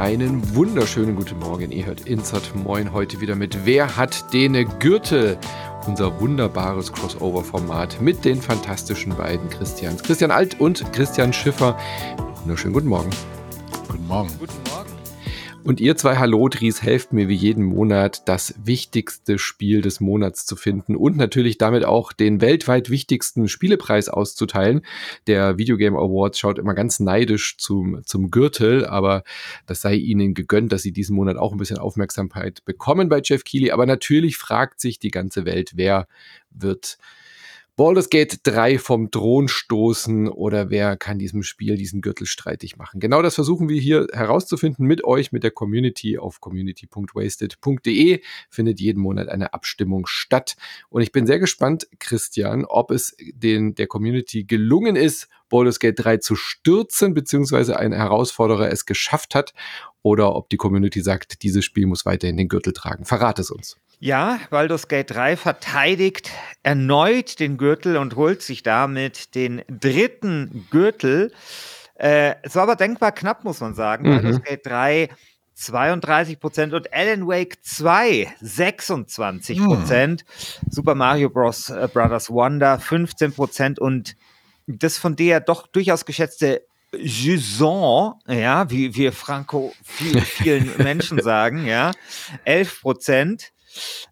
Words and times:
Einen 0.00 0.54
wunderschönen 0.54 1.14
guten 1.14 1.38
Morgen. 1.40 1.70
Ihr 1.72 1.84
hört 1.84 2.06
Insert 2.06 2.54
Moin 2.54 2.94
heute 2.94 3.20
wieder 3.20 3.36
mit 3.36 3.66
Wer 3.66 3.98
hat 3.98 4.32
den 4.32 4.66
Gürtel? 4.78 5.36
Unser 5.86 6.18
wunderbares 6.18 6.90
Crossover-Format 6.90 8.00
mit 8.00 8.24
den 8.24 8.40
fantastischen 8.40 9.14
beiden 9.14 9.50
Christians. 9.50 10.02
Christian 10.02 10.30
Alt 10.30 10.58
und 10.58 10.90
Christian 10.94 11.34
Schiffer. 11.34 11.78
Wunderschönen 12.40 12.72
guten 12.72 12.88
Morgen. 12.88 13.10
Guten 13.88 14.06
Morgen. 14.06 14.30
Guten 14.38 14.54
Morgen. 14.54 14.59
Und 15.62 15.78
ihr 15.78 15.94
zwei 15.96 16.16
Hallodris 16.16 16.82
helft 16.82 17.12
mir 17.12 17.28
wie 17.28 17.34
jeden 17.34 17.64
Monat, 17.64 18.26
das 18.28 18.54
wichtigste 18.64 19.38
Spiel 19.38 19.82
des 19.82 20.00
Monats 20.00 20.46
zu 20.46 20.56
finden 20.56 20.96
und 20.96 21.16
natürlich 21.16 21.58
damit 21.58 21.84
auch 21.84 22.12
den 22.12 22.40
weltweit 22.40 22.88
wichtigsten 22.88 23.46
Spielepreis 23.46 24.08
auszuteilen. 24.08 24.80
Der 25.26 25.58
Videogame 25.58 25.98
Awards 25.98 26.38
schaut 26.38 26.58
immer 26.58 26.74
ganz 26.74 26.98
neidisch 26.98 27.58
zum, 27.58 28.00
zum 28.06 28.30
Gürtel, 28.30 28.86
aber 28.86 29.22
das 29.66 29.82
sei 29.82 29.94
ihnen 29.94 30.32
gegönnt, 30.32 30.72
dass 30.72 30.82
sie 30.82 30.92
diesen 30.92 31.14
Monat 31.14 31.36
auch 31.36 31.52
ein 31.52 31.58
bisschen 31.58 31.78
Aufmerksamkeit 31.78 32.64
bekommen 32.64 33.10
bei 33.10 33.20
Jeff 33.22 33.44
Keighley. 33.44 33.70
Aber 33.70 33.84
natürlich 33.84 34.38
fragt 34.38 34.80
sich 34.80 34.98
die 34.98 35.10
ganze 35.10 35.44
Welt, 35.44 35.72
wer 35.74 36.08
wird 36.50 36.98
Baldur's 37.80 38.10
Gate 38.10 38.40
3 38.42 38.78
vom 38.78 39.10
Thron 39.10 39.48
stoßen 39.48 40.28
oder 40.28 40.68
wer 40.68 40.98
kann 40.98 41.18
diesem 41.18 41.42
Spiel 41.42 41.78
diesen 41.78 42.02
Gürtel 42.02 42.26
streitig 42.26 42.76
machen? 42.76 43.00
Genau 43.00 43.22
das 43.22 43.36
versuchen 43.36 43.70
wir 43.70 43.80
hier 43.80 44.06
herauszufinden 44.12 44.86
mit 44.86 45.02
euch, 45.02 45.32
mit 45.32 45.44
der 45.44 45.50
Community 45.50 46.18
auf 46.18 46.42
community.wasted.de 46.42 48.20
findet 48.50 48.80
jeden 48.80 49.00
Monat 49.00 49.30
eine 49.30 49.54
Abstimmung 49.54 50.04
statt. 50.06 50.56
Und 50.90 51.00
ich 51.00 51.10
bin 51.10 51.26
sehr 51.26 51.38
gespannt, 51.38 51.88
Christian, 51.98 52.66
ob 52.66 52.90
es 52.90 53.16
den, 53.18 53.74
der 53.74 53.86
Community 53.86 54.44
gelungen 54.44 54.94
ist, 54.94 55.30
Baldur's 55.48 55.78
Gate 55.78 56.04
3 56.04 56.18
zu 56.18 56.36
stürzen, 56.36 57.14
beziehungsweise 57.14 57.78
ein 57.78 57.92
Herausforderer 57.92 58.70
es 58.70 58.84
geschafft 58.84 59.34
hat, 59.34 59.54
oder 60.02 60.36
ob 60.36 60.50
die 60.50 60.58
Community 60.58 61.00
sagt, 61.00 61.42
dieses 61.44 61.64
Spiel 61.64 61.86
muss 61.86 62.04
weiterhin 62.04 62.36
den 62.36 62.48
Gürtel 62.48 62.74
tragen. 62.74 63.06
Verrat 63.06 63.38
es 63.38 63.50
uns. 63.50 63.78
Ja, 64.02 64.40
Baldur's 64.48 64.88
Gate 64.88 65.10
3 65.10 65.36
verteidigt 65.36 66.30
erneut 66.62 67.38
den 67.38 67.58
Gürtel 67.58 67.98
und 67.98 68.16
holt 68.16 68.40
sich 68.40 68.62
damit 68.62 69.34
den 69.34 69.62
dritten 69.68 70.66
Gürtel. 70.70 71.32
Äh, 71.96 72.36
es 72.42 72.56
war 72.56 72.62
aber 72.62 72.76
denkbar 72.76 73.12
knapp, 73.12 73.44
muss 73.44 73.60
man 73.60 73.74
sagen. 73.74 74.08
Mhm. 74.08 74.14
Baldur's 74.14 74.42
Gate 74.42 74.66
3 74.66 75.08
32 75.52 76.40
Prozent 76.40 76.72
und 76.72 76.90
Alan 76.94 77.26
Wake 77.26 77.62
2 77.62 78.34
26 78.40 79.62
Prozent. 79.62 80.24
Mhm. 80.24 80.70
Super 80.70 80.94
Mario 80.94 81.28
Bros. 81.28 81.68
Äh, 81.68 81.86
Brothers 81.92 82.30
Wonder 82.30 82.78
15 82.78 83.34
Prozent 83.34 83.78
und 83.78 84.16
das 84.66 84.96
von 84.96 85.14
der 85.14 85.40
doch 85.40 85.66
durchaus 85.66 86.06
geschätzte 86.06 86.62
Juson, 86.96 88.14
ja, 88.26 88.70
wie 88.70 88.94
wir 88.94 89.12
Franco 89.12 89.74
vielen, 89.84 90.22
vielen 90.22 90.76
Menschen 90.78 91.20
sagen, 91.20 91.66
ja, 91.66 91.90
11 92.46 92.80
Prozent. 92.80 93.52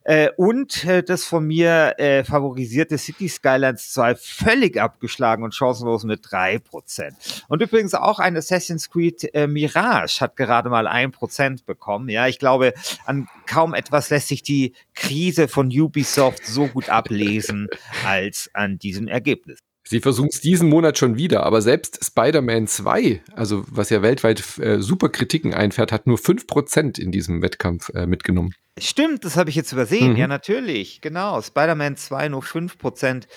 Äh, 0.04 0.30
und 0.36 0.84
äh, 0.84 1.02
das 1.02 1.24
von 1.24 1.46
mir 1.46 1.94
äh, 1.98 2.24
favorisierte 2.24 2.98
City 2.98 3.28
Skylines 3.28 3.92
2 3.92 4.14
völlig 4.16 4.80
abgeschlagen 4.80 5.44
und 5.44 5.54
chancenlos 5.54 6.04
mit 6.04 6.24
3%. 6.24 7.42
Und 7.48 7.62
übrigens 7.62 7.94
auch 7.94 8.18
ein 8.18 8.36
Assassin's 8.36 8.90
Creed 8.90 9.34
äh, 9.34 9.46
Mirage 9.46 10.20
hat 10.20 10.36
gerade 10.36 10.70
mal 10.70 10.86
1% 10.86 11.64
bekommen. 11.64 12.08
Ja, 12.08 12.26
ich 12.26 12.38
glaube, 12.38 12.74
an 13.04 13.28
kaum 13.46 13.74
etwas 13.74 14.10
lässt 14.10 14.28
sich 14.28 14.42
die 14.42 14.74
Krise 14.94 15.48
von 15.48 15.68
Ubisoft 15.68 16.46
so 16.46 16.66
gut 16.66 16.88
ablesen 16.88 17.68
als 18.06 18.50
an 18.54 18.78
diesem 18.78 19.08
Ergebnis. 19.08 19.58
Sie 19.90 20.00
versuchen 20.00 20.28
es 20.30 20.42
diesen 20.42 20.68
Monat 20.68 20.98
schon 20.98 21.16
wieder, 21.16 21.44
aber 21.44 21.62
selbst 21.62 22.04
Spider-Man 22.04 22.66
2, 22.66 23.22
also 23.34 23.64
was 23.68 23.88
ja 23.88 24.02
weltweit 24.02 24.58
äh, 24.58 24.82
super 24.82 25.08
Kritiken 25.08 25.54
einfährt, 25.54 25.92
hat 25.92 26.06
nur 26.06 26.18
5% 26.18 27.00
in 27.00 27.10
diesem 27.10 27.40
Wettkampf 27.40 27.88
äh, 27.94 28.06
mitgenommen. 28.06 28.52
Stimmt, 28.78 29.24
das 29.24 29.38
habe 29.38 29.48
ich 29.48 29.56
jetzt 29.56 29.72
übersehen. 29.72 30.12
Mhm. 30.12 30.18
Ja, 30.18 30.26
natürlich. 30.26 31.00
Genau. 31.00 31.40
Spider-Man 31.40 31.96
2 31.96 32.28
nur 32.28 32.42
5%. 32.42 33.28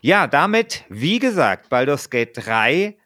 Ja, 0.00 0.26
damit, 0.26 0.84
wie 0.88 1.18
gesagt, 1.18 1.68
Baldur's 1.68 2.08
Gate 2.08 2.30
3 2.34 2.96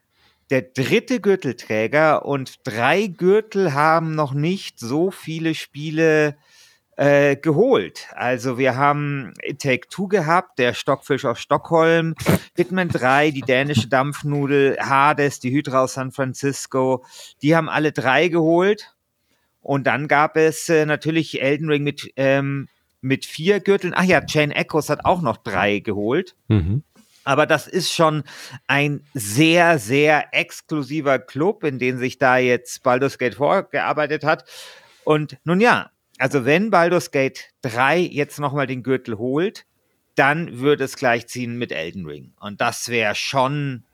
der 0.51 0.63
dritte 0.63 1.19
Gürtelträger 1.19 2.25
und 2.25 2.61
drei 2.63 3.09
Gürtel 3.09 3.75
haben 3.75 4.15
noch 4.15 4.35
nicht 4.35 4.79
so 4.79 5.11
viele 5.11 5.57
Spiele 5.57 6.29
äh, 6.29 6.33
geholt. 6.97 8.07
Also 8.13 8.57
wir 8.57 8.77
haben 8.77 9.35
Take 9.59 9.89
Two 9.89 10.07
gehabt, 10.07 10.59
der 10.59 10.75
Stockfisch 10.75 11.25
aus 11.25 11.41
Stockholm, 11.41 12.15
Hitman 12.57 12.89
3, 12.89 13.33
die 13.33 13.41
dänische 13.41 13.89
Dampfnudel, 13.89 14.77
Hades, 14.79 15.41
die 15.41 15.51
Hydra 15.51 15.85
aus 15.85 15.95
San 15.95 16.13
Francisco. 16.13 17.05
Die 17.43 17.57
haben 17.57 17.69
alle 17.69 17.93
drei 17.93 18.29
geholt. 18.29 18.95
Und 19.65 19.87
dann 19.87 20.09
gab 20.09 20.37
es 20.37 20.69
äh, 20.69 20.85
natürlich 20.85 21.41
Elden 21.41 21.71
Ring 21.71 21.83
mit, 21.83 22.13
ähm, 22.17 22.69
mit 23.01 23.25
vier 23.25 23.61
Gürteln. 23.61 23.95
Ach 23.97 24.05
ja, 24.05 24.21
Chain 24.21 24.51
Echoes 24.51 24.91
hat 24.91 25.07
auch 25.07 25.23
noch 25.23 25.39
drei 25.39 25.79
geholt. 25.79 26.37
Mhm. 26.49 26.85
Aber 27.25 27.47
das 27.47 27.67
ist 27.67 27.91
schon 27.91 28.25
ein 28.67 29.01
sehr, 29.15 29.79
sehr 29.79 30.35
exklusiver 30.35 31.19
Club, 31.19 31.65
in 31.65 31.79
den 31.79 31.97
sich 31.97 32.19
da 32.19 32.37
jetzt 32.37 32.83
Baldur's 32.83 33.17
Gate 33.17 33.37
vorgearbeitet 33.37 34.23
hat. 34.23 34.45
Und 35.05 35.39
nun 35.45 35.61
ja, 35.61 35.91
also 36.19 36.45
wenn 36.45 36.71
Baldur's 36.71 37.11
Gate 37.11 37.51
3 37.63 37.99
jetzt 37.99 38.39
nochmal 38.39 38.67
den 38.67 38.83
Gürtel 38.83 39.19
holt, 39.19 39.67
dann 40.15 40.61
würde 40.61 40.85
es 40.85 40.97
gleichziehen 40.97 41.59
mit 41.59 41.73
Elden 41.73 42.07
Ring. 42.07 42.33
Und 42.39 42.61
das 42.61 42.89
wäre 42.89 43.15
schon 43.15 43.85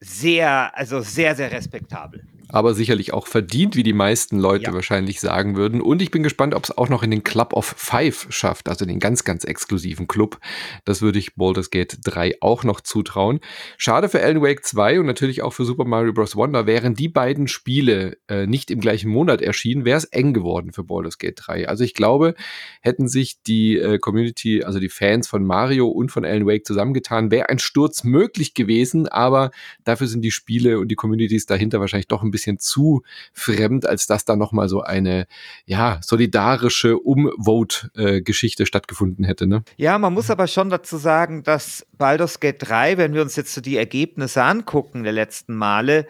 sehr, 0.00 0.76
also 0.76 1.00
sehr, 1.00 1.36
sehr 1.36 1.52
respektabel 1.52 2.26
aber 2.48 2.74
sicherlich 2.74 3.12
auch 3.12 3.26
verdient, 3.26 3.76
wie 3.76 3.82
die 3.82 3.92
meisten 3.92 4.38
Leute 4.38 4.66
ja. 4.66 4.72
wahrscheinlich 4.72 5.20
sagen 5.20 5.56
würden. 5.56 5.80
Und 5.80 6.02
ich 6.02 6.10
bin 6.10 6.22
gespannt, 6.22 6.54
ob 6.54 6.64
es 6.64 6.76
auch 6.76 6.88
noch 6.88 7.02
in 7.02 7.10
den 7.10 7.24
Club 7.24 7.52
of 7.52 7.74
Five 7.76 8.26
schafft, 8.30 8.68
also 8.68 8.84
den 8.84 8.98
ganz, 8.98 9.24
ganz 9.24 9.44
exklusiven 9.44 10.08
Club. 10.08 10.38
Das 10.84 11.02
würde 11.02 11.18
ich 11.18 11.34
Baldur's 11.36 11.70
Gate 11.70 11.98
3 12.04 12.36
auch 12.40 12.64
noch 12.64 12.80
zutrauen. 12.80 13.40
Schade 13.76 14.08
für 14.08 14.22
Alan 14.22 14.42
Wake 14.42 14.64
2 14.64 15.00
und 15.00 15.06
natürlich 15.06 15.42
auch 15.42 15.52
für 15.52 15.64
Super 15.64 15.84
Mario 15.84 16.12
Bros. 16.12 16.36
Wonder. 16.36 16.66
Wären 16.66 16.94
die 16.94 17.08
beiden 17.08 17.48
Spiele 17.48 18.16
äh, 18.28 18.46
nicht 18.46 18.70
im 18.70 18.80
gleichen 18.80 19.10
Monat 19.10 19.42
erschienen, 19.42 19.84
wäre 19.84 19.98
es 19.98 20.04
eng 20.04 20.32
geworden 20.32 20.72
für 20.72 20.84
Baldur's 20.84 21.18
Gate 21.18 21.40
3. 21.44 21.68
Also 21.68 21.84
ich 21.84 21.94
glaube, 21.94 22.34
hätten 22.80 23.08
sich 23.08 23.42
die 23.42 23.76
äh, 23.76 23.98
Community, 23.98 24.64
also 24.64 24.80
die 24.80 24.88
Fans 24.88 25.28
von 25.28 25.44
Mario 25.44 25.88
und 25.88 26.10
von 26.10 26.24
Alan 26.24 26.46
Wake 26.46 26.66
zusammengetan, 26.66 27.30
wäre 27.30 27.48
ein 27.48 27.58
Sturz 27.58 28.04
möglich 28.04 28.54
gewesen, 28.54 29.08
aber 29.08 29.50
dafür 29.84 30.06
sind 30.06 30.22
die 30.22 30.30
Spiele 30.30 30.78
und 30.78 30.88
die 30.88 30.94
Communities 30.94 31.46
dahinter 31.46 31.80
wahrscheinlich 31.80 32.08
doch 32.08 32.22
ein 32.22 32.30
bisschen 32.30 32.37
bisschen 32.38 32.58
zu 32.58 33.02
fremd, 33.32 33.86
als 33.86 34.06
dass 34.06 34.24
da 34.24 34.36
nochmal 34.36 34.68
so 34.68 34.82
eine, 34.82 35.26
ja, 35.66 35.98
solidarische 36.02 36.96
Umvote-Geschichte 36.96 38.64
stattgefunden 38.64 39.24
hätte, 39.24 39.46
ne? 39.46 39.64
Ja, 39.76 39.98
man 39.98 40.14
muss 40.14 40.30
aber 40.30 40.46
schon 40.46 40.70
dazu 40.70 40.96
sagen, 40.96 41.42
dass 41.42 41.86
Baldur's 41.96 42.40
Gate 42.40 42.56
3, 42.60 42.96
wenn 42.96 43.14
wir 43.14 43.22
uns 43.22 43.36
jetzt 43.36 43.52
so 43.52 43.60
die 43.60 43.76
Ergebnisse 43.76 44.42
angucken 44.42 45.02
der 45.02 45.12
letzten 45.12 45.54
Male, 45.54 46.06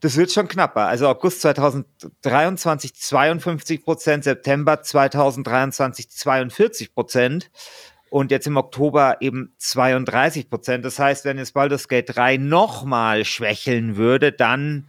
das 0.00 0.16
wird 0.16 0.30
schon 0.30 0.46
knapper. 0.46 0.86
Also 0.86 1.08
August 1.08 1.40
2023 1.40 2.94
52 2.94 3.84
Prozent, 3.84 4.24
September 4.24 4.82
2023 4.82 6.10
42 6.10 6.94
Prozent 6.94 7.50
und 8.10 8.30
jetzt 8.30 8.46
im 8.46 8.56
Oktober 8.56 9.16
eben 9.20 9.52
32 9.58 10.48
Prozent. 10.48 10.84
Das 10.84 10.98
heißt, 10.98 11.24
wenn 11.24 11.38
jetzt 11.38 11.54
Baldur's 11.54 11.88
Gate 11.88 12.14
3 12.14 12.36
nochmal 12.36 13.24
schwächeln 13.24 13.96
würde, 13.96 14.32
dann 14.32 14.88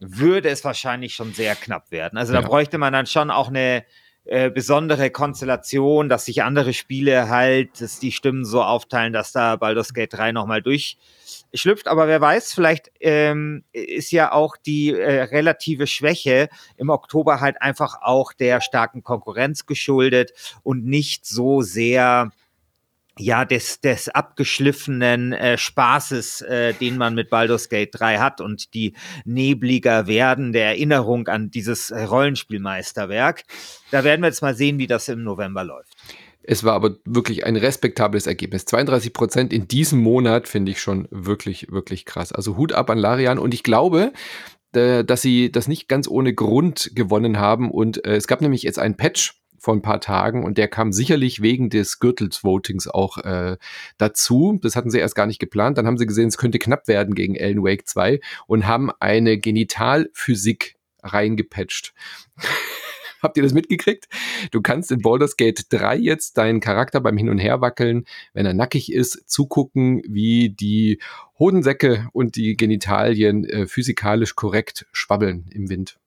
würde 0.00 0.48
es 0.48 0.64
wahrscheinlich 0.64 1.14
schon 1.14 1.32
sehr 1.32 1.54
knapp 1.54 1.90
werden. 1.90 2.18
Also 2.18 2.32
da 2.32 2.40
ja. 2.40 2.46
bräuchte 2.46 2.78
man 2.78 2.92
dann 2.92 3.06
schon 3.06 3.30
auch 3.30 3.48
eine 3.48 3.84
äh, 4.24 4.50
besondere 4.50 5.10
Konstellation, 5.10 6.08
dass 6.08 6.26
sich 6.26 6.42
andere 6.42 6.72
Spiele 6.72 7.28
halt, 7.28 7.80
dass 7.80 7.98
die 7.98 8.12
Stimmen 8.12 8.44
so 8.44 8.62
aufteilen, 8.62 9.12
dass 9.12 9.32
da 9.32 9.56
Baldur's 9.56 9.94
Gate 9.94 10.12
3 10.12 10.32
nochmal 10.32 10.62
durchschlüpft. 10.62 11.88
Aber 11.88 12.06
wer 12.06 12.20
weiß, 12.20 12.52
vielleicht 12.52 12.90
ähm, 13.00 13.64
ist 13.72 14.10
ja 14.12 14.32
auch 14.32 14.56
die 14.56 14.94
äh, 14.94 15.22
relative 15.22 15.86
Schwäche 15.86 16.48
im 16.76 16.90
Oktober 16.90 17.40
halt 17.40 17.60
einfach 17.62 18.02
auch 18.02 18.32
der 18.32 18.60
starken 18.60 19.02
Konkurrenz 19.02 19.66
geschuldet 19.66 20.32
und 20.62 20.84
nicht 20.84 21.26
so 21.26 21.62
sehr 21.62 22.30
ja, 23.20 23.44
des, 23.44 23.80
des 23.80 24.08
abgeschliffenen 24.08 25.32
äh, 25.32 25.58
Spaßes, 25.58 26.40
äh, 26.42 26.74
den 26.74 26.96
man 26.96 27.14
mit 27.14 27.30
Baldur's 27.30 27.68
Gate 27.68 27.90
3 27.92 28.18
hat 28.18 28.40
und 28.40 28.74
die 28.74 28.94
nebliger 29.24 30.06
werden 30.06 30.52
der 30.52 30.66
Erinnerung 30.66 31.28
an 31.28 31.50
dieses 31.50 31.92
Rollenspielmeisterwerk. 31.92 33.42
Da 33.90 34.04
werden 34.04 34.22
wir 34.22 34.28
jetzt 34.28 34.42
mal 34.42 34.54
sehen, 34.54 34.78
wie 34.78 34.86
das 34.86 35.08
im 35.08 35.22
November 35.22 35.64
läuft. 35.64 35.94
Es 36.42 36.64
war 36.64 36.72
aber 36.72 36.96
wirklich 37.04 37.44
ein 37.44 37.56
respektables 37.56 38.26
Ergebnis. 38.26 38.64
32 38.64 39.12
Prozent 39.12 39.52
in 39.52 39.68
diesem 39.68 40.00
Monat 40.00 40.48
finde 40.48 40.72
ich 40.72 40.80
schon 40.80 41.06
wirklich, 41.10 41.70
wirklich 41.70 42.06
krass. 42.06 42.32
Also 42.32 42.56
Hut 42.56 42.72
ab 42.72 42.88
an 42.90 42.98
Larian 42.98 43.38
und 43.38 43.52
ich 43.52 43.62
glaube, 43.62 44.12
äh, 44.72 45.04
dass 45.04 45.22
sie 45.22 45.52
das 45.52 45.68
nicht 45.68 45.88
ganz 45.88 46.08
ohne 46.08 46.32
Grund 46.32 46.92
gewonnen 46.94 47.38
haben 47.38 47.70
und 47.70 48.04
äh, 48.04 48.16
es 48.16 48.26
gab 48.26 48.40
nämlich 48.40 48.62
jetzt 48.62 48.78
einen 48.78 48.96
Patch 48.96 49.34
vor 49.60 49.74
ein 49.74 49.82
paar 49.82 50.00
Tagen 50.00 50.42
und 50.42 50.56
der 50.58 50.68
kam 50.68 50.92
sicherlich 50.92 51.42
wegen 51.42 51.68
des 51.68 52.00
Gürtels-Votings 52.00 52.88
auch 52.88 53.18
äh, 53.18 53.58
dazu. 53.98 54.58
Das 54.62 54.74
hatten 54.74 54.90
sie 54.90 54.98
erst 54.98 55.14
gar 55.14 55.26
nicht 55.26 55.38
geplant. 55.38 55.76
Dann 55.76 55.86
haben 55.86 55.98
sie 55.98 56.06
gesehen, 56.06 56.28
es 56.28 56.38
könnte 56.38 56.58
knapp 56.58 56.88
werden 56.88 57.14
gegen 57.14 57.38
Alan 57.38 57.62
Wake 57.62 57.86
2 57.86 58.20
und 58.46 58.66
haben 58.66 58.90
eine 59.00 59.38
Genitalphysik 59.38 60.76
reingepatcht. 61.02 61.92
Habt 63.22 63.36
ihr 63.36 63.42
das 63.42 63.52
mitgekriegt? 63.52 64.08
Du 64.50 64.62
kannst 64.62 64.90
in 64.90 65.02
Baldur's 65.02 65.36
Gate 65.36 65.66
3 65.68 65.96
jetzt 65.98 66.38
deinen 66.38 66.60
Charakter 66.60 67.02
beim 67.02 67.18
Hin- 67.18 67.28
und 67.28 67.36
Herwackeln, 67.36 68.06
wenn 68.32 68.46
er 68.46 68.54
nackig 68.54 68.90
ist, 68.90 69.28
zugucken, 69.28 70.02
wie 70.08 70.48
die 70.48 71.00
Hodensäcke 71.38 72.08
und 72.12 72.36
die 72.36 72.56
Genitalien 72.56 73.44
äh, 73.44 73.66
physikalisch 73.66 74.36
korrekt 74.36 74.86
schwabbeln 74.92 75.50
im 75.52 75.68
Wind. 75.68 75.98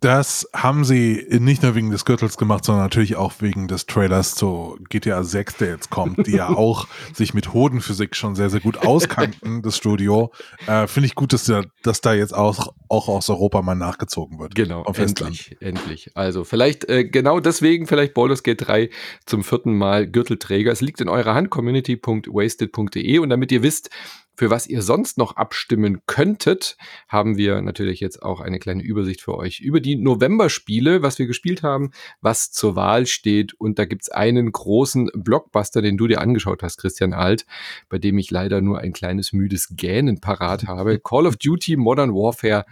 Das 0.00 0.48
haben 0.54 0.84
sie 0.84 1.26
nicht 1.28 1.64
nur 1.64 1.74
wegen 1.74 1.90
des 1.90 2.04
Gürtels 2.04 2.36
gemacht, 2.36 2.64
sondern 2.64 2.84
natürlich 2.84 3.16
auch 3.16 3.32
wegen 3.40 3.66
des 3.66 3.86
Trailers 3.86 4.36
zu 4.36 4.78
GTA 4.88 5.24
6, 5.24 5.56
der 5.56 5.70
jetzt 5.70 5.90
kommt, 5.90 6.26
die 6.28 6.36
ja 6.36 6.48
auch 6.56 6.86
sich 7.12 7.34
mit 7.34 7.52
Hodenphysik 7.52 8.14
schon 8.14 8.36
sehr, 8.36 8.48
sehr 8.48 8.60
gut 8.60 8.86
auskannten, 8.86 9.60
das 9.62 9.76
Studio. 9.76 10.30
Äh, 10.68 10.86
Finde 10.86 11.08
ich 11.08 11.16
gut, 11.16 11.32
dass, 11.32 11.46
der, 11.46 11.64
dass 11.82 12.00
da 12.00 12.14
jetzt 12.14 12.32
auch, 12.32 12.72
auch 12.88 13.08
aus 13.08 13.28
Europa 13.28 13.60
mal 13.62 13.74
nachgezogen 13.74 14.38
wird. 14.38 14.54
Genau, 14.54 14.84
endlich, 14.84 15.56
endlich. 15.60 16.12
Also 16.14 16.44
vielleicht 16.44 16.88
äh, 16.88 17.04
genau 17.04 17.40
deswegen, 17.40 17.88
vielleicht 17.88 18.14
Baldur's 18.14 18.44
Gate 18.44 18.68
3 18.68 18.90
zum 19.26 19.42
vierten 19.42 19.76
Mal 19.76 20.06
Gürtelträger. 20.06 20.70
Es 20.70 20.80
liegt 20.80 21.00
in 21.00 21.08
eurer 21.08 21.34
Hand, 21.34 21.50
community.wasted.de 21.50 23.18
und 23.18 23.30
damit 23.30 23.50
ihr 23.50 23.64
wisst, 23.64 23.90
für 24.38 24.50
was 24.50 24.68
ihr 24.68 24.82
sonst 24.82 25.18
noch 25.18 25.34
abstimmen 25.34 26.02
könntet, 26.06 26.76
haben 27.08 27.36
wir 27.36 27.60
natürlich 27.60 27.98
jetzt 27.98 28.22
auch 28.22 28.40
eine 28.40 28.60
kleine 28.60 28.84
Übersicht 28.84 29.20
für 29.20 29.36
euch 29.36 29.58
über 29.58 29.80
die 29.80 29.96
November-Spiele, 29.96 31.02
was 31.02 31.18
wir 31.18 31.26
gespielt 31.26 31.64
haben, 31.64 31.90
was 32.20 32.52
zur 32.52 32.76
Wahl 32.76 33.06
steht. 33.06 33.54
Und 33.54 33.80
da 33.80 33.84
gibt's 33.84 34.08
einen 34.08 34.52
großen 34.52 35.10
Blockbuster, 35.12 35.82
den 35.82 35.96
du 35.96 36.06
dir 36.06 36.20
angeschaut 36.20 36.62
hast, 36.62 36.78
Christian 36.78 37.14
Alt, 37.14 37.46
bei 37.88 37.98
dem 37.98 38.16
ich 38.16 38.30
leider 38.30 38.60
nur 38.60 38.78
ein 38.78 38.92
kleines 38.92 39.32
müdes 39.32 39.70
Gähnen 39.72 40.20
parat 40.20 40.68
habe. 40.68 41.00
Call 41.04 41.26
of 41.26 41.36
Duty 41.36 41.76
Modern 41.76 42.14
Warfare 42.14 42.64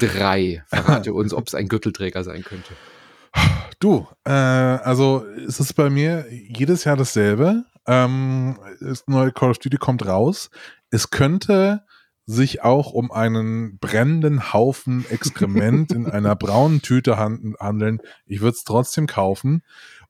3. 0.00 0.64
Verrate 0.66 1.12
uns, 1.14 1.32
ob 1.32 1.46
es 1.46 1.54
ein 1.54 1.68
Gürtelträger 1.68 2.24
sein 2.24 2.42
könnte. 2.42 2.72
Du, 3.78 4.08
äh, 4.24 4.32
also 4.32 5.24
es 5.46 5.60
ist 5.60 5.74
bei 5.74 5.88
mir 5.88 6.26
jedes 6.32 6.82
Jahr 6.82 6.96
dasselbe. 6.96 7.62
Ähm, 7.86 8.58
das 8.80 9.04
neue 9.06 9.30
Call 9.30 9.50
of 9.50 9.58
Duty 9.58 9.76
kommt 9.76 10.04
raus 10.04 10.50
es 10.92 11.10
könnte 11.10 11.84
sich 12.24 12.62
auch 12.62 12.92
um 12.92 13.10
einen 13.10 13.78
brennenden 13.78 14.52
Haufen 14.52 15.04
Exkrement 15.10 15.90
in 15.90 16.06
einer 16.06 16.36
braunen 16.36 16.82
Tüte 16.82 17.16
handeln. 17.16 18.00
Ich 18.26 18.40
würde 18.40 18.54
es 18.56 18.62
trotzdem 18.62 19.08
kaufen. 19.08 19.62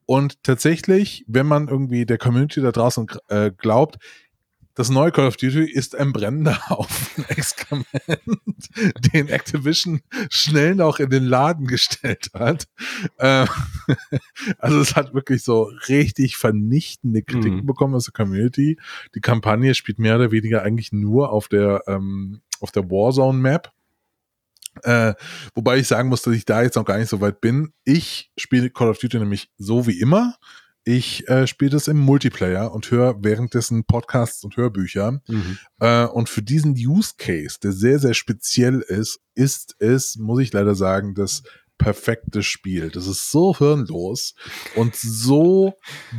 Und 0.05 0.43
tatsächlich, 0.43 1.25
wenn 1.26 1.46
man 1.46 1.69
irgendwie 1.69 2.05
der 2.05 2.19
Community 2.19 2.61
da 2.61 2.73
draußen 2.73 3.06
äh, 3.29 3.50
glaubt, 3.56 3.99
das 4.75 4.89
neue 4.89 5.13
Call 5.13 5.27
of 5.27 5.37
Duty 5.37 5.65
ist 5.65 5.95
ein 5.97 6.13
brennender 6.13 6.59
Haufen 6.71 7.25
Exkrement, 7.29 7.87
den 9.13 9.29
Activision 9.29 10.01
schnell 10.31 10.75
noch 10.75 10.99
in 10.99 11.11
den 11.11 11.25
Laden 11.25 11.67
gestellt 11.67 12.31
hat. 12.35 12.69
Ähm, 13.19 13.49
also 14.59 14.81
es 14.81 14.97
hat 14.97 15.15
wirklich 15.15 15.43
so 15.43 15.71
richtig 15.89 16.37
vernichtende 16.37 17.23
Kritik 17.23 17.53
mhm. 17.53 17.67
bekommen 17.67 17.95
aus 17.95 18.05
der 18.05 18.13
Community. 18.13 18.79
Die 19.15 19.21
Kampagne 19.21 19.75
spielt 19.75 19.99
mehr 19.99 20.17
oder 20.17 20.31
weniger 20.31 20.63
eigentlich 20.63 20.93
nur 20.93 21.31
auf 21.31 21.49
der, 21.49 21.83
ähm, 21.87 22.41
auf 22.61 22.73
der 22.73 22.91
Warzone 22.91 23.39
Map. 23.39 23.73
Äh, 24.85 25.13
wobei 25.55 25.79
ich 25.79 25.87
sagen 25.87 26.09
muss, 26.09 26.23
dass 26.23 26.35
ich 26.35 26.47
da 26.47 26.63
jetzt 26.63 26.77
noch 26.77 26.87
gar 26.87 26.97
nicht 26.97 27.11
so 27.11 27.21
weit 27.21 27.43
bin. 27.43 27.75
Ich 27.85 28.31
spiele 28.39 28.71
Call 28.71 28.89
of 28.89 28.99
Duty 28.99 29.19
nämlich 29.19 29.51
so 29.59 29.87
wie 29.87 30.01
immer. 30.01 30.37
Ich 30.84 31.29
äh, 31.29 31.46
spiele 31.46 31.70
das 31.70 31.87
im 31.87 31.99
Multiplayer 31.99 32.73
und 32.73 32.90
höre 32.90 33.23
währenddessen 33.23 33.84
Podcasts 33.84 34.43
und 34.43 34.56
Hörbücher. 34.56 35.20
Mhm. 35.29 35.58
Äh, 35.79 36.06
und 36.06 36.29
für 36.29 36.43
diesen 36.43 36.75
Use 36.75 37.12
Case, 37.19 37.58
der 37.62 37.73
sehr, 37.73 37.99
sehr 38.00 38.14
speziell 38.14 38.81
ist, 38.81 39.20
ist 39.34 39.76
es, 39.79 40.17
muss 40.17 40.43
ich 40.43 40.52
leider 40.52 40.75
sagen, 40.75 41.14
das 41.14 41.43
perfekte 41.79 42.43
Spiel. 42.43 42.90
Das 42.90 43.06
ist 43.06 43.31
so 43.31 43.56
hirnlos 43.56 44.34
und 44.75 44.96
so 44.96 45.75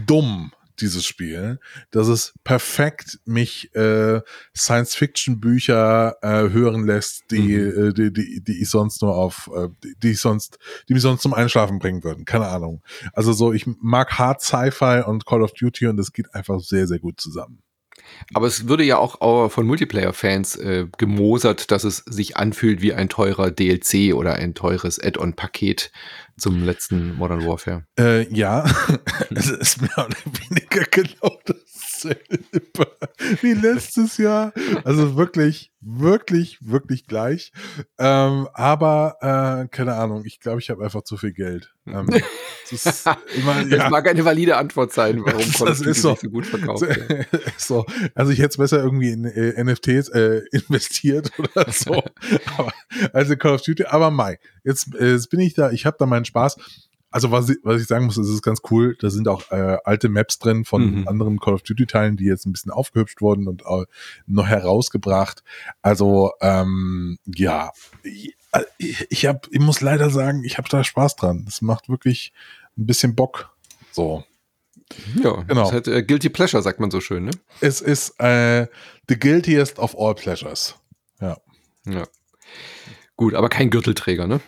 dumm, 0.05 0.51
dieses 0.79 1.05
Spiel, 1.05 1.59
dass 1.91 2.07
es 2.07 2.33
perfekt 2.43 3.19
mich 3.25 3.73
äh, 3.75 4.21
Science-Fiction-Bücher 4.55 6.17
äh, 6.21 6.49
hören 6.49 6.85
lässt, 6.85 7.31
die, 7.31 7.57
mhm. 7.57 7.89
äh, 7.89 7.93
die, 7.93 8.13
die, 8.13 8.41
die 8.43 8.61
ich 8.61 8.69
sonst 8.69 9.01
nur 9.01 9.15
auf, 9.15 9.49
äh, 9.55 9.69
die, 10.01 10.11
ich 10.11 10.19
sonst, 10.19 10.59
die 10.89 10.93
mich 10.93 11.03
sonst 11.03 11.21
zum 11.21 11.33
Einschlafen 11.33 11.79
bringen 11.79 12.03
würden. 12.03 12.25
Keine 12.25 12.47
Ahnung. 12.47 12.81
Also 13.13 13.33
so, 13.33 13.53
ich 13.53 13.65
mag 13.81 14.17
Hard 14.17 14.41
Sci-Fi 14.41 15.03
und 15.05 15.25
Call 15.25 15.41
of 15.41 15.53
Duty 15.53 15.87
und 15.87 15.97
das 15.97 16.13
geht 16.13 16.33
einfach 16.33 16.59
sehr, 16.59 16.87
sehr 16.87 16.99
gut 16.99 17.19
zusammen. 17.19 17.61
Aber 18.33 18.47
es 18.47 18.67
würde 18.67 18.83
ja 18.83 18.97
auch 18.97 19.51
von 19.51 19.67
Multiplayer-Fans 19.67 20.55
äh, 20.55 20.87
gemosert, 20.97 21.71
dass 21.71 21.83
es 21.83 21.97
sich 21.97 22.37
anfühlt 22.37 22.81
wie 22.81 22.93
ein 22.93 23.09
teurer 23.09 23.51
DLC 23.51 24.13
oder 24.13 24.35
ein 24.35 24.53
teures 24.53 24.99
Add-on-Paket 24.99 25.91
zum 26.37 26.63
letzten 26.63 27.15
Modern 27.15 27.45
Warfare. 27.45 27.85
Äh, 27.99 28.27
ja, 28.33 28.65
es 29.35 29.49
ist 29.49 29.81
mehr 29.81 29.97
oder 29.97 30.17
weniger 30.49 30.85
genau 30.89 31.39
dasselbe 32.03 32.91
wie 33.41 33.53
letztes 33.53 34.17
Jahr. 34.17 34.53
Also 34.83 35.15
wirklich, 35.15 35.71
wirklich, 35.81 36.57
wirklich 36.61 37.07
gleich. 37.07 37.51
Ähm, 37.97 38.47
aber 38.53 39.17
äh, 39.21 39.67
keine 39.69 39.95
Ahnung, 39.95 40.23
ich 40.25 40.39
glaube, 40.39 40.59
ich 40.59 40.69
habe 40.69 40.83
einfach 40.83 41.03
zu 41.03 41.17
viel 41.17 41.33
Geld. 41.33 41.73
Ähm, 41.85 42.07
das, 42.71 43.05
immer, 43.35 43.61
ja. 43.61 43.77
das, 43.77 43.91
mag 43.91 44.07
eine 44.07 44.25
valide 44.25 44.57
Antwort 44.57 44.93
sein, 44.93 45.23
warum 45.23 45.51
das 45.65 45.81
ist 45.81 46.01
so, 46.01 46.15
so 46.15 46.29
gut 46.29 46.45
verkauft. 46.45 46.85
So, 47.57 47.85
also 48.15 48.31
ich 48.31 48.39
hätte 48.39 48.49
es 48.49 48.57
besser 48.57 48.83
irgendwie 48.83 49.11
in 49.11 49.25
äh, 49.25 49.63
NFTs 49.63 50.09
äh, 50.09 50.41
investiert 50.51 51.31
oder 51.37 51.71
so. 51.71 52.03
aber, 52.57 52.73
also 53.11 53.35
Call 53.35 53.55
of 53.55 53.61
Duty, 53.61 53.85
aber 53.85 54.11
Mai. 54.11 54.39
Jetzt, 54.63 54.95
äh, 54.95 55.11
jetzt 55.11 55.29
bin 55.29 55.39
ich 55.39 55.53
da, 55.53 55.71
ich 55.71 55.85
habe 55.85 55.97
da 55.99 56.05
meinen 56.05 56.25
Spaß. 56.25 56.57
Also 57.13 57.29
was 57.29 57.47
ich, 57.47 57.57
was 57.61 57.79
ich 57.79 57.87
sagen 57.87 58.05
muss, 58.05 58.17
ist, 58.17 58.27
es 58.27 58.33
ist 58.33 58.41
ganz 58.41 58.61
cool. 58.71 58.97
Da 58.99 59.11
sind 59.11 59.27
auch 59.27 59.51
äh, 59.51 59.77
alte 59.83 60.09
Maps 60.09 60.39
drin 60.39 60.65
von 60.65 61.01
mhm. 61.01 61.07
anderen 61.07 61.39
Call 61.39 61.53
of 61.53 61.61
Duty 61.61 61.85
Teilen, 61.85 62.17
die 62.17 62.25
jetzt 62.25 62.47
ein 62.47 62.51
bisschen 62.51 62.71
aufgehübscht 62.71 63.21
wurden 63.21 63.47
und 63.47 63.61
äh, 63.61 63.85
noch 64.25 64.47
herausgebracht. 64.47 65.43
Also 65.83 66.31
ähm, 66.41 67.19
ja, 67.25 67.71
ich, 68.79 69.05
ich 69.11 69.25
habe, 69.27 69.41
ich 69.51 69.59
muss 69.59 69.81
leider 69.81 70.09
sagen, 70.09 70.43
ich 70.43 70.57
habe 70.57 70.67
da 70.69 70.83
Spaß 70.83 71.15
dran. 71.15 71.43
Das 71.45 71.61
macht 71.61 71.87
wirklich 71.87 72.33
ein 72.79 72.87
bisschen 72.87 73.13
Bock. 73.13 73.55
So. 73.91 74.23
Ja, 75.23 75.43
genau. 75.43 75.65
Das 75.65 75.71
halt 75.71 75.87
äh, 75.87 76.01
Guilty 76.01 76.29
Pleasure, 76.29 76.63
sagt 76.63 76.79
man 76.79 76.89
so 76.89 76.99
schön, 76.99 77.25
ne? 77.25 77.31
Es 77.61 77.79
ist 77.79 78.19
äh, 78.19 78.65
the 79.07 79.19
guiltiest 79.19 79.77
of 79.77 79.95
all 79.95 80.15
pleasures. 80.15 80.73
Ja. 81.21 81.37
Ja. 81.85 82.05
Gut, 83.17 83.35
aber 83.35 83.49
kein 83.49 83.69
Gürtelträger, 83.69 84.25
ne? 84.25 84.41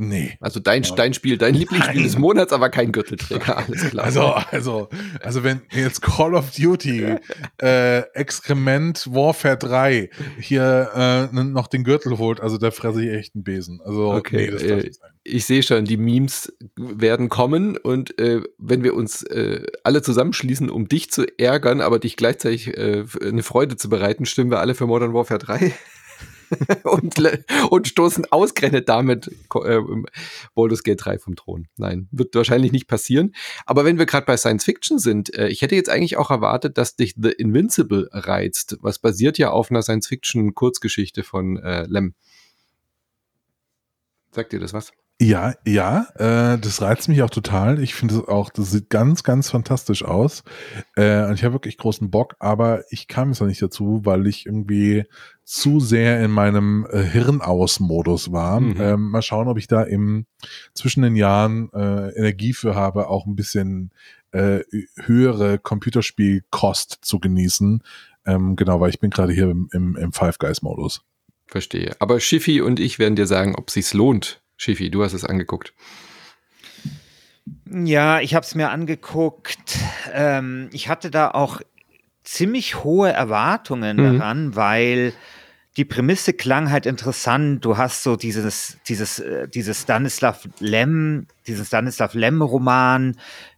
Nee. 0.00 0.38
Also 0.40 0.60
dein, 0.60 0.86
dein 0.94 1.12
Spiel, 1.12 1.38
dein 1.38 1.54
Lieblingsspiel 1.54 1.96
Nein. 1.96 2.04
des 2.04 2.16
Monats, 2.16 2.52
aber 2.52 2.70
kein 2.70 2.92
Gürtelträger, 2.92 3.56
alles 3.58 3.90
klar. 3.90 4.04
Also, 4.04 4.22
also, 4.22 4.88
also 5.20 5.42
wenn 5.42 5.62
jetzt 5.72 6.02
Call 6.02 6.34
of 6.34 6.52
Duty, 6.52 7.16
äh, 7.60 7.98
Exkrement 8.14 9.12
Warfare 9.12 9.56
3 9.56 10.08
hier 10.38 11.28
äh, 11.32 11.42
noch 11.42 11.66
den 11.66 11.82
Gürtel 11.82 12.16
holt, 12.18 12.40
also 12.40 12.58
da 12.58 12.70
fresse 12.70 13.04
ich 13.04 13.10
echt 13.10 13.34
einen 13.34 13.42
Besen. 13.42 13.80
Also, 13.84 14.12
okay, 14.12 14.52
nee, 14.56 14.66
äh, 14.66 14.90
ich 15.24 15.46
sehe 15.46 15.64
schon, 15.64 15.84
die 15.84 15.96
Memes 15.96 16.52
werden 16.76 17.28
kommen 17.28 17.76
und 17.76 18.20
äh, 18.20 18.42
wenn 18.56 18.84
wir 18.84 18.94
uns 18.94 19.24
äh, 19.24 19.66
alle 19.82 20.00
zusammenschließen, 20.02 20.70
um 20.70 20.86
dich 20.86 21.10
zu 21.10 21.26
ärgern, 21.38 21.80
aber 21.80 21.98
dich 21.98 22.16
gleichzeitig 22.16 22.68
äh, 22.68 23.04
eine 23.20 23.42
Freude 23.42 23.74
zu 23.74 23.88
bereiten, 23.88 24.26
stimmen 24.26 24.52
wir 24.52 24.60
alle 24.60 24.76
für 24.76 24.86
Modern 24.86 25.12
Warfare 25.12 25.40
3. 25.40 25.72
und, 26.84 27.14
und 27.70 27.88
stoßen 27.88 28.26
ausgerechnet 28.30 28.88
damit 28.88 29.28
äh, 29.28 29.80
Baldur's 30.54 30.82
Gate 30.82 31.04
3 31.04 31.18
vom 31.18 31.36
Thron. 31.36 31.68
Nein, 31.76 32.08
wird 32.10 32.34
wahrscheinlich 32.34 32.72
nicht 32.72 32.88
passieren. 32.88 33.34
Aber 33.66 33.84
wenn 33.84 33.98
wir 33.98 34.06
gerade 34.06 34.26
bei 34.26 34.36
Science 34.36 34.64
Fiction 34.64 34.98
sind, 34.98 35.34
äh, 35.34 35.48
ich 35.48 35.62
hätte 35.62 35.74
jetzt 35.74 35.90
eigentlich 35.90 36.16
auch 36.16 36.30
erwartet, 36.30 36.78
dass 36.78 36.96
dich 36.96 37.14
The 37.16 37.30
Invincible 37.30 38.08
reizt, 38.12 38.78
was 38.80 38.98
basiert 38.98 39.38
ja 39.38 39.50
auf 39.50 39.70
einer 39.70 39.82
Science 39.82 40.06
Fiction 40.06 40.54
Kurzgeschichte 40.54 41.22
von 41.22 41.56
äh, 41.58 41.86
Lem. 41.86 42.14
Sagt 44.30 44.52
dir 44.52 44.60
das 44.60 44.72
was? 44.72 44.92
Ja, 45.20 45.54
ja, 45.66 46.06
äh, 46.14 46.58
das 46.58 46.80
reizt 46.80 47.08
mich 47.08 47.22
auch 47.22 47.30
total. 47.30 47.82
Ich 47.82 47.96
finde 47.96 48.14
es 48.14 48.28
auch, 48.28 48.50
das 48.50 48.70
sieht 48.70 48.88
ganz, 48.88 49.24
ganz 49.24 49.50
fantastisch 49.50 50.04
aus. 50.04 50.44
Äh, 50.94 51.24
und 51.24 51.34
ich 51.34 51.42
habe 51.42 51.54
wirklich 51.54 51.76
großen 51.76 52.08
Bock, 52.08 52.36
aber 52.38 52.84
ich 52.90 53.08
kam 53.08 53.30
jetzt 53.30 53.40
noch 53.40 53.48
nicht 53.48 53.60
dazu, 53.60 54.02
weil 54.04 54.28
ich 54.28 54.46
irgendwie 54.46 55.06
zu 55.42 55.80
sehr 55.80 56.22
in 56.22 56.30
meinem 56.30 56.86
äh, 56.88 57.02
Hirnaus-Modus 57.02 58.30
war. 58.30 58.60
Mhm. 58.60 58.80
Ähm, 58.80 59.10
mal 59.10 59.22
schauen, 59.22 59.48
ob 59.48 59.58
ich 59.58 59.66
da 59.66 59.82
im 59.82 60.26
zwischen 60.72 61.02
den 61.02 61.16
Jahren 61.16 61.68
äh, 61.72 62.10
Energie 62.10 62.52
für 62.52 62.76
habe, 62.76 63.08
auch 63.08 63.26
ein 63.26 63.34
bisschen 63.34 63.90
äh, 64.30 64.60
höhere 65.04 65.58
Computerspielkost 65.58 66.98
zu 67.02 67.18
genießen. 67.18 67.82
Ähm, 68.24 68.54
genau, 68.54 68.78
weil 68.78 68.90
ich 68.90 69.00
bin 69.00 69.10
gerade 69.10 69.32
hier 69.32 69.50
im, 69.50 69.68
im, 69.72 69.96
im 69.96 70.12
Five 70.12 70.38
Guys-Modus. 70.38 71.02
Verstehe. 71.48 71.96
Aber 71.98 72.20
Schiffi 72.20 72.60
und 72.60 72.78
ich 72.78 73.00
werden 73.00 73.16
dir 73.16 73.26
sagen, 73.26 73.56
ob 73.56 73.70
sich's 73.70 73.94
lohnt, 73.94 74.42
Schifi, 74.58 74.90
du 74.90 75.02
hast 75.02 75.14
es 75.14 75.24
angeguckt. 75.24 75.72
Ja, 77.70 78.20
ich 78.20 78.34
habe 78.34 78.44
es 78.44 78.54
mir 78.54 78.70
angeguckt. 78.70 79.78
Ähm, 80.12 80.68
ich 80.72 80.88
hatte 80.88 81.10
da 81.10 81.30
auch 81.30 81.62
ziemlich 82.24 82.84
hohe 82.84 83.10
Erwartungen 83.10 83.96
mhm. 83.96 84.18
daran, 84.18 84.56
weil 84.56 85.14
die 85.76 85.84
Prämisse 85.84 86.32
klang 86.32 86.70
halt 86.70 86.86
interessant. 86.86 87.64
Du 87.64 87.76
hast 87.76 88.02
so 88.02 88.16
dieses, 88.16 88.78
dieses, 88.88 89.20
äh, 89.20 89.48
dieses 89.48 89.82
Stanislav 89.82 90.46
Lem, 90.58 91.28
diesen 91.46 91.64
Stanislav 91.64 92.14
Lem-Roman, 92.14 93.16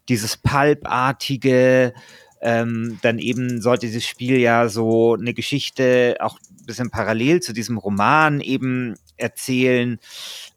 dieses 0.09 0.37
Pulp-artige, 0.37 1.95
ähm, 2.43 2.99
dann 3.03 3.19
eben 3.19 3.63
sollte 3.63 3.87
dieses 3.87 4.07
Spiel 4.07 4.39
ja 4.39 4.69
so 4.69 5.15
eine 5.15 5.35
Geschichte 5.35 6.17
auch 6.21 6.39
ein 6.39 6.67
bisschen 6.67 6.91
parallel 6.91 7.41
zu 7.41 7.53
diesem 7.53 7.79
Roman 7.79 8.41
eben 8.41 8.97
erzählen. 9.17 9.99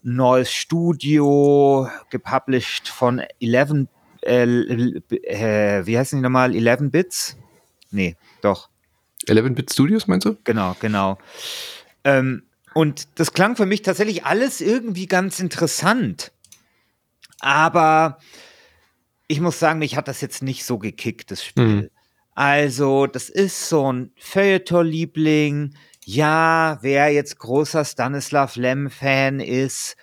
Neues 0.03 0.51
Studio, 0.51 1.89
gepublished 2.10 2.88
von 2.88 3.22
11, 3.39 3.88
äh, 4.22 4.43
äh, 4.43 5.86
wie 5.86 5.98
heißen 5.98 6.19
die 6.19 6.24
nochmal? 6.24 6.55
11 6.55 6.91
Bits? 6.91 7.38
Nee, 7.91 8.15
doch. 8.41 8.69
11-Bit 9.27 9.72
Studios 9.72 10.07
meinst 10.07 10.25
du? 10.25 10.38
Genau, 10.43 10.75
genau. 10.79 11.17
Ähm, 12.03 12.43
und 12.74 13.07
das 13.15 13.33
klang 13.33 13.55
für 13.55 13.65
mich 13.65 13.81
tatsächlich 13.81 14.25
alles 14.25 14.62
irgendwie 14.62 15.05
ganz 15.05 15.39
interessant. 15.39 16.31
Aber 17.39 18.17
ich 19.27 19.39
muss 19.39 19.60
sagen, 19.60 19.79
mich 19.79 19.95
hat 19.95 20.07
das 20.07 20.22
jetzt 20.22 20.43
nicht 20.43 20.65
so 20.65 20.77
gekickt, 20.77 21.31
das 21.31 21.43
Spiel. 21.43 21.65
Mhm. 21.65 21.89
Also, 22.36 23.05
das 23.05 23.29
ist 23.29 23.69
so 23.69 23.91
ein 23.91 24.12
Feuilleton-Liebling. 24.17 25.75
Ja, 26.05 26.79
wer 26.81 27.10
jetzt 27.10 27.39
großer 27.39 27.86
Stanislav 27.86 28.55
Lem-Fan 28.55 29.39
ist, 29.39 29.95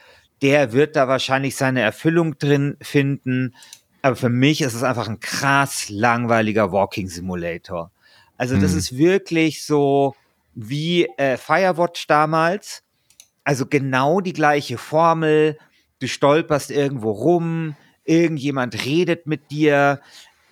der 0.42 0.72
wird 0.72 0.96
da 0.96 1.08
wahrscheinlich 1.08 1.56
seine 1.56 1.82
Erfüllung 1.82 2.38
drin 2.38 2.76
finden. 2.80 3.54
Aber 4.02 4.16
für 4.16 4.30
mich 4.30 4.62
ist 4.62 4.74
es 4.74 4.82
einfach 4.82 5.08
ein 5.08 5.20
krass 5.20 5.90
langweiliger 5.90 6.72
Walking 6.72 7.08
Simulator. 7.08 7.90
Also 8.38 8.56
das 8.56 8.72
mhm. 8.72 8.78
ist 8.78 8.96
wirklich 8.96 9.64
so 9.64 10.14
wie 10.54 11.04
äh, 11.18 11.36
Firewatch 11.36 12.06
damals. 12.06 12.82
Also 13.44 13.66
genau 13.66 14.20
die 14.20 14.32
gleiche 14.32 14.78
Formel. 14.78 15.58
Du 15.98 16.08
stolperst 16.08 16.70
irgendwo 16.70 17.10
rum, 17.10 17.76
irgendjemand 18.04 18.86
redet 18.86 19.26
mit 19.26 19.50
dir. 19.50 20.00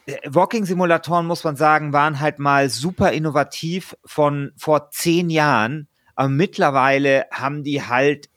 Äh, 0.08 0.16
Walking-Simulatoren, 0.24 1.26
muss 1.26 1.44
man 1.44 1.56
sagen, 1.56 1.92
waren 1.92 2.18
halt 2.18 2.38
mal 2.38 2.70
super 2.70 3.12
innovativ 3.12 3.94
von 4.04 4.52
vor 4.56 4.90
zehn 4.90 5.28
Jahren. 5.28 5.86
Aber 6.14 6.28
mittlerweile 6.30 7.26
haben 7.30 7.62
die 7.62 7.82
halt, 7.82 8.30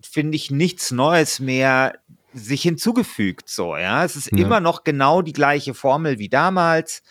finde 0.00 0.36
ich, 0.36 0.50
nichts 0.50 0.92
Neues 0.92 1.40
mehr 1.40 1.98
sich 2.32 2.62
hinzugefügt. 2.62 3.48
So, 3.48 3.76
ja. 3.76 4.04
Es 4.04 4.14
ist 4.14 4.30
ja. 4.30 4.38
immer 4.38 4.60
noch 4.60 4.84
genau 4.84 5.20
die 5.22 5.32
gleiche 5.32 5.74
Formel 5.74 6.18
wie 6.18 6.28
damals. 6.28 7.02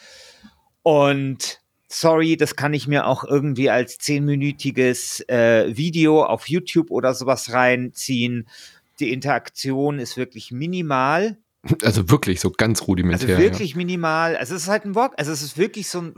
Und 0.83 1.59
sorry, 1.89 2.37
das 2.37 2.55
kann 2.55 2.73
ich 2.73 2.87
mir 2.87 3.07
auch 3.07 3.25
irgendwie 3.25 3.69
als 3.69 3.97
zehnminütiges 3.97 5.27
äh, 5.27 5.75
Video 5.75 6.23
auf 6.23 6.47
YouTube 6.47 6.91
oder 6.91 7.13
sowas 7.13 7.51
reinziehen. 7.51 8.47
Die 8.99 9.11
Interaktion 9.11 9.99
ist 9.99 10.15
wirklich 10.15 10.51
minimal. 10.51 11.37
Also 11.83 12.09
wirklich 12.09 12.39
so 12.39 12.51
ganz 12.51 12.87
rudimentär. 12.87 13.37
Also 13.37 13.41
wirklich 13.41 13.71
ja. 13.71 13.77
minimal. 13.77 14.35
Also 14.35 14.55
es 14.55 14.63
ist 14.63 14.67
halt 14.67 14.85
ein 14.85 14.95
Walk, 14.95 15.13
also 15.17 15.31
es 15.31 15.41
ist 15.41 15.57
wirklich 15.57 15.89
so 15.89 16.01
ein 16.01 16.13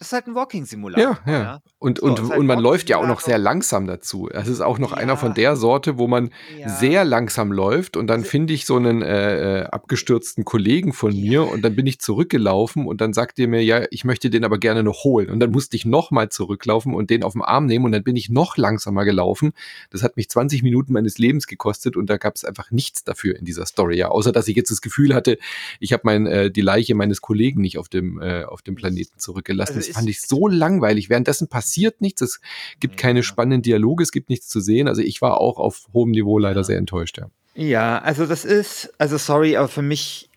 das 0.00 0.08
ist 0.08 0.12
halt 0.14 0.28
ein 0.28 0.34
Walking-Simulator. 0.34 1.18
Ja, 1.26 1.30
ja. 1.30 1.42
ja. 1.42 1.62
Und, 1.78 1.98
so, 1.98 2.06
und, 2.06 2.30
halt 2.30 2.40
und 2.40 2.46
man 2.46 2.58
läuft 2.58 2.88
ja 2.88 2.96
auch 2.96 3.06
noch 3.06 3.20
sehr 3.20 3.36
langsam 3.36 3.86
dazu. 3.86 4.30
Es 4.32 4.48
ist 4.48 4.62
auch 4.62 4.78
noch 4.78 4.92
ja. 4.92 4.96
einer 4.96 5.18
von 5.18 5.34
der 5.34 5.56
Sorte, 5.56 5.98
wo 5.98 6.08
man 6.08 6.30
ja. 6.58 6.70
sehr 6.70 7.04
langsam 7.04 7.52
läuft 7.52 7.98
und 7.98 8.06
dann 8.06 8.24
finde 8.24 8.54
ich 8.54 8.64
so 8.64 8.76
einen 8.76 9.02
äh, 9.02 9.60
äh, 9.60 9.64
abgestürzten 9.64 10.46
Kollegen 10.46 10.94
von 10.94 11.14
mir 11.14 11.46
und 11.46 11.60
dann 11.60 11.76
bin 11.76 11.86
ich 11.86 12.00
zurückgelaufen 12.00 12.86
und 12.86 13.02
dann 13.02 13.12
sagt 13.12 13.38
er 13.38 13.46
mir, 13.46 13.62
ja, 13.62 13.84
ich 13.90 14.06
möchte 14.06 14.30
den 14.30 14.42
aber 14.42 14.56
gerne 14.56 14.82
noch 14.82 15.04
holen. 15.04 15.28
Und 15.28 15.38
dann 15.38 15.50
musste 15.50 15.76
ich 15.76 15.84
nochmal 15.84 16.30
zurücklaufen 16.30 16.94
und 16.94 17.10
den 17.10 17.22
auf 17.22 17.34
den 17.34 17.42
Arm 17.42 17.66
nehmen 17.66 17.84
und 17.84 17.92
dann 17.92 18.02
bin 18.02 18.16
ich 18.16 18.30
noch 18.30 18.56
langsamer 18.56 19.04
gelaufen. 19.04 19.52
Das 19.90 20.02
hat 20.02 20.16
mich 20.16 20.30
20 20.30 20.62
Minuten 20.62 20.94
meines 20.94 21.18
Lebens 21.18 21.46
gekostet 21.46 21.98
und 21.98 22.08
da 22.08 22.16
gab 22.16 22.36
es 22.36 22.46
einfach 22.46 22.70
nichts 22.70 23.04
dafür 23.04 23.36
in 23.36 23.44
dieser 23.44 23.66
Story, 23.66 23.98
ja. 23.98 24.08
Außer 24.08 24.32
dass 24.32 24.48
ich 24.48 24.56
jetzt 24.56 24.70
das 24.70 24.80
Gefühl 24.80 25.14
hatte, 25.14 25.36
ich 25.78 25.92
habe 25.92 26.04
mein, 26.04 26.26
äh, 26.26 26.50
die 26.50 26.62
Leiche 26.62 26.94
meines 26.94 27.20
Kollegen 27.20 27.60
nicht 27.60 27.76
auf 27.76 27.90
dem, 27.90 28.18
äh, 28.22 28.44
auf 28.44 28.62
dem 28.62 28.76
Planeten 28.76 29.18
zurückgelassen. 29.18 29.76
Also 29.76 29.89
fand 29.94 30.08
ich 30.08 30.20
so 30.22 30.48
langweilig. 30.48 31.10
Währenddessen 31.10 31.48
passiert 31.48 32.00
nichts, 32.00 32.20
es 32.22 32.40
gibt 32.80 32.96
keine 32.96 33.22
spannenden 33.22 33.62
Dialoge, 33.62 34.02
es 34.02 34.12
gibt 34.12 34.28
nichts 34.28 34.48
zu 34.48 34.60
sehen. 34.60 34.88
Also 34.88 35.02
ich 35.02 35.20
war 35.20 35.40
auch 35.40 35.58
auf 35.58 35.86
hohem 35.92 36.10
Niveau 36.10 36.38
leider 36.38 36.60
ja. 36.60 36.64
sehr 36.64 36.78
enttäuscht, 36.78 37.18
ja. 37.18 37.30
Ja, 37.54 37.98
also 37.98 38.26
das 38.26 38.44
ist, 38.44 38.92
also 38.98 39.18
sorry, 39.18 39.56
aber 39.56 39.68
für 39.68 39.82
mich, 39.82 40.30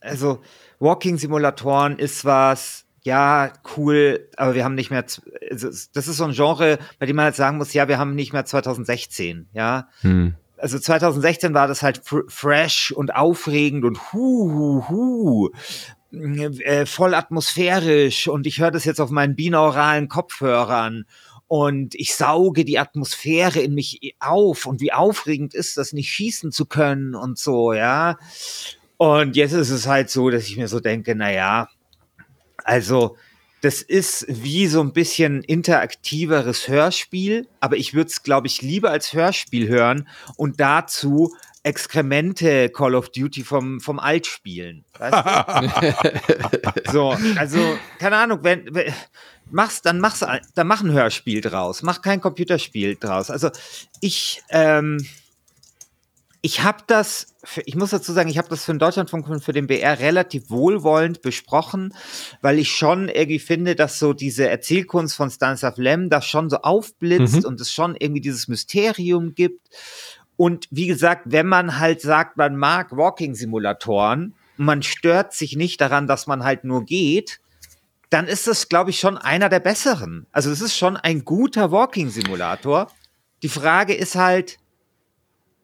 also 0.00 0.40
Walking-Simulatoren 0.80 1.98
ist 1.98 2.24
was, 2.24 2.84
ja, 3.02 3.52
cool, 3.76 4.28
aber 4.36 4.54
wir 4.54 4.64
haben 4.64 4.74
nicht 4.74 4.90
mehr, 4.90 5.04
also 5.50 5.68
das 5.68 6.08
ist 6.08 6.16
so 6.16 6.24
ein 6.24 6.32
Genre, 6.32 6.78
bei 6.98 7.06
dem 7.06 7.16
man 7.16 7.26
halt 7.26 7.36
sagen 7.36 7.58
muss, 7.58 7.72
ja, 7.72 7.88
wir 7.88 7.98
haben 7.98 8.14
nicht 8.14 8.32
mehr 8.32 8.44
2016, 8.44 9.48
ja. 9.52 9.88
Hm 10.00 10.34
also 10.58 10.78
2016 10.78 11.54
war 11.54 11.68
das 11.68 11.82
halt 11.82 12.02
fr 12.04 12.22
fresh 12.28 12.92
und 12.92 13.14
aufregend 13.14 13.84
und 13.84 14.12
hu, 14.12 14.52
hu, 14.52 14.88
hu 14.88 15.50
äh, 16.12 16.86
voll 16.86 17.14
atmosphärisch 17.14 18.28
und 18.28 18.46
ich 18.46 18.60
höre 18.60 18.70
das 18.70 18.84
jetzt 18.84 19.00
auf 19.00 19.10
meinen 19.10 19.36
binauralen 19.36 20.08
Kopfhörern 20.08 21.04
und 21.48 21.94
ich 21.94 22.14
sauge 22.14 22.64
die 22.64 22.78
Atmosphäre 22.78 23.60
in 23.60 23.74
mich 23.74 24.14
auf 24.20 24.66
und 24.66 24.80
wie 24.80 24.92
aufregend 24.92 25.54
ist 25.54 25.76
das, 25.76 25.92
nicht 25.92 26.10
schießen 26.10 26.52
zu 26.52 26.66
können 26.66 27.14
und 27.14 27.38
so, 27.38 27.72
ja. 27.72 28.18
Und 28.98 29.36
jetzt 29.36 29.52
ist 29.52 29.70
es 29.70 29.86
halt 29.86 30.10
so, 30.10 30.28
dass 30.30 30.44
ich 30.44 30.56
mir 30.56 30.68
so 30.68 30.80
denke, 30.80 31.14
na 31.14 31.32
ja, 31.32 31.68
also 32.64 33.16
das 33.60 33.82
ist 33.82 34.26
wie 34.28 34.66
so 34.66 34.80
ein 34.80 34.92
bisschen 34.92 35.42
interaktiveres 35.42 36.68
Hörspiel, 36.68 37.48
aber 37.60 37.76
ich 37.76 37.94
würde 37.94 38.08
es, 38.08 38.22
glaube 38.22 38.46
ich, 38.46 38.62
lieber 38.62 38.90
als 38.90 39.12
Hörspiel 39.12 39.68
hören 39.68 40.08
und 40.36 40.60
dazu 40.60 41.34
Exkremente 41.68 42.70
Call 42.70 42.94
of 42.94 43.10
Duty 43.10 43.44
vom, 43.44 43.80
vom 43.80 43.98
Alt 43.98 44.26
spielen. 44.26 44.84
Weißt 44.98 45.14
du? 46.86 46.90
so, 46.92 47.16
also, 47.36 47.78
keine 47.98 48.16
Ahnung, 48.16 48.40
wenn, 48.42 48.74
wenn 48.74 48.92
machst, 49.50 49.86
dann 49.86 50.00
machst 50.00 50.26
dann 50.54 50.66
mach 50.66 50.82
ein 50.82 50.92
Hörspiel 50.92 51.40
draus, 51.40 51.82
mach 51.82 52.02
kein 52.02 52.20
Computerspiel 52.20 52.96
draus. 52.96 53.30
Also 53.30 53.50
ich, 54.00 54.42
ähm, 54.50 54.98
ich 56.40 56.62
habe 56.62 56.78
das, 56.86 57.34
für, 57.42 57.62
ich 57.62 57.74
muss 57.74 57.90
dazu 57.90 58.12
sagen, 58.12 58.30
ich 58.30 58.38
habe 58.38 58.48
das 58.48 58.64
für 58.64 58.72
den 58.72 58.78
Deutschlandfunk 58.78 59.28
und 59.28 59.42
für 59.42 59.52
den 59.52 59.66
BR 59.66 59.98
relativ 59.98 60.50
wohlwollend 60.50 61.20
besprochen, 61.20 61.94
weil 62.42 62.58
ich 62.58 62.70
schon 62.70 63.08
irgendwie 63.08 63.40
finde, 63.40 63.74
dass 63.74 63.98
so 63.98 64.12
diese 64.12 64.48
Erzählkunst 64.48 65.16
von 65.16 65.30
Stanislav 65.30 65.78
Lem 65.78 66.10
das 66.10 66.26
schon 66.26 66.48
so 66.48 66.58
aufblitzt 66.58 67.42
mhm. 67.42 67.44
und 67.44 67.60
es 67.60 67.72
schon 67.72 67.96
irgendwie 67.96 68.20
dieses 68.20 68.46
Mysterium 68.48 69.34
gibt. 69.34 69.68
Und 70.38 70.68
wie 70.70 70.86
gesagt, 70.86 71.22
wenn 71.24 71.48
man 71.48 71.80
halt 71.80 72.00
sagt, 72.00 72.36
man 72.36 72.56
mag 72.56 72.96
Walking-Simulatoren, 72.96 74.36
man 74.56 74.84
stört 74.84 75.34
sich 75.34 75.56
nicht 75.56 75.80
daran, 75.80 76.06
dass 76.06 76.28
man 76.28 76.44
halt 76.44 76.62
nur 76.62 76.84
geht, 76.84 77.40
dann 78.08 78.28
ist 78.28 78.46
das, 78.46 78.68
glaube 78.68 78.90
ich, 78.90 79.00
schon 79.00 79.18
einer 79.18 79.48
der 79.48 79.58
besseren. 79.58 80.28
Also 80.30 80.52
es 80.52 80.60
ist 80.60 80.76
schon 80.76 80.96
ein 80.96 81.24
guter 81.24 81.72
Walking-Simulator. 81.72 82.86
Die 83.42 83.48
Frage 83.48 83.94
ist 83.94 84.14
halt, 84.14 84.58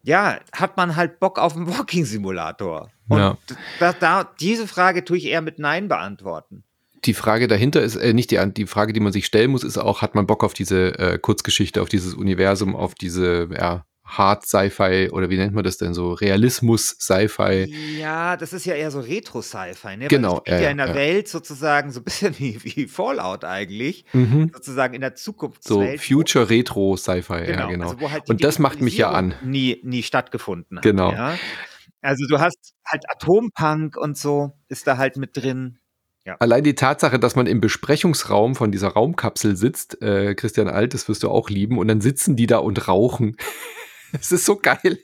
ja, 0.03 0.41
hat 0.51 0.75
man 0.75 0.97
halt 0.97 1.21
Bock 1.21 1.39
auf 1.39 1.55
einen 1.55 1.67
Walking-Simulator? 1.67 2.91
Und 3.07 3.17
ja. 3.17 3.37
da, 3.79 3.93
da, 3.93 4.29
diese 4.41 4.67
Frage 4.67 5.05
tue 5.05 5.15
ich 5.15 5.27
eher 5.27 5.41
mit 5.41 5.57
Nein 5.57 5.87
beantworten. 5.87 6.65
Die 7.05 7.13
Frage 7.13 7.47
dahinter 7.47 7.81
ist, 7.81 7.95
äh, 7.95 8.11
nicht 8.11 8.29
die, 8.29 8.41
die 8.51 8.67
Frage, 8.67 8.91
die 8.91 8.99
man 8.99 9.13
sich 9.13 9.25
stellen 9.25 9.51
muss, 9.51 9.63
ist 9.63 9.77
auch, 9.77 10.01
hat 10.01 10.15
man 10.15 10.27
Bock 10.27 10.43
auf 10.43 10.53
diese 10.53 10.99
äh, 10.99 11.17
Kurzgeschichte, 11.17 11.81
auf 11.81 11.87
dieses 11.87 12.13
Universum, 12.13 12.75
auf 12.75 12.93
diese, 12.93 13.47
ja, 13.57 13.85
Hard 14.05 14.45
Sci-Fi 14.45 15.09
oder 15.11 15.29
wie 15.29 15.37
nennt 15.37 15.53
man 15.53 15.63
das 15.63 15.77
denn 15.77 15.93
so? 15.93 16.13
Realismus 16.13 16.95
Sci-Fi. 16.99 17.73
Ja, 17.99 18.37
das 18.37 18.53
ist 18.53 18.65
ja 18.65 18.75
eher 18.75 18.91
so 18.91 18.99
Retro 18.99 19.41
Sci-Fi, 19.41 19.97
ne? 19.97 20.07
Genau. 20.07 20.43
Weil 20.45 20.53
ja, 20.53 20.61
ja 20.61 20.69
in 20.69 20.77
der 20.77 20.89
ja. 20.89 20.95
Welt 20.95 21.27
sozusagen 21.27 21.91
so 21.91 22.01
ein 22.01 22.03
bisschen 22.03 22.35
wie, 22.39 22.63
wie 22.63 22.87
Fallout 22.87 23.43
eigentlich, 23.43 24.05
mhm. 24.13 24.51
sozusagen 24.53 24.93
in 24.93 25.01
der 25.01 25.15
Zukunftswelt. 25.15 25.99
So 25.99 26.05
Future 26.15 26.49
Retro 26.49 26.95
Sci-Fi, 26.95 27.45
genau. 27.45 27.59
ja, 27.59 27.65
genau. 27.67 27.89
Also 27.89 28.11
halt 28.11 28.29
Und 28.29 28.43
das 28.43 28.59
macht 28.59 28.79
mich 28.79 28.97
ja 28.97 29.11
an. 29.11 29.33
Nie, 29.43 29.81
nie 29.83 30.03
stattgefunden 30.03 30.77
hat. 30.77 30.83
Genau. 30.83 31.11
Ja? 31.11 31.35
Also 32.01 32.27
du 32.27 32.39
hast 32.39 32.75
halt 32.85 33.03
Atompunk 33.09 33.97
und 33.97 34.15
so 34.15 34.53
ist 34.67 34.85
da 34.85 34.97
halt 34.97 35.17
mit 35.17 35.35
drin. 35.35 35.79
Ja. 36.25 36.35
Allein 36.39 36.63
die 36.63 36.75
Tatsache, 36.75 37.19
dass 37.19 37.35
man 37.35 37.47
im 37.47 37.61
Besprechungsraum 37.61 38.55
von 38.55 38.71
dieser 38.71 38.89
Raumkapsel 38.89 39.55
sitzt, 39.55 40.01
äh, 40.01 40.33
Christian 40.35 40.67
Alt, 40.67 40.93
das 40.93 41.07
wirst 41.07 41.23
du 41.23 41.29
auch 41.29 41.49
lieben, 41.49 41.77
und 41.77 41.87
dann 41.87 42.01
sitzen 42.01 42.35
die 42.35 42.47
da 42.47 42.57
und 42.57 42.87
rauchen. 42.87 43.37
Es 44.19 44.31
ist 44.31 44.45
so 44.45 44.55
geil. 44.57 44.99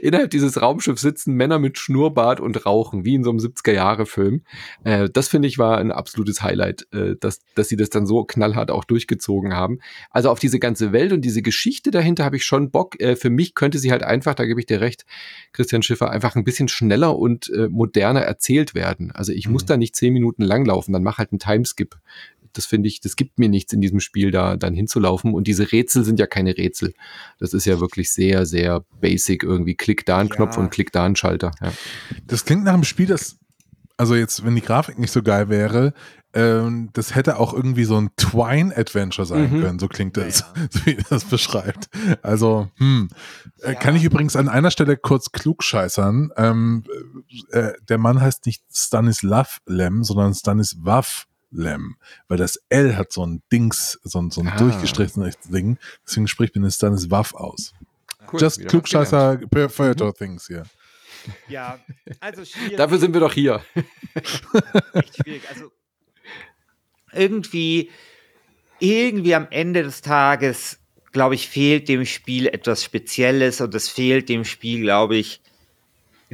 Innerhalb 0.00 0.30
dieses 0.30 0.60
Raumschiffs 0.60 1.02
sitzen 1.02 1.34
Männer 1.34 1.58
mit 1.58 1.78
Schnurrbart 1.78 2.40
und 2.40 2.66
rauchen, 2.66 3.04
wie 3.04 3.14
in 3.14 3.22
so 3.22 3.30
einem 3.30 3.38
70er-Jahre-Film. 3.38 4.42
Äh, 4.84 5.08
das 5.10 5.28
finde 5.28 5.48
ich 5.48 5.58
war 5.58 5.78
ein 5.78 5.92
absolutes 5.92 6.42
Highlight, 6.42 6.86
äh, 6.92 7.14
dass, 7.20 7.40
dass 7.54 7.68
sie 7.68 7.76
das 7.76 7.90
dann 7.90 8.06
so 8.06 8.24
knallhart 8.24 8.70
auch 8.70 8.84
durchgezogen 8.84 9.54
haben. 9.54 9.78
Also 10.10 10.30
auf 10.30 10.38
diese 10.38 10.58
ganze 10.58 10.92
Welt 10.92 11.12
und 11.12 11.20
diese 11.22 11.42
Geschichte 11.42 11.90
dahinter 11.90 12.24
habe 12.24 12.36
ich 12.36 12.44
schon 12.44 12.70
Bock. 12.70 13.00
Äh, 13.00 13.14
für 13.14 13.30
mich 13.30 13.54
könnte 13.54 13.78
sie 13.78 13.92
halt 13.92 14.02
einfach, 14.02 14.34
da 14.34 14.46
gebe 14.46 14.58
ich 14.58 14.66
dir 14.66 14.80
recht, 14.80 15.04
Christian 15.52 15.82
Schiffer, 15.82 16.10
einfach 16.10 16.34
ein 16.34 16.44
bisschen 16.44 16.68
schneller 16.68 17.16
und 17.18 17.50
äh, 17.50 17.68
moderner 17.68 18.22
erzählt 18.22 18.74
werden. 18.74 19.12
Also 19.12 19.32
ich 19.32 19.46
mhm. 19.46 19.52
muss 19.52 19.66
da 19.66 19.76
nicht 19.76 19.94
zehn 19.94 20.12
Minuten 20.12 20.42
langlaufen, 20.42 20.92
dann 20.92 21.02
mach 21.02 21.18
halt 21.18 21.30
einen 21.32 21.38
Timeskip 21.38 21.96
Das 22.52 22.66
finde 22.66 22.88
ich, 22.88 23.00
das 23.00 23.16
gibt 23.16 23.38
mir 23.38 23.48
nichts 23.48 23.72
in 23.72 23.80
diesem 23.80 24.00
Spiel, 24.00 24.30
da 24.30 24.56
dann 24.56 24.74
hinzulaufen. 24.74 25.34
Und 25.34 25.46
diese 25.46 25.72
Rätsel 25.72 26.04
sind 26.04 26.18
ja 26.18 26.26
keine 26.26 26.56
Rätsel. 26.56 26.94
Das 27.38 27.54
ist 27.54 27.64
ja 27.64 27.80
wirklich 27.80 28.12
sehr, 28.12 28.46
sehr 28.46 28.84
basic 29.00 29.42
irgendwie. 29.42 29.74
Klick 29.74 30.06
da 30.06 30.18
ein 30.18 30.28
ja. 30.28 30.34
Knopf 30.34 30.56
und 30.56 30.70
klick 30.70 30.92
da 30.92 31.04
ein 31.04 31.16
Schalter. 31.16 31.52
Ja. 31.60 31.72
Das 32.26 32.44
klingt 32.44 32.64
nach 32.64 32.74
einem 32.74 32.84
Spiel, 32.84 33.06
das, 33.06 33.38
also 33.96 34.14
jetzt, 34.14 34.44
wenn 34.44 34.54
die 34.54 34.62
Grafik 34.62 34.98
nicht 34.98 35.12
so 35.12 35.22
geil 35.22 35.48
wäre, 35.48 35.94
ähm, 36.34 36.88
das 36.94 37.14
hätte 37.14 37.38
auch 37.38 37.52
irgendwie 37.52 37.84
so 37.84 38.00
ein 38.00 38.10
Twine-Adventure 38.16 39.26
sein 39.26 39.52
mhm. 39.52 39.62
können, 39.62 39.78
so 39.78 39.88
klingt 39.88 40.16
das, 40.16 40.40
ja, 40.40 40.46
ja. 40.56 40.62
so 40.70 40.86
wie 40.86 40.96
das 41.08 41.24
beschreibt. 41.24 41.90
Also, 42.22 42.70
hm. 42.78 43.08
Äh, 43.60 43.72
ja. 43.72 43.74
Kann 43.74 43.96
ich 43.96 44.04
übrigens 44.04 44.36
an 44.36 44.48
einer 44.48 44.70
Stelle 44.70 44.96
kurz 44.96 45.32
klugscheißern. 45.32 46.30
Ähm, 46.36 46.84
äh, 47.50 47.72
der 47.88 47.98
Mann 47.98 48.20
heißt 48.20 48.46
nicht 48.46 48.64
Stanislav 48.72 49.58
Lem, 49.66 50.04
sondern 50.04 50.34
Stanislav 50.34 51.26
Lem, 51.52 51.96
weil 52.28 52.38
das 52.38 52.58
L 52.68 52.96
hat 52.96 53.12
so 53.12 53.24
ein 53.24 53.42
Dings, 53.52 54.00
so 54.02 54.20
ein, 54.20 54.30
so 54.30 54.40
ein 54.40 54.48
ah. 54.48 54.56
durchgestrichenes 54.56 55.38
Ding, 55.40 55.78
deswegen 56.06 56.26
spricht 56.26 56.56
man 56.56 56.70
Stanislav 56.70 57.34
aus. 57.34 57.74
Cool, 58.32 58.40
Just 58.40 58.66
Klugscheißer 58.66 59.40
Feuertor 59.68 60.08
mhm. 60.08 60.14
Things 60.14 60.46
hier. 60.46 60.64
Ja, 61.48 61.78
also 62.20 62.44
schwierig. 62.44 62.76
Dafür 62.76 62.98
sind 62.98 63.12
wir 63.12 63.20
doch 63.20 63.32
hier. 63.32 63.62
Echt 64.14 65.16
schwierig. 65.22 65.42
Also 65.48 65.70
irgendwie, 67.12 67.90
irgendwie 68.80 69.34
am 69.34 69.46
Ende 69.50 69.82
des 69.82 70.00
Tages, 70.00 70.80
glaube 71.12 71.34
ich, 71.34 71.48
fehlt 71.48 71.88
dem 71.88 72.06
Spiel 72.06 72.46
etwas 72.46 72.82
Spezielles 72.82 73.60
und 73.60 73.74
es 73.74 73.88
fehlt 73.88 74.28
dem 74.28 74.44
Spiel, 74.44 74.80
glaube 74.80 75.16
ich, 75.16 75.41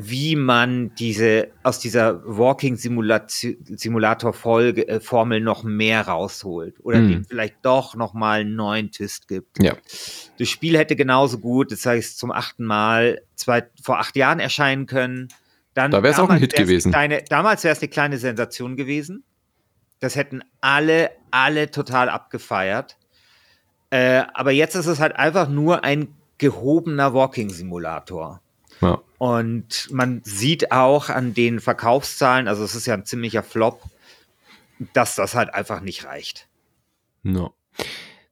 wie 0.00 0.37
man 0.37 0.95
diese 0.95 1.49
aus 1.64 1.81
dieser 1.81 2.23
Walking 2.25 2.76
Simulator 2.76 4.33
Folge 4.33 4.87
äh, 4.87 5.00
Formel 5.00 5.40
noch 5.40 5.64
mehr 5.64 6.07
rausholt 6.07 6.76
oder 6.85 7.00
mm. 7.00 7.09
dem 7.09 7.25
vielleicht 7.25 7.57
doch 7.62 7.97
noch 7.97 8.14
mal 8.14 8.43
einen 8.43 8.55
neuen 8.55 8.93
Twist 8.93 9.26
gibt. 9.26 9.61
Ja. 9.61 9.75
Das 10.38 10.49
Spiel 10.49 10.78
hätte 10.78 10.95
genauso 10.95 11.38
gut, 11.38 11.73
das 11.73 11.85
heißt 11.85 12.17
zum 12.17 12.31
achten 12.31 12.64
Mal 12.64 13.23
zwei, 13.35 13.64
vor 13.83 13.99
acht 13.99 14.14
Jahren 14.14 14.38
erscheinen 14.38 14.87
können. 14.87 15.28
Dann 15.75 15.90
da 15.90 16.00
wäre 16.05 16.12
es 16.12 16.21
auch 16.21 16.31
ein 16.31 16.38
Hit 16.38 16.55
gewesen. 16.55 16.93
Kleine, 16.93 17.25
damals 17.28 17.64
wäre 17.64 17.73
es 17.73 17.81
eine 17.81 17.88
kleine 17.88 18.19
Sensation 18.19 18.76
gewesen. 18.76 19.25
Das 19.99 20.14
hätten 20.14 20.45
alle, 20.61 21.11
alle 21.33 21.73
total 21.73 22.09
abgefeiert. 22.09 22.97
Äh, 23.90 24.23
aber 24.33 24.52
jetzt 24.52 24.76
ist 24.76 24.87
es 24.87 25.00
halt 25.00 25.17
einfach 25.17 25.49
nur 25.49 25.83
ein 25.83 26.14
gehobener 26.38 27.14
Walking-Simulator. 27.14 28.40
Ja. 28.81 29.02
Und 29.19 29.89
man 29.91 30.23
sieht 30.25 30.71
auch 30.71 31.09
an 31.09 31.35
den 31.35 31.61
Verkaufszahlen, 31.61 32.47
also 32.47 32.65
es 32.65 32.75
ist 32.75 32.87
ja 32.87 32.95
ein 32.95 33.05
ziemlicher 33.05 33.43
Flop, 33.43 33.83
dass 34.93 35.17
das 35.17 35.35
halt 35.35 35.53
einfach 35.53 35.81
nicht 35.81 36.05
reicht. 36.05 36.47
No. 37.25 37.53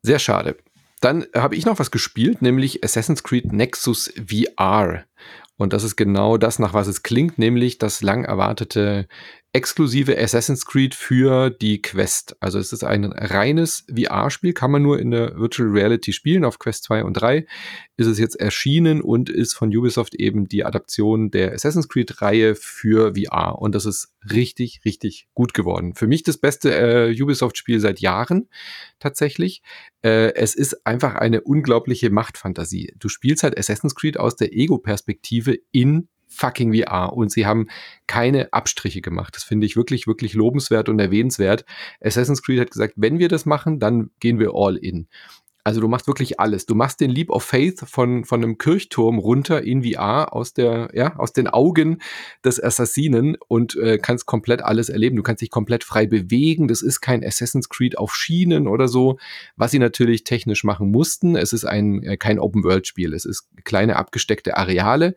Sehr 0.02 0.20
schade. 0.20 0.56
Dann 1.00 1.26
habe 1.34 1.56
ich 1.56 1.66
noch 1.66 1.78
was 1.78 1.90
gespielt, 1.90 2.40
nämlich 2.40 2.84
Assassin's 2.84 3.24
Creed 3.24 3.52
Nexus 3.52 4.12
VR. 4.16 5.04
Und 5.56 5.72
das 5.72 5.82
ist 5.82 5.96
genau 5.96 6.36
das, 6.36 6.58
nach 6.58 6.74
was 6.74 6.86
es 6.86 7.02
klingt, 7.02 7.38
nämlich 7.38 7.78
das 7.78 8.02
lang 8.02 8.24
erwartete 8.24 9.08
exklusive 9.52 10.18
Assassin's 10.18 10.66
Creed 10.66 10.94
für 10.94 11.48
die 11.48 11.80
Quest. 11.80 12.36
Also 12.40 12.58
es 12.58 12.72
ist 12.74 12.84
ein 12.84 13.04
reines 13.06 13.86
VR-Spiel, 13.88 14.52
kann 14.52 14.70
man 14.70 14.82
nur 14.82 15.00
in 15.00 15.10
der 15.10 15.38
Virtual 15.38 15.70
Reality 15.70 16.12
spielen. 16.12 16.44
Auf 16.44 16.58
Quest 16.58 16.84
2 16.84 17.04
und 17.04 17.14
3 17.14 17.46
ist 17.96 18.06
es 18.06 18.18
jetzt 18.18 18.38
erschienen 18.38 19.00
und 19.00 19.30
ist 19.30 19.54
von 19.54 19.74
Ubisoft 19.74 20.14
eben 20.14 20.46
die 20.46 20.64
Adaption 20.64 21.30
der 21.30 21.54
Assassin's 21.54 21.88
Creed-Reihe 21.88 22.54
für 22.54 23.14
VR. 23.14 23.58
Und 23.58 23.74
das 23.74 23.86
ist 23.86 24.12
richtig, 24.30 24.82
richtig 24.84 25.28
gut 25.32 25.54
geworden. 25.54 25.94
Für 25.94 26.06
mich 26.06 26.22
das 26.22 26.36
beste 26.36 26.74
äh, 26.74 27.22
Ubisoft-Spiel 27.22 27.80
seit 27.80 28.00
Jahren 28.00 28.50
tatsächlich. 28.98 29.62
Äh, 30.02 30.34
es 30.34 30.54
ist 30.54 30.86
einfach 30.86 31.14
eine 31.14 31.40
unglaubliche 31.40 32.10
Machtfantasie. 32.10 32.92
Du 32.98 33.08
spielst 33.08 33.42
halt 33.42 33.58
Assassin's 33.58 33.94
Creed 33.94 34.18
aus 34.18 34.36
der 34.36 34.52
Ego-Perspektive 34.52 35.58
in 35.72 36.08
fucking 36.28 36.74
VR 36.74 37.12
und 37.12 37.30
sie 37.30 37.46
haben 37.46 37.68
keine 38.06 38.52
Abstriche 38.52 39.00
gemacht. 39.00 39.36
Das 39.36 39.44
finde 39.44 39.66
ich 39.66 39.76
wirklich, 39.76 40.06
wirklich 40.06 40.34
lobenswert 40.34 40.88
und 40.88 40.98
erwähnenswert. 40.98 41.64
Assassin's 42.00 42.42
Creed 42.42 42.60
hat 42.60 42.70
gesagt, 42.70 42.94
wenn 42.96 43.18
wir 43.18 43.28
das 43.28 43.46
machen, 43.46 43.78
dann 43.78 44.10
gehen 44.20 44.38
wir 44.38 44.52
all 44.54 44.76
in. 44.76 45.08
Also 45.66 45.80
du 45.80 45.88
machst 45.88 46.06
wirklich 46.06 46.38
alles. 46.38 46.64
Du 46.64 46.76
machst 46.76 47.00
den 47.00 47.10
Leap 47.10 47.28
of 47.28 47.42
Faith 47.42 47.80
von, 47.88 48.24
von 48.24 48.40
einem 48.40 48.56
Kirchturm 48.56 49.18
runter 49.18 49.62
in 49.64 49.82
VR 49.82 50.32
aus 50.32 50.54
der, 50.54 50.90
ja, 50.94 51.16
aus 51.16 51.32
den 51.32 51.48
Augen 51.48 51.98
des 52.44 52.62
Assassinen 52.62 53.36
und 53.48 53.74
äh, 53.74 53.98
kannst 53.98 54.26
komplett 54.26 54.62
alles 54.62 54.90
erleben. 54.90 55.16
Du 55.16 55.24
kannst 55.24 55.42
dich 55.42 55.50
komplett 55.50 55.82
frei 55.82 56.06
bewegen. 56.06 56.68
Das 56.68 56.82
ist 56.82 57.00
kein 57.00 57.24
Assassin's 57.24 57.68
Creed 57.68 57.98
auf 57.98 58.14
Schienen 58.14 58.68
oder 58.68 58.86
so, 58.86 59.18
was 59.56 59.72
sie 59.72 59.80
natürlich 59.80 60.22
technisch 60.22 60.62
machen 60.62 60.92
mussten. 60.92 61.34
Es 61.34 61.52
ist 61.52 61.64
ein, 61.64 62.00
äh, 62.04 62.16
kein 62.16 62.38
Open-World-Spiel. 62.38 63.12
Es 63.12 63.24
ist 63.24 63.48
kleine 63.64 63.96
abgesteckte 63.96 64.56
Areale. 64.56 65.16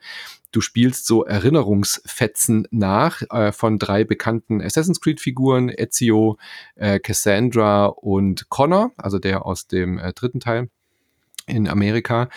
Du 0.52 0.62
spielst 0.62 1.06
so 1.06 1.26
Erinnerungsfetzen 1.26 2.68
nach 2.72 3.22
äh, 3.30 3.52
von 3.52 3.78
drei 3.78 4.04
bekannten 4.04 4.62
Assassin's 4.62 5.00
Creed-Figuren, 5.00 5.70
Ezio, 5.70 6.38
äh, 6.76 7.00
Cassandra 7.00 7.86
und 7.86 8.50
Connor, 8.50 8.92
also 8.98 9.20
der 9.20 9.46
aus 9.46 9.68
dem 9.68 10.00
äh, 10.00 10.12
dritten 10.14 10.40
Teil 10.40 10.70
in 11.46 11.68
Amerika 11.68 12.30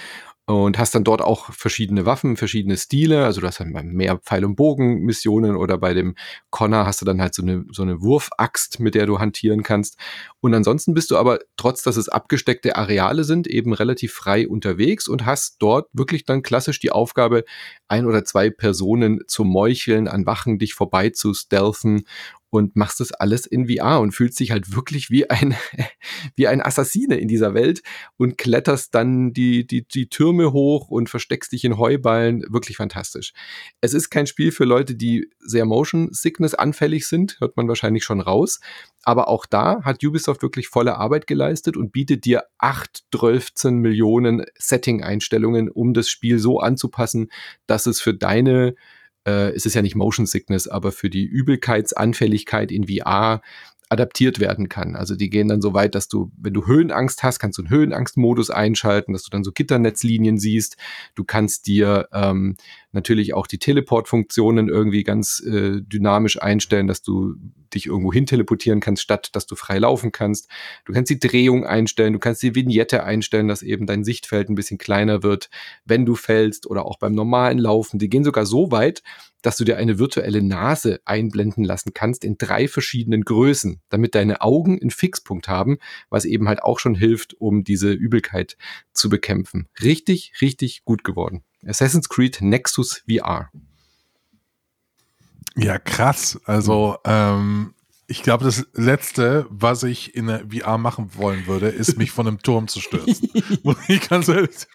und 0.53 0.79
hast 0.79 0.95
dann 0.95 1.05
dort 1.05 1.23
auch 1.23 1.53
verschiedene 1.53 2.07
Waffen, 2.07 2.37
verschiedene 2.37 2.77
Stile. 2.77 3.25
Also 3.25 3.41
du 3.41 3.47
hast 3.47 3.61
dann 3.61 3.71
mehr 3.71 4.19
Pfeil- 4.19 4.45
und 4.45 4.57
Bogen-Missionen 4.57 5.57
oder 5.57 5.79
bei 5.79 5.95
dem 5.95 6.15
Connor 6.51 6.87
hast 6.87 7.01
du 7.01 7.05
dann 7.05 7.21
halt 7.21 7.35
so 7.35 7.43
eine, 7.43 7.65
so 7.71 7.83
eine 7.83 8.03
Wurfaxt, 8.03 8.81
mit 8.81 8.95
der 8.95 9.07
du 9.07 9.19
hantieren 9.19 9.63
kannst. 9.63 9.99
Und 10.41 10.55
ansonsten 10.55 10.95
bist 10.95 11.11
du 11.11 11.17
aber, 11.17 11.41
trotz 11.57 11.83
dass 11.83 11.97
es 11.97 12.09
abgesteckte 12.09 12.77
Areale 12.77 13.25
sind, 13.25 13.47
eben 13.47 13.73
relativ 13.73 14.13
frei 14.13 14.49
unterwegs 14.49 15.09
und 15.09 15.27
hast 15.27 15.57
dort 15.61 15.89
wirklich 15.93 16.25
dann 16.25 16.43
klassisch 16.43 16.81
die 16.81 16.93
Aufgabe, 16.93 17.45
ein 17.89 18.07
oder 18.07 18.25
zwei 18.25 18.51
Personen 18.51 19.21
zu 19.27 19.45
meucheln, 19.45 20.09
an 20.09 20.27
Wachen 20.27 20.59
dich 20.59 20.75
vorbei 20.75 21.11
zu 21.11 21.35
stealthen 21.35 22.05
und 22.53 22.77
machst 22.77 23.01
das 23.01 23.13
alles 23.13 23.47
in 23.47 23.67
VR 23.67 24.01
und 24.01 24.13
fühlst 24.13 24.39
dich 24.39 24.51
halt 24.51 24.77
wirklich 24.77 25.09
wie 25.09 25.29
ein, 25.31 25.57
wie 26.37 26.47
ein 26.47 26.61
Assassine 26.61 27.17
in 27.17 27.27
dieser 27.27 27.55
Welt 27.55 27.83
und 28.19 28.37
kletterst 28.37 28.95
dann 28.95 29.33
die, 29.33 29.67
die, 29.67 29.89
die 29.89 30.11
Türme 30.11 30.53
hoch 30.53 30.89
und 30.89 31.09
versteckst 31.09 31.53
dich 31.53 31.65
in 31.65 31.79
Heuballen. 31.79 32.45
Wirklich 32.51 32.77
fantastisch. 32.77 33.33
Es 33.81 33.95
ist 33.95 34.11
kein 34.11 34.27
Spiel 34.27 34.53
für 34.53 34.65
Leute, 34.65 34.95
die 34.95 35.31
sehr 35.39 35.65
Motion 35.65 36.11
Sickness 36.13 36.53
anfällig 36.53 37.07
sind, 37.07 37.41
hört 37.41 37.57
man 37.57 37.69
wahrscheinlich 37.69 38.05
schon 38.05 38.21
raus. 38.21 38.61
Aber 39.03 39.29
auch 39.29 39.47
da 39.47 39.83
hat 39.83 40.05
Ubisoft 40.05 40.43
wirklich 40.43 40.69
volle 40.69 40.99
Arbeit 40.99 41.27
geleistet 41.27 41.79
und 41.79 41.91
bietet 41.91 42.27
dir 42.27 42.45
8, 42.59 43.05
12 43.15 43.53
Millionen 43.71 44.45
Setting-Einstellungen, 44.59 45.71
um 45.71 45.95
das 45.95 46.11
Spiel 46.11 46.39
so 46.39 46.61
anzupassen, 46.61 47.31
dass 47.67 47.87
es 47.87 48.03
für 48.03 48.13
deine 48.13 48.75
äh, 49.27 49.51
es 49.51 49.67
ist 49.67 49.75
ja 49.75 49.83
nicht 49.83 49.95
Motion 49.95 50.27
Sickness, 50.27 50.69
aber 50.69 50.93
für 50.93 51.11
die 51.11 51.25
Übelkeitsanfälligkeit 51.25 52.73
in 52.73 52.87
VR 52.89 53.43
adaptiert 53.93 54.41
werden 54.41 54.71
kann. 54.71 54.97
Also 54.97 55.15
die 55.15 55.29
gehen 55.29 55.49
dann 55.49 55.61
so 55.61 55.75
weit, 55.75 55.95
dass 55.95 56.09
du, 56.09 56.33
wenn 56.39 56.55
du 56.55 56.67
Höhenangst 56.67 57.23
hast, 57.23 57.39
kannst 57.39 57.59
du 57.59 57.63
einen 57.63 57.71
Höhenangstmodus 57.71 58.49
einschalten, 58.49 59.13
dass 59.13 59.23
du 59.23 59.29
dann 59.29 59.45
so 59.45 59.53
Gitternetzlinien 59.53 60.39
siehst. 60.39 60.79
Du 61.15 61.25
kannst 61.25 61.67
dir 61.67 62.09
ähm, 62.11 62.57
natürlich 62.93 63.35
auch 63.35 63.47
die 63.47 63.59
Teleportfunktionen 63.59 64.71
irgendwie 64.71 65.05
ganz 65.05 65.41
äh, 65.41 65.83
dynamisch 65.83 66.41
einstellen, 66.41 66.87
dass 66.87 67.03
du 67.03 67.35
dich 67.75 67.87
irgendwo 67.87 68.13
hin 68.13 68.25
teleportieren 68.25 68.81
kannst, 68.81 69.03
statt 69.03 69.29
dass 69.35 69.47
du 69.47 69.57
frei 69.57 69.79
laufen 69.79 70.11
kannst. 70.11 70.49
Du 70.87 70.95
kannst 70.95 71.11
die 71.11 71.21
Drehung 71.21 71.67
einstellen, 71.67 72.15
du 72.15 72.19
kannst 72.19 72.43
die 72.43 72.55
Vignette 72.55 73.05
einstellen, 73.05 73.49
dass 73.49 73.63
eben 73.63 73.87
dein 73.87 74.05
Sichtfeld 74.05 74.49
ein 74.49 74.55
bisschen 74.55 74.79
kleiner 74.79 75.23
wird, 75.23 75.51
wenn 75.85 76.07
du 76.07 76.15
fällst 76.15 76.67
oder 76.67 76.87
auch 76.87 76.99
beim 76.99 77.13
normalen 77.13 77.59
Laufen. 77.59 77.99
Die 77.99 78.09
gehen 78.09 78.25
sogar 78.25 78.47
so 78.47 78.71
weit, 78.71 79.03
dass 79.43 79.57
du 79.57 79.65
dir 79.65 79.77
eine 79.77 79.99
virtuelle 79.99 80.43
Nase 80.43 81.01
einblenden 81.05 81.65
lassen 81.65 81.93
kannst 81.95 82.25
in 82.25 82.39
drei 82.39 82.69
verschiedenen 82.69 83.25
Größen, 83.25 83.81
damit 83.89 84.15
deine 84.15 84.41
Augen 84.41 84.81
einen 84.81 84.91
Fixpunkt 84.91 85.49
haben, 85.49 85.79
was 86.09 86.25
eben 86.25 86.49
halt 86.49 86.63
auch 86.63 86.79
schon 86.79 86.95
hilft, 86.95 87.35
um 87.35 87.65
diese 87.65 87.93
Übelkeit 87.93 88.57
zu 88.93 89.09
bekämpfen. 89.09 89.69
Richtig, 89.83 90.35
richtig 90.41 90.85
gut 90.85 91.05
geworden. 91.05 91.43
Assassin's 91.67 92.09
Creed 92.09 92.41
Nexus 92.41 93.05
VR. 93.09 93.51
Ja, 95.57 95.79
krass. 95.79 96.41
Also, 96.45 96.97
ähm, 97.05 97.75
ich 98.07 98.23
glaube, 98.23 98.45
das 98.45 98.67
Letzte, 98.75 99.47
was 99.49 99.83
ich 99.83 100.15
in 100.15 100.27
der 100.27 100.47
VR 100.51 100.79
machen 100.79 101.11
wollen 101.15 101.47
würde, 101.47 101.69
ist, 101.69 101.99
mich 101.99 102.11
von 102.11 102.27
einem 102.27 102.43
Turm 102.43 102.69
zu 102.69 102.81
stürzen. 102.81 103.31
ich 103.89 104.09
ganz 104.09 104.29
ehrlich. 104.29 104.67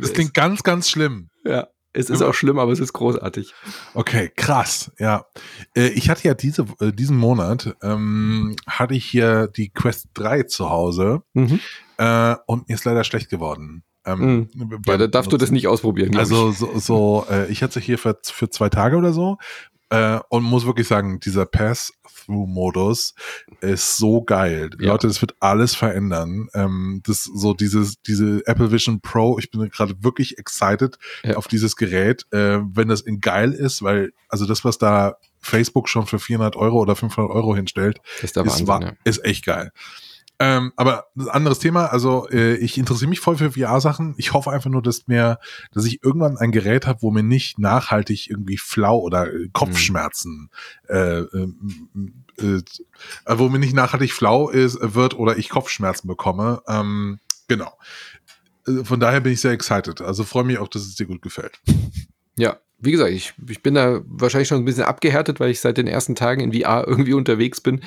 Das 0.00 0.12
klingt 0.12 0.34
ganz, 0.34 0.62
ganz 0.62 0.88
schlimm. 0.88 1.30
Ja. 1.44 1.68
Es 1.92 2.08
ist 2.08 2.22
auch 2.22 2.34
schlimm, 2.34 2.58
aber 2.58 2.70
es 2.70 2.78
ist 2.78 2.92
großartig. 2.92 3.52
Okay, 3.94 4.30
krass, 4.36 4.92
ja. 4.98 5.26
Äh, 5.74 5.88
ich 5.88 6.08
hatte 6.08 6.26
ja 6.28 6.34
diese, 6.34 6.66
äh, 6.80 6.92
diesen 6.92 7.16
Monat, 7.16 7.76
ähm, 7.82 8.54
hatte 8.66 8.94
ich 8.94 9.04
hier 9.04 9.48
die 9.48 9.70
Quest 9.70 10.08
3 10.14 10.44
zu 10.44 10.70
Hause 10.70 11.22
mhm. 11.34 11.58
äh, 11.98 12.36
und 12.46 12.68
mir 12.68 12.74
ist 12.74 12.84
leider 12.84 13.02
schlecht 13.02 13.28
geworden. 13.28 13.82
Ähm, 14.06 14.48
mhm. 14.54 14.80
Ja, 14.86 14.96
da 14.96 15.06
darfst 15.06 15.32
du 15.32 15.36
das 15.36 15.50
nicht 15.50 15.68
ausprobieren. 15.68 16.16
Also 16.16 16.52
so, 16.52 16.78
so 16.78 17.26
äh, 17.30 17.50
ich 17.50 17.62
hatte 17.62 17.80
hier 17.80 17.98
für, 17.98 18.18
für 18.22 18.48
zwei 18.48 18.68
Tage 18.68 18.96
oder 18.96 19.12
so 19.12 19.38
äh, 19.90 20.20
und 20.28 20.44
muss 20.44 20.66
wirklich 20.66 20.88
sagen, 20.88 21.20
dieser 21.20 21.46
Pass-Through-Modus 21.46 23.14
ist 23.60 23.96
so 23.96 24.22
geil. 24.22 24.70
Ja. 24.78 24.92
Leute, 24.92 25.08
das 25.08 25.20
wird 25.20 25.34
alles 25.40 25.74
verändern. 25.74 26.48
Ähm, 26.54 27.02
das 27.04 27.24
so 27.24 27.54
dieses 27.54 28.00
diese 28.02 28.46
Apple 28.46 28.72
Vision 28.72 29.00
Pro. 29.00 29.38
Ich 29.38 29.50
bin 29.50 29.68
gerade 29.68 30.02
wirklich 30.02 30.38
excited 30.38 30.96
ja. 31.24 31.36
auf 31.36 31.48
dieses 31.48 31.76
Gerät, 31.76 32.24
äh, 32.30 32.60
wenn 32.62 32.88
das 32.88 33.00
in 33.00 33.20
geil 33.20 33.52
ist, 33.52 33.82
weil 33.82 34.12
also 34.28 34.46
das 34.46 34.64
was 34.64 34.78
da 34.78 35.16
Facebook 35.40 35.88
schon 35.88 36.06
für 36.06 36.18
400 36.18 36.56
Euro 36.56 36.78
oder 36.78 36.94
500 36.94 37.30
Euro 37.30 37.56
hinstellt, 37.56 38.00
ist, 38.22 38.36
ist, 38.36 38.66
war, 38.66 38.82
ja. 38.82 38.92
ist 39.04 39.24
echt 39.24 39.44
geil. 39.44 39.72
Ähm, 40.42 40.72
aber 40.76 41.08
anderes 41.28 41.58
Thema, 41.58 41.92
also 41.92 42.26
äh, 42.30 42.54
ich 42.56 42.78
interessiere 42.78 43.10
mich 43.10 43.20
voll 43.20 43.36
für 43.36 43.52
VR-Sachen. 43.52 44.14
Ich 44.16 44.32
hoffe 44.32 44.50
einfach 44.50 44.70
nur, 44.70 44.80
dass 44.80 45.06
mir, 45.06 45.38
dass 45.70 45.84
ich 45.84 46.02
irgendwann 46.02 46.38
ein 46.38 46.50
Gerät 46.50 46.86
habe, 46.86 47.02
wo 47.02 47.10
mir 47.10 47.22
nicht 47.22 47.58
nachhaltig 47.58 48.30
irgendwie 48.30 48.56
Flau 48.56 48.98
oder 49.00 49.30
äh, 49.30 49.50
Kopfschmerzen, 49.52 50.50
mhm. 50.88 50.94
äh, 50.94 51.18
äh, 52.42 52.62
äh, 53.26 53.38
wo 53.38 53.50
mir 53.50 53.58
nicht 53.58 53.74
nachhaltig 53.74 54.14
flau 54.14 54.48
ist, 54.48 54.78
wird 54.80 55.14
oder 55.14 55.36
ich 55.36 55.50
Kopfschmerzen 55.50 56.08
bekomme. 56.08 56.62
Ähm, 56.66 57.20
genau. 57.46 57.76
Äh, 58.66 58.84
von 58.84 58.98
daher 58.98 59.20
bin 59.20 59.34
ich 59.34 59.42
sehr 59.42 59.52
excited. 59.52 60.00
Also 60.00 60.24
freue 60.24 60.44
mich 60.44 60.56
auch, 60.56 60.68
dass 60.68 60.82
es 60.82 60.94
dir 60.94 61.06
gut 61.06 61.20
gefällt. 61.20 61.60
Ja, 62.38 62.56
wie 62.82 62.92
gesagt, 62.92 63.12
ich, 63.12 63.34
ich 63.48 63.62
bin 63.62 63.74
da 63.74 64.00
wahrscheinlich 64.06 64.48
schon 64.48 64.58
ein 64.58 64.64
bisschen 64.64 64.84
abgehärtet, 64.84 65.38
weil 65.38 65.50
ich 65.50 65.60
seit 65.60 65.76
den 65.76 65.86
ersten 65.86 66.14
Tagen 66.14 66.40
in 66.40 66.52
VR 66.52 66.86
irgendwie 66.86 67.12
unterwegs 67.12 67.60
bin. 67.60 67.82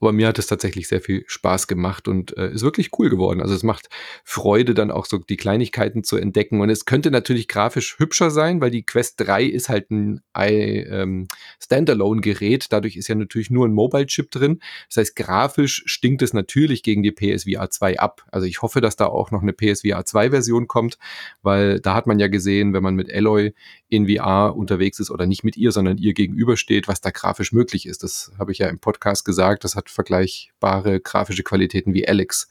Aber 0.00 0.12
mir 0.12 0.26
hat 0.26 0.38
es 0.38 0.46
tatsächlich 0.46 0.88
sehr 0.88 1.02
viel 1.02 1.24
Spaß 1.26 1.66
gemacht 1.66 2.08
und 2.08 2.36
äh, 2.36 2.50
ist 2.50 2.62
wirklich 2.62 2.90
cool 2.98 3.10
geworden. 3.10 3.42
Also 3.42 3.54
es 3.54 3.62
macht 3.62 3.88
Freude, 4.24 4.72
dann 4.72 4.90
auch 4.90 5.04
so 5.04 5.18
die 5.18 5.36
Kleinigkeiten 5.36 6.02
zu 6.02 6.16
entdecken. 6.16 6.60
Und 6.60 6.70
es 6.70 6.86
könnte 6.86 7.10
natürlich 7.10 7.46
grafisch 7.46 7.98
hübscher 7.98 8.30
sein, 8.30 8.60
weil 8.60 8.70
die 8.70 8.84
Quest 8.84 9.20
3 9.20 9.44
ist 9.44 9.68
halt 9.68 9.90
ein 9.90 10.22
ähm, 10.34 11.28
Standalone-Gerät. 11.60 12.66
Dadurch 12.70 12.96
ist 12.96 13.08
ja 13.08 13.14
natürlich 13.14 13.50
nur 13.50 13.66
ein 13.66 13.74
Mobile-Chip 13.74 14.30
drin. 14.30 14.60
Das 14.88 14.96
heißt, 14.96 15.16
grafisch 15.16 15.82
stinkt 15.86 16.22
es 16.22 16.32
natürlich 16.32 16.82
gegen 16.82 17.02
die 17.02 17.12
PSVR 17.12 17.68
2 17.68 17.98
ab. 17.98 18.24
Also 18.32 18.46
ich 18.46 18.62
hoffe, 18.62 18.80
dass 18.80 18.96
da 18.96 19.06
auch 19.06 19.30
noch 19.30 19.42
eine 19.42 19.52
PSVR 19.52 20.00
2-Version 20.00 20.68
kommt, 20.68 20.98
weil 21.42 21.80
da 21.80 21.94
hat 21.94 22.06
man 22.06 22.18
ja 22.18 22.28
gesehen, 22.28 22.72
wenn 22.72 22.82
man 22.82 22.94
mit 22.94 23.12
Alloy 23.12 23.52
in 23.88 24.06
VR 24.08 24.54
unterwegs 24.56 25.00
ist 25.00 25.10
oder 25.10 25.26
nicht 25.26 25.44
mit 25.44 25.56
ihr, 25.56 25.72
sondern 25.72 25.98
ihr 25.98 26.12
gegenübersteht, 26.12 26.88
was 26.88 27.00
da 27.00 27.10
grafisch 27.10 27.52
möglich 27.52 27.86
ist. 27.86 28.02
Das 28.02 28.32
habe 28.38 28.52
ich 28.52 28.58
ja 28.58 28.68
im 28.68 28.78
Podcast 28.78 29.24
gesagt. 29.24 29.64
Das 29.64 29.74
hat 29.74 29.88
vergleichbare 29.88 31.00
grafische 31.00 31.42
Qualitäten 31.42 31.94
wie 31.94 32.06
Alex. 32.06 32.48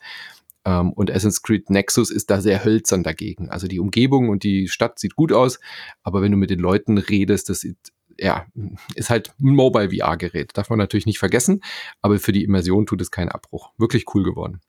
Ähm, 0.65 0.91
und 0.93 1.11
Assassin's 1.11 1.43
Creed 1.43 1.69
Nexus 1.69 2.09
ist 2.09 2.29
da 2.29 2.41
sehr 2.41 2.63
hölzern 2.63 3.03
dagegen. 3.03 3.49
Also 3.49 3.67
die 3.67 3.79
Umgebung 3.79 4.29
und 4.29 4.43
die 4.43 4.67
Stadt 4.67 4.99
sieht 4.99 5.15
gut 5.15 5.31
aus, 5.31 5.59
aber 6.03 6.21
wenn 6.21 6.31
du 6.31 6.37
mit 6.37 6.49
den 6.49 6.59
Leuten 6.59 6.97
redest, 6.97 7.49
das 7.49 7.61
sieht 7.61 7.77
ja, 8.19 8.47
ist 8.95 9.11
halt 9.11 9.31
ein 9.39 9.55
Mobile 9.55 9.91
VR-Gerät. 9.91 10.57
Darf 10.57 10.71
man 10.71 10.79
natürlich 10.79 11.05
nicht 11.05 11.19
vergessen, 11.19 11.61
aber 12.01 12.17
für 12.17 12.31
die 12.31 12.43
Immersion 12.43 12.87
tut 12.87 12.99
es 13.01 13.11
keinen 13.11 13.29
Abbruch. 13.29 13.71
Wirklich 13.77 14.05
cool 14.15 14.23
geworden. 14.23 14.59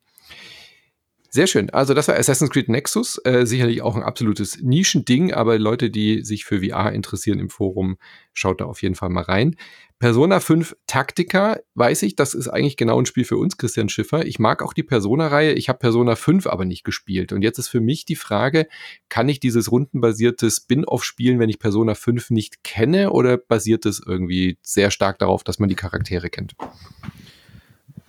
Sehr 1.30 1.46
schön. 1.46 1.68
Also 1.70 1.92
das 1.92 2.08
war 2.08 2.16
Assassin's 2.16 2.50
Creed 2.50 2.70
Nexus. 2.70 3.20
Äh, 3.24 3.44
sicherlich 3.44 3.82
auch 3.82 3.94
ein 3.96 4.02
absolutes 4.02 4.62
Nischending, 4.62 5.34
aber 5.34 5.58
Leute, 5.58 5.90
die 5.90 6.22
sich 6.24 6.46
für 6.46 6.62
VR 6.62 6.92
interessieren 6.92 7.38
im 7.38 7.50
Forum, 7.50 7.98
schaut 8.32 8.62
da 8.62 8.64
auf 8.64 8.80
jeden 8.80 8.94
Fall 8.94 9.10
mal 9.10 9.24
rein. 9.24 9.54
Persona 9.98 10.40
5 10.40 10.76
Taktika, 10.86 11.58
weiß 11.74 12.02
ich, 12.04 12.16
das 12.16 12.32
ist 12.32 12.48
eigentlich 12.48 12.78
genau 12.78 12.98
ein 12.98 13.04
Spiel 13.04 13.24
für 13.24 13.36
uns, 13.36 13.58
Christian 13.58 13.90
Schiffer. 13.90 14.24
Ich 14.24 14.38
mag 14.38 14.62
auch 14.62 14.72
die 14.72 14.84
Persona-Reihe. 14.84 15.52
Ich 15.52 15.68
habe 15.68 15.80
Persona 15.80 16.14
5 16.14 16.46
aber 16.46 16.64
nicht 16.64 16.84
gespielt. 16.84 17.32
Und 17.32 17.42
jetzt 17.42 17.58
ist 17.58 17.68
für 17.68 17.80
mich 17.80 18.06
die 18.06 18.16
Frage, 18.16 18.66
kann 19.10 19.28
ich 19.28 19.38
dieses 19.38 19.70
rundenbasierte 19.70 20.50
Spin-off 20.50 21.04
spielen, 21.04 21.40
wenn 21.40 21.50
ich 21.50 21.58
Persona 21.58 21.94
5 21.94 22.30
nicht 22.30 22.62
kenne? 22.62 23.10
Oder 23.10 23.36
basiert 23.36 23.84
es 23.84 24.00
irgendwie 24.04 24.56
sehr 24.62 24.90
stark 24.90 25.18
darauf, 25.18 25.44
dass 25.44 25.58
man 25.58 25.68
die 25.68 25.74
Charaktere 25.74 26.30
kennt? 26.30 26.54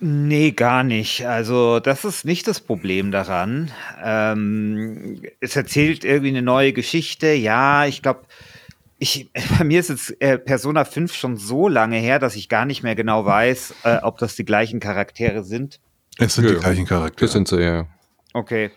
Nee, 0.02 0.52
gar 0.52 0.82
nicht. 0.82 1.26
Also, 1.26 1.78
das 1.78 2.06
ist 2.06 2.24
nicht 2.24 2.46
das 2.46 2.60
Problem 2.60 3.10
daran. 3.10 3.70
Ähm, 4.02 5.20
es 5.40 5.54
erzählt 5.56 6.04
irgendwie 6.04 6.30
eine 6.30 6.42
neue 6.42 6.72
Geschichte. 6.72 7.28
Ja, 7.34 7.84
ich 7.84 8.00
glaube, 8.00 8.22
ich, 8.98 9.30
bei 9.58 9.64
mir 9.64 9.80
ist 9.80 9.90
jetzt 9.90 10.20
äh, 10.22 10.38
Persona 10.38 10.86
5 10.86 11.12
schon 11.12 11.36
so 11.36 11.68
lange 11.68 11.98
her, 11.98 12.18
dass 12.18 12.34
ich 12.34 12.48
gar 12.48 12.64
nicht 12.64 12.82
mehr 12.82 12.94
genau 12.94 13.26
weiß, 13.26 13.74
äh, 13.84 13.98
ob 14.02 14.16
das 14.18 14.36
die 14.36 14.46
gleichen 14.46 14.80
Charaktere 14.80 15.44
sind. 15.44 15.80
Es 16.18 16.34
sind 16.34 16.46
ja, 16.46 16.52
die 16.52 16.60
gleichen 16.60 16.86
Charaktere. 16.86 17.26
Das 17.26 17.32
sind 17.32 17.48
sie, 17.48 17.60
ja. 17.60 17.86
Okay. 18.32 18.70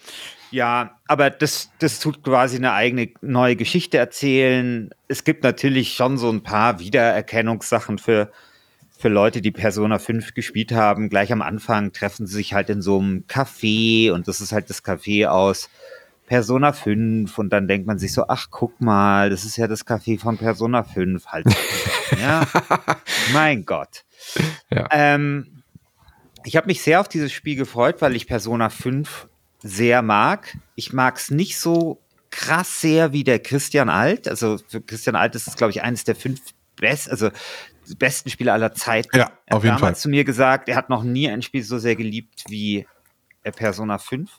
Ja, 0.51 0.99
aber 1.07 1.29
das, 1.29 1.71
das 1.79 1.99
tut 1.99 2.21
quasi 2.23 2.57
eine 2.57 2.73
eigene 2.73 3.09
neue 3.21 3.55
Geschichte 3.55 3.97
erzählen. 3.97 4.91
Es 5.07 5.23
gibt 5.23 5.43
natürlich 5.43 5.93
schon 5.93 6.17
so 6.17 6.29
ein 6.29 6.43
paar 6.43 6.79
Wiedererkennungssachen 6.79 7.97
für 7.97 8.31
für 9.03 9.09
Leute, 9.09 9.41
die 9.41 9.51
Persona 9.51 9.99
5 9.99 10.33
gespielt 10.33 10.71
haben, 10.71 11.09
gleich 11.09 11.33
am 11.33 11.41
Anfang 11.41 11.91
treffen 11.91 12.25
sie 12.25 12.35
sich 12.35 12.53
halt 12.53 12.69
in 12.69 12.81
so 12.81 12.99
einem 12.99 13.25
Café 13.27 14.13
und 14.13 14.29
das 14.29 14.39
ist 14.39 14.53
halt 14.53 14.69
das 14.69 14.81
Café 14.81 15.27
aus 15.27 15.69
Persona 16.25 16.71
5 16.71 17.37
und 17.37 17.49
dann 17.51 17.67
denkt 17.67 17.85
man 17.85 17.99
sich 17.99 18.13
so, 18.13 18.27
ach 18.29 18.47
guck 18.49 18.79
mal, 18.79 19.29
das 19.29 19.43
ist 19.43 19.57
ja 19.57 19.67
das 19.67 19.85
Café 19.85 20.17
von 20.17 20.37
Persona 20.37 20.85
5 20.85 21.25
halt. 21.25 21.47
ja, 22.21 22.47
mein 23.33 23.65
Gott. 23.65 24.05
Ja. 24.69 24.87
Ähm, 24.89 25.63
ich 26.45 26.55
habe 26.55 26.67
mich 26.67 26.81
sehr 26.81 27.01
auf 27.01 27.09
dieses 27.09 27.33
Spiel 27.33 27.57
gefreut, 27.57 27.97
weil 27.99 28.15
ich 28.15 28.25
Persona 28.25 28.69
5 28.69 29.27
sehr 29.61 30.01
mag. 30.01 30.57
Ich 30.75 30.93
mag 30.93 31.17
es 31.17 31.29
nicht 31.29 31.59
so 31.59 32.01
krass 32.29 32.79
sehr 32.79 33.11
wie 33.11 33.25
der 33.25 33.39
Christian 33.39 33.89
Alt. 33.89 34.29
Also 34.29 34.59
für 34.65 34.79
Christian 34.79 35.17
Alt 35.17 35.35
ist 35.35 35.49
es, 35.49 35.57
glaube 35.57 35.71
ich, 35.71 35.81
eines 35.81 36.05
der 36.05 36.15
fünf 36.15 36.39
best, 36.77 37.09
also 37.09 37.29
besten 37.98 38.30
Spiele 38.30 38.54
aller 38.54 38.74
Zeiten. 38.74 39.17
Ja, 39.17 39.32
er 39.46 39.58
auf 39.58 39.63
jeden 39.63 39.78
Fall. 39.78 39.96
zu 39.96 40.10
mir 40.10 40.24
gesagt, 40.24 40.69
er 40.69 40.76
hat 40.76 40.89
noch 40.89 41.04
nie 41.04 41.30
ein 41.30 41.41
Spiel 41.41 41.63
so 41.63 41.78
sehr 41.78 41.96
geliebt 41.96 42.43
wie 42.48 42.86
äh, 43.43 43.52
Persona 43.52 43.98
5. 43.98 44.30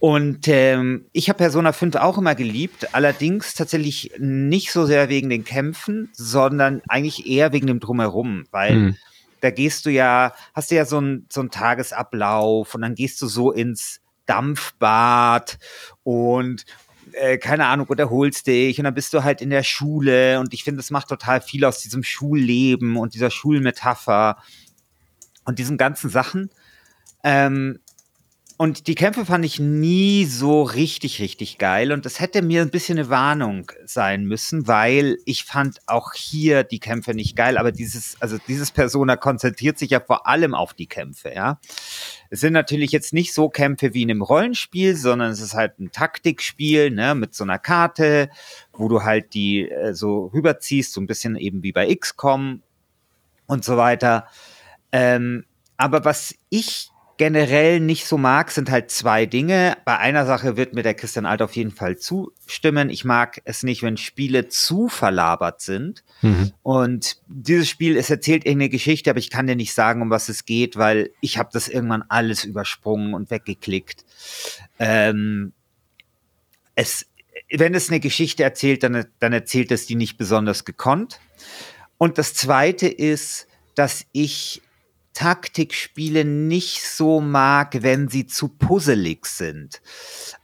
Und 0.00 0.46
ähm, 0.46 1.06
ich 1.12 1.28
habe 1.28 1.38
Persona 1.38 1.72
5 1.72 1.96
auch 1.96 2.18
immer 2.18 2.36
geliebt, 2.36 2.94
allerdings 2.94 3.54
tatsächlich 3.54 4.12
nicht 4.18 4.70
so 4.70 4.86
sehr 4.86 5.08
wegen 5.08 5.28
den 5.28 5.44
Kämpfen, 5.44 6.08
sondern 6.12 6.82
eigentlich 6.88 7.26
eher 7.26 7.52
wegen 7.52 7.66
dem 7.66 7.80
Drumherum, 7.80 8.44
weil 8.52 8.74
mhm. 8.76 8.96
da 9.40 9.50
gehst 9.50 9.86
du 9.86 9.90
ja, 9.90 10.34
hast 10.54 10.70
du 10.70 10.76
ja 10.76 10.84
so 10.84 10.98
einen 10.98 11.26
so 11.30 11.40
einen 11.40 11.50
Tagesablauf 11.50 12.76
und 12.76 12.82
dann 12.82 12.94
gehst 12.94 13.20
du 13.20 13.26
so 13.26 13.50
ins 13.50 14.00
Dampfbad 14.26 15.58
und 16.04 16.64
äh, 17.14 17.38
keine 17.38 17.66
Ahnung, 17.66 17.86
und 17.86 17.98
erholst 17.98 18.46
dich 18.46 18.78
und 18.78 18.84
dann 18.84 18.94
bist 18.94 19.12
du 19.14 19.24
halt 19.24 19.40
in 19.40 19.50
der 19.50 19.62
Schule 19.62 20.40
und 20.40 20.54
ich 20.54 20.64
finde, 20.64 20.80
es 20.80 20.90
macht 20.90 21.08
total 21.08 21.40
viel 21.40 21.64
aus 21.64 21.80
diesem 21.80 22.02
Schulleben 22.02 22.96
und 22.96 23.14
dieser 23.14 23.30
Schulmetapher 23.30 24.38
und 25.44 25.58
diesen 25.58 25.78
ganzen 25.78 26.10
Sachen. 26.10 26.50
Ähm, 27.24 27.80
und 28.60 28.88
die 28.88 28.96
Kämpfe 28.96 29.24
fand 29.24 29.44
ich 29.44 29.60
nie 29.60 30.24
so 30.24 30.64
richtig, 30.64 31.20
richtig 31.20 31.58
geil. 31.58 31.92
Und 31.92 32.04
das 32.04 32.18
hätte 32.18 32.42
mir 32.42 32.60
ein 32.60 32.70
bisschen 32.70 32.98
eine 32.98 33.08
Warnung 33.08 33.70
sein 33.84 34.24
müssen, 34.24 34.66
weil 34.66 35.18
ich 35.26 35.44
fand 35.44 35.78
auch 35.86 36.12
hier 36.12 36.64
die 36.64 36.80
Kämpfe 36.80 37.14
nicht 37.14 37.36
geil. 37.36 37.56
Aber 37.56 37.70
dieses, 37.70 38.20
also 38.20 38.36
dieses 38.48 38.72
Persona 38.72 39.14
konzentriert 39.14 39.78
sich 39.78 39.90
ja 39.90 40.00
vor 40.00 40.26
allem 40.26 40.56
auf 40.56 40.74
die 40.74 40.88
Kämpfe, 40.88 41.32
ja. 41.32 41.60
Es 42.30 42.40
sind 42.40 42.52
natürlich 42.52 42.90
jetzt 42.90 43.12
nicht 43.12 43.32
so 43.32 43.48
Kämpfe 43.48 43.94
wie 43.94 44.02
in 44.02 44.10
einem 44.10 44.22
Rollenspiel, 44.22 44.96
sondern 44.96 45.30
es 45.30 45.40
ist 45.40 45.54
halt 45.54 45.78
ein 45.78 45.92
Taktikspiel, 45.92 46.90
ne, 46.90 47.14
mit 47.14 47.36
so 47.36 47.44
einer 47.44 47.60
Karte, 47.60 48.28
wo 48.72 48.88
du 48.88 49.04
halt 49.04 49.34
die 49.34 49.70
äh, 49.70 49.94
so 49.94 50.26
rüberziehst, 50.34 50.92
so 50.92 51.00
ein 51.00 51.06
bisschen 51.06 51.36
eben 51.36 51.62
wie 51.62 51.72
bei 51.72 51.94
XCOM 51.94 52.62
und 53.46 53.64
so 53.64 53.76
weiter. 53.76 54.26
Ähm, 54.90 55.44
aber 55.76 56.04
was 56.04 56.34
ich 56.50 56.90
generell 57.18 57.80
nicht 57.80 58.06
so 58.06 58.16
mag, 58.16 58.50
sind 58.50 58.70
halt 58.70 58.90
zwei 58.90 59.26
Dinge. 59.26 59.76
Bei 59.84 59.98
einer 59.98 60.24
Sache 60.24 60.56
wird 60.56 60.72
mir 60.72 60.84
der 60.84 60.94
Christian 60.94 61.26
Alt 61.26 61.42
auf 61.42 61.56
jeden 61.56 61.72
Fall 61.72 61.98
zustimmen. 61.98 62.90
Ich 62.90 63.04
mag 63.04 63.42
es 63.44 63.64
nicht, 63.64 63.82
wenn 63.82 63.96
Spiele 63.96 64.48
zu 64.48 64.88
verlabert 64.88 65.60
sind. 65.60 66.04
Mhm. 66.22 66.52
Und 66.62 67.18
dieses 67.26 67.68
Spiel, 67.68 67.96
es 67.96 68.08
erzählt 68.08 68.46
irgendeine 68.46 68.70
Geschichte, 68.70 69.10
aber 69.10 69.18
ich 69.18 69.30
kann 69.30 69.48
dir 69.48 69.56
nicht 69.56 69.74
sagen, 69.74 70.00
um 70.00 70.10
was 70.10 70.28
es 70.28 70.44
geht, 70.44 70.76
weil 70.76 71.10
ich 71.20 71.38
habe 71.38 71.50
das 71.52 71.68
irgendwann 71.68 72.04
alles 72.08 72.44
übersprungen 72.44 73.14
und 73.14 73.30
weggeklickt. 73.32 74.04
Ähm, 74.78 75.52
es, 76.76 77.06
wenn 77.50 77.74
es 77.74 77.90
eine 77.90 77.98
Geschichte 77.98 78.44
erzählt, 78.44 78.84
dann, 78.84 79.06
dann 79.18 79.32
erzählt 79.32 79.72
es 79.72 79.86
die 79.86 79.96
nicht 79.96 80.18
besonders 80.18 80.64
gekonnt. 80.64 81.18
Und 81.98 82.16
das 82.16 82.34
Zweite 82.34 82.86
ist, 82.86 83.48
dass 83.74 84.06
ich 84.12 84.62
Taktikspiele 85.18 86.24
nicht 86.24 86.84
so 86.84 87.20
mag, 87.20 87.82
wenn 87.82 88.06
sie 88.06 88.28
zu 88.28 88.46
puzzelig 88.46 89.26
sind. 89.26 89.82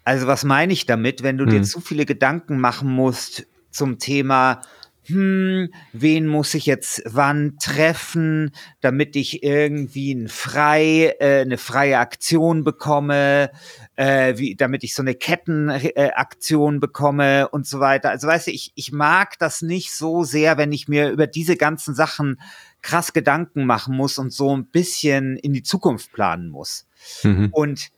Also 0.02 0.26
was 0.26 0.42
meine 0.42 0.72
ich 0.72 0.84
damit, 0.84 1.22
wenn 1.22 1.38
du 1.38 1.44
hm. 1.44 1.50
dir 1.52 1.62
zu 1.62 1.80
viele 1.80 2.04
Gedanken 2.04 2.58
machen 2.58 2.90
musst 2.90 3.46
zum 3.70 4.00
Thema, 4.00 4.62
hm, 5.06 5.70
wen 5.92 6.26
muss 6.26 6.54
ich 6.54 6.66
jetzt 6.66 7.02
wann 7.06 7.56
treffen, 7.58 8.52
damit 8.80 9.16
ich 9.16 9.42
irgendwie 9.42 10.12
ein 10.12 10.28
frei, 10.28 11.14
äh, 11.20 11.42
eine 11.42 11.58
freie 11.58 11.98
Aktion 11.98 12.64
bekomme, 12.64 13.50
äh, 13.96 14.38
wie, 14.38 14.56
damit 14.56 14.84
ich 14.84 14.94
so 14.94 15.02
eine 15.02 15.14
Kettenaktion 15.14 16.76
äh, 16.76 16.78
bekomme 16.78 17.48
und 17.48 17.66
so 17.66 17.80
weiter. 17.80 18.10
Also 18.10 18.26
weißt 18.26 18.46
du, 18.46 18.50
ich, 18.50 18.72
ich 18.74 18.92
mag 18.92 19.38
das 19.38 19.62
nicht 19.62 19.92
so 19.92 20.24
sehr, 20.24 20.56
wenn 20.56 20.72
ich 20.72 20.88
mir 20.88 21.10
über 21.10 21.26
diese 21.26 21.56
ganzen 21.56 21.94
Sachen 21.94 22.40
krass 22.80 23.12
Gedanken 23.12 23.66
machen 23.66 23.96
muss 23.96 24.18
und 24.18 24.32
so 24.32 24.56
ein 24.56 24.66
bisschen 24.66 25.36
in 25.36 25.52
die 25.52 25.62
Zukunft 25.62 26.12
planen 26.12 26.48
muss. 26.48 26.86
Mhm. 27.22 27.48
Und 27.52 27.90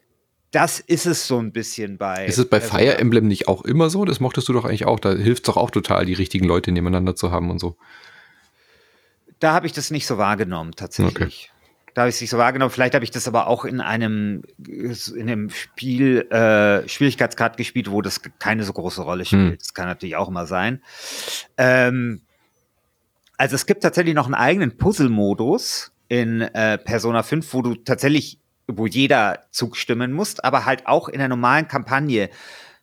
das 0.57 0.81
ist 0.81 1.05
es 1.05 1.27
so 1.27 1.39
ein 1.39 1.53
bisschen 1.53 1.99
bei. 1.99 2.25
Ist 2.25 2.39
es 2.39 2.49
bei 2.49 2.63
Fire 2.63 2.97
Emblem 2.97 3.29
nicht 3.29 3.47
auch 3.47 3.63
immer 3.67 3.91
so? 3.91 4.07
Das 4.07 4.21
mochtest 4.21 4.49
du 4.49 4.55
doch 4.55 4.65
eigentlich 4.65 4.87
auch. 4.87 4.99
Da 4.99 5.13
hilft 5.13 5.47
es 5.47 5.53
doch 5.53 5.59
auch 5.59 5.71
total, 5.71 6.07
die 6.07 6.15
richtigen 6.15 6.47
Leute 6.47 6.73
nebeneinander 6.73 7.15
zu 7.15 7.31
haben 7.31 7.51
und 7.51 7.59
so. 7.59 7.77
Da 9.39 9.53
habe 9.53 9.67
ich 9.67 9.75
das 9.75 9.91
nicht 9.91 10.07
so 10.07 10.17
wahrgenommen, 10.17 10.73
tatsächlich. 10.75 11.51
Okay. 11.53 11.91
Da 11.93 12.03
habe 12.03 12.09
ich 12.09 12.15
es 12.15 12.23
nicht 12.23 12.31
so 12.31 12.39
wahrgenommen. 12.39 12.71
Vielleicht 12.71 12.95
habe 12.95 13.05
ich 13.05 13.11
das 13.11 13.29
aber 13.29 13.49
auch 13.49 13.67
in 13.67 13.83
einem, 13.83 14.45
in 14.67 14.97
einem 15.21 15.51
Spiel, 15.51 16.23
äh, 16.31 16.89
Schwierigkeitsgrad 16.89 17.59
gespielt, 17.59 17.91
wo 17.91 18.01
das 18.01 18.23
keine 18.39 18.63
so 18.63 18.73
große 18.73 19.03
Rolle 19.03 19.25
hm. 19.25 19.27
spielt. 19.27 19.51
Hm. 19.51 19.59
Das 19.59 19.75
kann 19.75 19.87
natürlich 19.89 20.17
auch 20.17 20.29
immer 20.29 20.47
sein. 20.47 20.83
Ähm, 21.59 22.23
also 23.37 23.57
es 23.57 23.67
gibt 23.67 23.83
tatsächlich 23.83 24.15
noch 24.15 24.25
einen 24.25 24.35
eigenen 24.35 24.79
Puzzle-Modus 24.79 25.93
in 26.09 26.41
äh, 26.41 26.79
Persona 26.79 27.23
5, 27.23 27.53
wo 27.53 27.61
du 27.61 27.75
tatsächlich 27.75 28.41
wo 28.67 28.87
jeder 28.87 29.47
zugstimmen 29.51 30.13
muss, 30.13 30.41
aber 30.41 30.65
halt 30.65 30.87
auch 30.87 31.09
in 31.09 31.19
der 31.19 31.29
normalen 31.29 31.69
Kampagne 31.69 32.31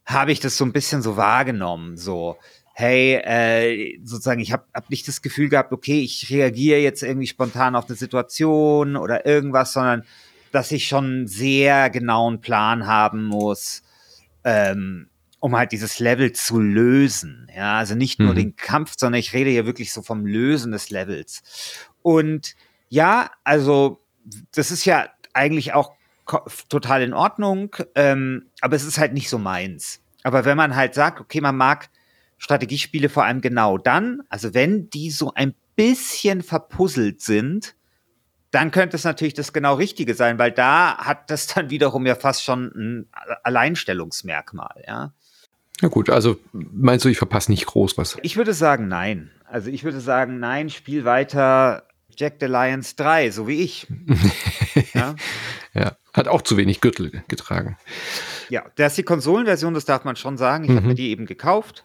habe 0.06 0.32
ich 0.32 0.40
das 0.40 0.58
so 0.58 0.66
ein 0.66 0.74
bisschen 0.74 1.02
so 1.02 1.18
wahrgenommen, 1.18 1.98
so 1.98 2.38
hey, 2.74 3.16
äh, 3.16 4.00
sozusagen, 4.04 4.42
ich 4.42 4.52
habe 4.52 4.66
hab 4.74 4.90
nicht 4.90 5.08
das 5.08 5.22
Gefühl 5.22 5.48
gehabt, 5.50 5.72
okay, 5.72 6.02
ich 6.02 6.30
reagiere 6.32 6.80
jetzt 6.80 7.04
irgendwie 7.04 7.28
spontan 7.28 7.76
auf 7.76 7.88
eine 7.88 7.96
Situation 7.96 8.96
oder 8.96 9.26
irgendwas, 9.26 9.74
sondern 9.74 10.04
dass 10.52 10.72
ich 10.72 10.88
schon 10.88 11.28
sehr 11.28 11.90
genauen 11.90 12.42
Plan 12.42 12.88
haben 12.88 13.24
muss, 13.24 13.84
ähm, 14.44 15.08
um 15.40 15.56
halt 15.56 15.72
dieses 15.72 16.00
Level 16.00 16.32
zu 16.34 16.60
lösen. 16.60 17.48
Ja, 17.56 17.78
also 17.78 17.96
nicht 17.96 18.20
nur 18.20 18.32
mhm. 18.32 18.38
den 18.38 18.56
Kampf, 18.56 18.94
sondern 18.98 19.20
ich 19.20 19.34
rede 19.34 19.52
hier 19.52 19.66
wirklich 19.68 19.94
so 19.94 20.02
vom 20.02 20.26
Lösen 20.26 20.72
des 20.72 20.90
Levels. 20.90 21.44
Und 22.02 22.56
ja, 22.90 23.30
also 23.44 24.02
das 24.54 24.72
ist 24.72 24.86
ja 24.86 25.10
eigentlich 25.34 25.74
auch 25.74 25.92
total 26.70 27.02
in 27.02 27.14
Ordnung, 27.14 27.76
ähm, 27.96 28.50
aber 28.62 28.76
es 28.76 28.86
ist 28.86 28.98
halt 28.98 29.14
nicht 29.14 29.30
so 29.30 29.38
meins. 29.38 30.02
Aber 30.24 30.46
wenn 30.46 30.58
man 30.58 30.76
halt 30.76 30.94
sagt, 30.94 31.20
okay, 31.20 31.42
man 31.42 31.58
mag 31.58 31.90
Strategiespiele 32.38 33.10
vor 33.10 33.26
allem 33.26 33.42
genau 33.42 33.78
dann, 33.78 34.22
also 34.30 34.54
wenn 34.54 34.90
die 34.90 35.12
so 35.12 35.34
ein 35.34 35.54
bisschen 35.76 36.42
verpuzzelt 36.42 37.22
sind, 37.22 37.76
dann 38.52 38.72
könnte 38.72 38.96
es 38.96 39.04
natürlich 39.04 39.34
das 39.34 39.52
genau 39.52 39.76
Richtige 39.76 40.14
sein, 40.14 40.38
weil 40.38 40.52
da 40.52 40.98
hat 40.98 41.32
das 41.32 41.48
dann 41.48 41.70
wiederum 41.70 42.06
ja 42.06 42.16
fast 42.16 42.44
schon 42.44 42.66
ein 42.76 43.10
Alleinstellungsmerkmal, 43.44 44.84
ja. 44.88 45.14
Ja 45.82 45.88
gut, 45.90 46.10
also 46.10 46.38
meinst 46.54 47.04
du, 47.04 47.10
ich 47.10 47.18
verpasse 47.18 47.52
nicht 47.52 47.66
groß 47.66 47.98
was? 47.98 48.18
Ich 48.22 48.38
würde 48.38 48.54
sagen, 48.54 48.88
nein. 48.88 49.32
Also 49.46 49.70
ich 49.70 49.84
würde 49.84 50.00
sagen, 50.00 50.40
nein, 50.40 50.70
spiel 50.70 51.04
weiter 51.04 51.88
Jack 52.16 52.36
the 52.40 52.46
Lions 52.46 52.96
3, 52.96 53.32
so 53.32 53.48
wie 53.48 53.62
ich. 53.62 53.88
ja? 55.04 55.16
ja, 55.74 55.98
hat 56.14 56.28
auch 56.28 56.42
zu 56.42 56.58
wenig 56.58 56.82
Gürtel 56.82 57.24
getragen. 57.28 57.78
Ja, 58.50 58.66
das 58.76 58.94
ist 58.94 58.98
die 58.98 59.04
Konsolenversion, 59.04 59.74
das 59.74 59.86
darf 59.86 60.04
man 60.04 60.16
schon 60.16 60.38
sagen. 60.38 60.64
Ich 60.64 60.70
mhm. 60.70 60.76
habe 60.78 60.88
mir 60.88 60.96
die 60.96 61.10
eben 61.10 61.26
gekauft 61.26 61.84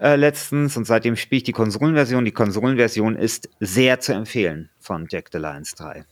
äh, 0.00 0.16
letztens 0.16 0.76
und 0.76 0.84
seitdem 0.86 1.16
spiele 1.16 1.38
ich 1.38 1.44
die 1.44 1.52
Konsolenversion. 1.52 2.24
Die 2.24 2.32
Konsolenversion 2.32 3.16
ist 3.16 3.48
sehr 3.60 4.00
zu 4.00 4.12
empfehlen 4.12 4.70
von 4.78 5.06
Jack 5.10 5.30
the 5.32 5.38
Lions 5.38 5.74
3. 5.74 6.04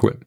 Cool. 0.00 0.18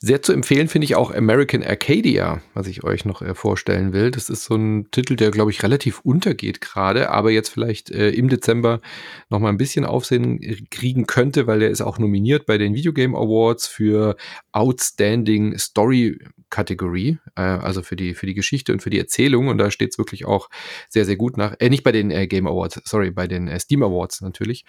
Sehr 0.00 0.22
zu 0.22 0.32
empfehlen 0.32 0.68
finde 0.68 0.84
ich 0.84 0.94
auch 0.94 1.10
American 1.10 1.64
Arcadia, 1.64 2.40
was 2.54 2.68
ich 2.68 2.84
euch 2.84 3.04
noch 3.04 3.20
äh, 3.20 3.34
vorstellen 3.34 3.92
will. 3.92 4.12
Das 4.12 4.30
ist 4.30 4.44
so 4.44 4.54
ein 4.54 4.88
Titel, 4.92 5.16
der, 5.16 5.32
glaube 5.32 5.50
ich, 5.50 5.64
relativ 5.64 5.98
untergeht 6.00 6.60
gerade, 6.60 7.10
aber 7.10 7.32
jetzt 7.32 7.48
vielleicht 7.48 7.90
äh, 7.90 8.10
im 8.10 8.28
Dezember 8.28 8.80
noch 9.28 9.40
mal 9.40 9.48
ein 9.48 9.56
bisschen 9.56 9.84
Aufsehen 9.84 10.68
kriegen 10.70 11.06
könnte, 11.06 11.48
weil 11.48 11.58
der 11.58 11.70
ist 11.70 11.80
auch 11.80 11.98
nominiert 11.98 12.46
bei 12.46 12.58
den 12.58 12.74
Videogame 12.74 13.18
Awards 13.18 13.66
für 13.66 14.16
Outstanding 14.52 15.58
Story 15.58 16.20
Kategorie, 16.50 17.18
äh, 17.36 17.42
also 17.42 17.82
für 17.82 17.96
die, 17.96 18.14
für 18.14 18.26
die 18.26 18.34
Geschichte 18.34 18.72
und 18.72 18.82
für 18.82 18.90
die 18.90 18.98
Erzählung. 18.98 19.48
Und 19.48 19.58
da 19.58 19.70
steht 19.70 19.92
es 19.92 19.98
wirklich 19.98 20.24
auch 20.24 20.48
sehr, 20.88 21.04
sehr 21.04 21.16
gut 21.16 21.36
nach. 21.36 21.54
Äh, 21.58 21.68
nicht 21.68 21.84
bei 21.84 21.92
den 21.92 22.10
äh, 22.10 22.26
Game 22.26 22.46
Awards, 22.46 22.80
sorry, 22.84 23.10
bei 23.10 23.26
den 23.26 23.48
äh, 23.48 23.58
Steam 23.60 23.82
Awards 23.82 24.20
natürlich. 24.20 24.64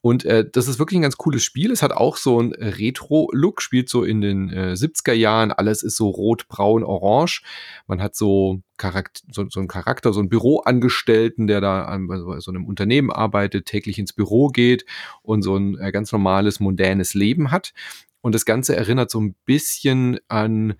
Und 0.00 0.24
das 0.24 0.68
ist 0.68 0.78
wirklich 0.78 0.98
ein 0.98 1.02
ganz 1.02 1.16
cooles 1.16 1.42
Spiel. 1.42 1.70
Es 1.70 1.82
hat 1.82 1.92
auch 1.92 2.16
so 2.16 2.38
einen 2.38 2.52
Retro-Look, 2.52 3.60
spielt 3.60 3.88
so 3.88 4.04
in 4.04 4.20
den 4.20 4.67
äh, 4.68 4.72
70er 4.72 5.12
Jahren. 5.12 5.52
Alles 5.52 5.82
ist 5.82 5.96
so 5.96 6.08
rot, 6.08 6.48
braun, 6.48 6.84
orange. 6.84 7.42
Man 7.86 8.00
hat 8.02 8.14
so, 8.14 8.60
Charakter, 8.76 9.22
so, 9.32 9.48
so 9.48 9.60
einen 9.60 9.68
Charakter, 9.68 10.12
so 10.12 10.20
einen 10.20 10.28
Büroangestellten, 10.28 11.46
der 11.46 11.60
da 11.60 11.84
an 11.84 12.08
so 12.38 12.50
einem 12.50 12.66
Unternehmen 12.66 13.10
arbeitet, 13.10 13.66
täglich 13.66 13.98
ins 13.98 14.12
Büro 14.12 14.48
geht 14.48 14.84
und 15.22 15.42
so 15.42 15.56
ein 15.56 15.78
äh, 15.78 15.92
ganz 15.92 16.12
normales, 16.12 16.60
modernes 16.60 17.14
Leben 17.14 17.50
hat. 17.50 17.72
Und 18.20 18.34
das 18.34 18.44
Ganze 18.44 18.76
erinnert 18.76 19.10
so 19.10 19.20
ein 19.20 19.34
bisschen 19.44 20.18
an, 20.28 20.74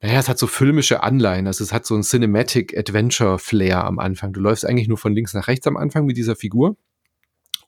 naja, 0.00 0.18
es 0.18 0.28
hat 0.28 0.38
so 0.38 0.48
filmische 0.48 1.02
Anleihen. 1.02 1.46
Also 1.46 1.62
es 1.62 1.72
hat 1.72 1.86
so 1.86 1.94
ein 1.94 2.02
Cinematic 2.02 2.76
Adventure 2.76 3.38
Flair 3.38 3.84
am 3.84 3.98
Anfang. 3.98 4.32
Du 4.32 4.40
läufst 4.40 4.66
eigentlich 4.66 4.88
nur 4.88 4.98
von 4.98 5.14
links 5.14 5.32
nach 5.34 5.46
rechts 5.46 5.66
am 5.66 5.76
Anfang 5.76 6.06
mit 6.06 6.16
dieser 6.16 6.34
Figur 6.34 6.76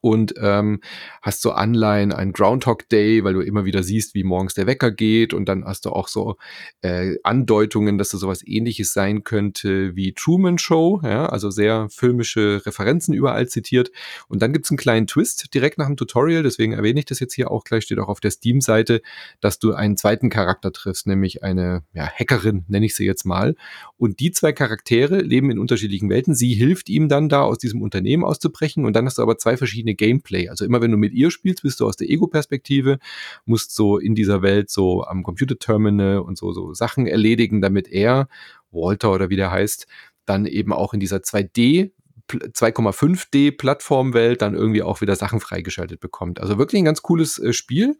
und 0.04 0.34
ähm, 0.36 0.80
hast 1.22 1.40
so 1.40 1.52
Anleihen 1.52 2.12
an 2.12 2.34
Groundhog 2.34 2.86
Day, 2.90 3.24
weil 3.24 3.32
du 3.32 3.40
immer 3.40 3.64
wieder 3.64 3.82
siehst, 3.82 4.14
wie 4.14 4.22
morgens 4.22 4.52
der 4.52 4.66
Wecker 4.66 4.90
geht. 4.90 5.32
Und 5.32 5.46
dann 5.46 5.64
hast 5.64 5.86
du 5.86 5.90
auch 5.90 6.08
so 6.08 6.36
äh, 6.82 7.16
Andeutungen, 7.22 7.96
dass 7.96 8.10
das 8.10 8.20
sowas 8.20 8.46
ähnliches 8.46 8.92
sein 8.92 9.24
könnte 9.24 9.96
wie 9.96 10.12
Truman 10.12 10.58
Show, 10.58 11.00
ja, 11.02 11.24
also 11.24 11.48
sehr 11.48 11.88
filmische 11.88 12.60
Referenzen 12.66 13.14
überall 13.14 13.48
zitiert. 13.48 13.92
Und 14.28 14.42
dann 14.42 14.52
gibt's 14.52 14.70
einen 14.70 14.76
kleinen 14.76 15.06
Twist 15.06 15.54
direkt 15.54 15.78
nach 15.78 15.86
dem 15.86 15.96
Tutorial, 15.96 16.42
deswegen 16.42 16.74
erwähne 16.74 16.98
ich 16.98 17.06
das 17.06 17.18
jetzt 17.18 17.32
hier 17.32 17.50
auch 17.50 17.64
gleich, 17.64 17.84
steht 17.84 17.98
auch 17.98 18.08
auf 18.08 18.20
der 18.20 18.30
Steam-Seite, 18.30 19.00
dass 19.40 19.58
du 19.58 19.72
einen 19.72 19.96
zweiten 19.96 20.28
Charakter 20.28 20.70
triffst, 20.70 21.06
nämlich 21.06 21.42
eine 21.42 21.82
ja, 21.94 22.06
Hackerin, 22.06 22.66
nenne 22.68 22.84
ich 22.84 22.94
sie 22.94 23.06
jetzt 23.06 23.24
mal. 23.24 23.56
Und 23.96 24.20
die 24.20 24.32
zwei 24.32 24.52
Charaktere 24.52 25.22
leben 25.22 25.50
in 25.50 25.58
unterschiedlichen 25.58 26.10
Welten, 26.10 26.34
sie 26.34 26.52
hilft 26.52 26.90
ihm 26.90 27.08
dann 27.08 27.30
da 27.30 27.40
aus 27.40 27.56
diesem 27.56 27.80
Unternehmen 27.80 28.22
auszubrechen. 28.22 28.84
Und 28.84 28.94
dann 28.94 29.06
hast 29.06 29.16
du 29.16 29.22
aber 29.22 29.38
zwei 29.38 29.56
verschiedene 29.56 29.93
Gameplay. 29.96 30.48
Also 30.48 30.64
immer 30.64 30.80
wenn 30.80 30.90
du 30.90 30.96
mit 30.96 31.12
ihr 31.12 31.30
spielst, 31.30 31.62
bist 31.62 31.80
du 31.80 31.86
aus 31.86 31.96
der 31.96 32.08
Ego-Perspektive, 32.10 32.98
musst 33.44 33.74
so 33.74 33.98
in 33.98 34.14
dieser 34.14 34.42
Welt 34.42 34.70
so 34.70 35.04
am 35.04 35.22
Computerterminal 35.22 36.18
und 36.18 36.38
so, 36.38 36.52
so 36.52 36.74
Sachen 36.74 37.06
erledigen, 37.06 37.60
damit 37.60 37.88
er, 37.88 38.28
Walter 38.70 39.12
oder 39.12 39.30
wie 39.30 39.36
der 39.36 39.50
heißt, 39.50 39.86
dann 40.26 40.46
eben 40.46 40.72
auch 40.72 40.94
in 40.94 41.00
dieser 41.00 41.18
2D 41.18 41.90
2,5D 42.26 43.56
Plattformwelt 43.56 44.40
dann 44.40 44.54
irgendwie 44.54 44.82
auch 44.82 45.02
wieder 45.02 45.14
Sachen 45.14 45.40
freigeschaltet 45.40 46.00
bekommt. 46.00 46.40
Also 46.40 46.56
wirklich 46.56 46.80
ein 46.80 46.86
ganz 46.86 47.02
cooles 47.02 47.38
äh, 47.38 47.52
Spiel 47.52 47.98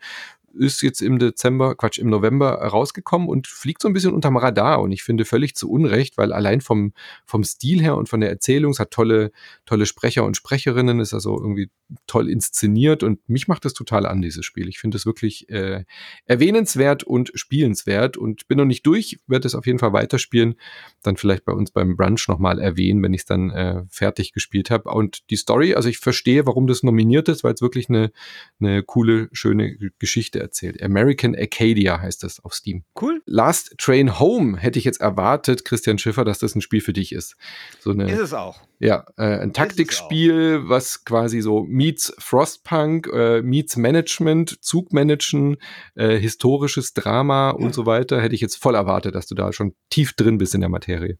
ist 0.57 0.83
jetzt 0.83 1.01
im 1.01 1.19
Dezember, 1.19 1.75
Quatsch, 1.75 1.99
im 1.99 2.09
November 2.09 2.55
rausgekommen 2.55 3.29
und 3.29 3.47
fliegt 3.47 3.83
so 3.83 3.89
ein 3.89 3.95
bisschen 3.95 4.13
unterm 4.13 4.37
Radar 4.37 4.81
und 4.81 4.93
ich 4.93 5.03
finde 5.03 5.25
völlig 5.25 5.55
zu 5.55 5.71
Unrecht, 5.71 6.17
weil 6.17 6.33
allein 6.33 6.61
vom, 6.61 6.93
vom 7.27 7.45
Stil 7.45 7.81
her 7.81 7.97
und 7.97 8.09
von 8.09 8.21
der 8.21 8.31
Erzählung, 8.31 8.73
es 8.73 8.79
hat 8.79 8.91
tolle, 8.91 9.33
tolle 9.67 9.87
Sprecher 9.87 10.25
und 10.25 10.37
Sprecherinnen, 10.37 11.01
ist 11.01 11.15
also 11.15 11.39
irgendwie 11.39 11.71
toll 12.07 12.31
inszeniert 12.31 13.03
und 13.03 13.29
mich 13.29 13.49
macht 13.49 13.65
das 13.65 13.75
total 13.75 14.07
an, 14.07 14.23
dieses 14.23 14.45
Spiel. 14.45 14.69
Ich 14.69 14.79
finde 14.79 14.97
es 14.97 15.07
wirklich 15.07 15.49
äh, 15.51 15.85
erwähnenswert 16.25 17.05
und 17.05 17.31
spielenswert 17.35 18.17
und 18.17 18.49
bin 18.49 18.59
noch 18.59 18.65
nicht 18.65 18.87
durch, 18.87 19.21
werde 19.27 19.47
es 19.47 19.55
auf 19.55 19.67
jeden 19.67 19.79
Fall 19.79 19.93
weiterspielen, 19.93 20.55
dann 21.03 21.17
vielleicht 21.17 21.45
bei 21.45 21.53
uns 21.53 21.71
beim 21.71 21.97
Brunch 21.97 22.27
nochmal 22.29 22.59
erwähnen, 22.59 23.03
wenn 23.03 23.15
ich 23.15 23.23
es 23.23 23.27
dann 23.27 23.51
äh, 23.51 23.83
fertig 23.89 24.33
gespielt 24.33 24.71
habe. 24.71 24.91
Und 24.91 25.29
die 25.31 25.37
Story, 25.37 25.75
also 25.75 25.89
ich 25.89 25.99
verstehe, 25.99 26.47
warum 26.47 26.67
das 26.67 26.83
nominiert 26.83 27.29
ist, 27.29 27.45
weil 27.45 27.55
es 27.55 27.63
wirklich 27.63 27.89
eine, 27.89 28.13
eine 28.61 28.83
coole, 28.83 29.29
schöne 29.33 29.77
Geschichte 29.99 30.44
erzählt. 30.45 30.81
American 30.83 31.35
Arcadia 31.35 32.01
heißt 32.01 32.23
das 32.23 32.45
auf 32.45 32.55
Steam. 32.55 32.85
Cool. 33.01 33.23
Last 33.27 33.75
Train 33.79 34.21
Home 34.21 34.59
hätte 34.59 34.79
ich 34.79 34.85
jetzt 34.85 35.01
erwartet, 35.01 35.65
Christian 35.65 35.99
Schiffer, 35.99 36.25
dass 36.25 36.39
das 36.39 36.55
ein 36.55 36.61
Spiel 36.61 36.81
für 36.81 36.93
dich 36.93 37.13
ist. 37.13 37.37
So 37.81 37.91
eine, 37.91 38.09
ist 38.11 38.21
es 38.21 38.33
auch. 38.33 38.61
Ja, 38.79 39.07
äh, 39.17 39.39
ein 39.39 39.53
Taktikspiel, 39.53 40.69
was 40.69 41.05
quasi 41.05 41.41
so 41.41 41.65
meets 41.65 42.15
Frostpunk, 42.19 43.09
äh, 43.13 43.43
meets 43.43 43.77
Management, 43.77 44.63
Zugmanagen, 44.63 45.57
äh, 45.95 46.17
historisches 46.19 46.93
Drama 46.93 47.51
und 47.51 47.75
so 47.75 47.87
weiter. 47.87 48.21
Hätte 48.21 48.35
ich 48.35 48.41
jetzt 48.41 48.57
voll 48.57 48.75
erwartet, 48.75 49.15
dass 49.15 49.27
du 49.27 49.35
da 49.35 49.53
schon 49.53 49.75
tief 49.91 50.13
drin 50.13 50.39
bist 50.39 50.55
in 50.55 50.61
der 50.61 50.71
Materie. 50.71 51.19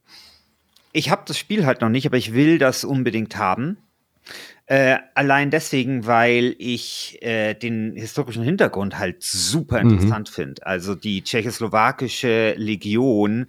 Ich 0.93 1.09
habe 1.09 1.23
das 1.25 1.37
Spiel 1.37 1.65
halt 1.65 1.81
noch 1.81 1.89
nicht, 1.89 2.05
aber 2.05 2.17
ich 2.17 2.33
will 2.33 2.57
das 2.57 2.85
unbedingt 2.85 3.35
haben. 3.35 3.77
Äh, 4.67 4.97
allein 5.13 5.51
deswegen, 5.51 6.07
weil 6.07 6.55
ich 6.57 7.21
äh, 7.21 7.53
den 7.53 7.95
historischen 7.95 8.43
Hintergrund 8.43 8.97
halt 8.97 9.21
super 9.21 9.83
mhm. 9.83 9.91
interessant 9.91 10.29
mhm. 10.31 10.33
finde. 10.33 10.65
Also 10.65 10.95
die 10.95 11.23
tschechoslowakische 11.23 12.55
Legion, 12.57 13.47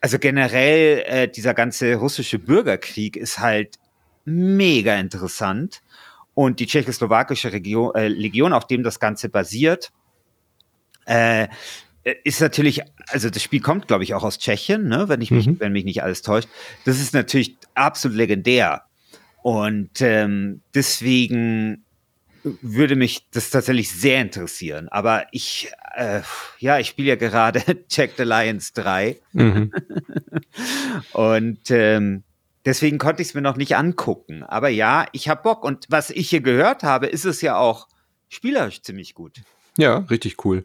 also 0.00 0.18
generell 0.18 1.02
äh, 1.06 1.28
dieser 1.28 1.54
ganze 1.54 1.96
russische 1.96 2.38
Bürgerkrieg 2.38 3.16
ist 3.16 3.40
halt 3.40 3.78
mega 4.24 4.94
interessant. 4.96 5.82
und 6.34 6.60
die 6.60 6.66
tschechoslowakische 6.66 7.52
Region, 7.52 7.94
äh, 7.94 8.08
Legion, 8.08 8.52
auf 8.52 8.66
dem 8.66 8.82
das 8.82 8.98
Ganze 9.00 9.28
basiert, 9.28 9.92
äh, 11.06 11.48
ist 12.24 12.40
natürlich, 12.40 12.82
also 13.08 13.30
das 13.30 13.42
Spiel 13.42 13.60
kommt, 13.60 13.88
glaube 13.88 14.04
ich, 14.04 14.14
auch 14.14 14.24
aus 14.24 14.38
Tschechien, 14.38 14.88
ne, 14.88 15.08
wenn 15.08 15.20
ich 15.22 15.30
mich, 15.30 15.46
mhm. 15.46 15.60
wenn 15.60 15.72
mich 15.72 15.84
nicht 15.84 16.02
alles 16.02 16.22
täuscht. 16.22 16.48
Das 16.84 17.00
ist 17.00 17.14
natürlich 17.14 17.56
absolut 17.74 18.16
legendär. 18.16 18.82
Und 19.44 20.00
ähm, 20.00 20.62
deswegen 20.74 21.84
würde 22.62 22.96
mich 22.96 23.28
das 23.30 23.50
tatsächlich 23.50 23.90
sehr 23.90 24.22
interessieren. 24.22 24.88
Aber 24.88 25.26
ich, 25.32 25.70
äh, 25.94 26.22
ja, 26.60 26.78
ich 26.78 26.88
spiele 26.88 27.10
ja 27.10 27.16
gerade 27.16 27.62
Check 27.88 28.14
the 28.16 28.22
Lions 28.22 28.72
3. 28.72 29.20
Mhm. 29.34 29.70
Und 31.12 31.70
ähm, 31.70 32.22
deswegen 32.64 32.96
konnte 32.96 33.20
ich 33.20 33.28
es 33.28 33.34
mir 33.34 33.42
noch 33.42 33.58
nicht 33.58 33.76
angucken. 33.76 34.44
Aber 34.44 34.70
ja, 34.70 35.04
ich 35.12 35.28
habe 35.28 35.42
Bock. 35.42 35.62
Und 35.62 35.84
was 35.90 36.08
ich 36.08 36.30
hier 36.30 36.40
gehört 36.40 36.82
habe, 36.82 37.04
ist 37.04 37.26
es 37.26 37.42
ja 37.42 37.58
auch 37.58 37.88
spielerisch 38.30 38.80
ziemlich 38.80 39.12
gut. 39.12 39.42
Ja, 39.76 39.98
richtig 40.10 40.44
cool. 40.44 40.64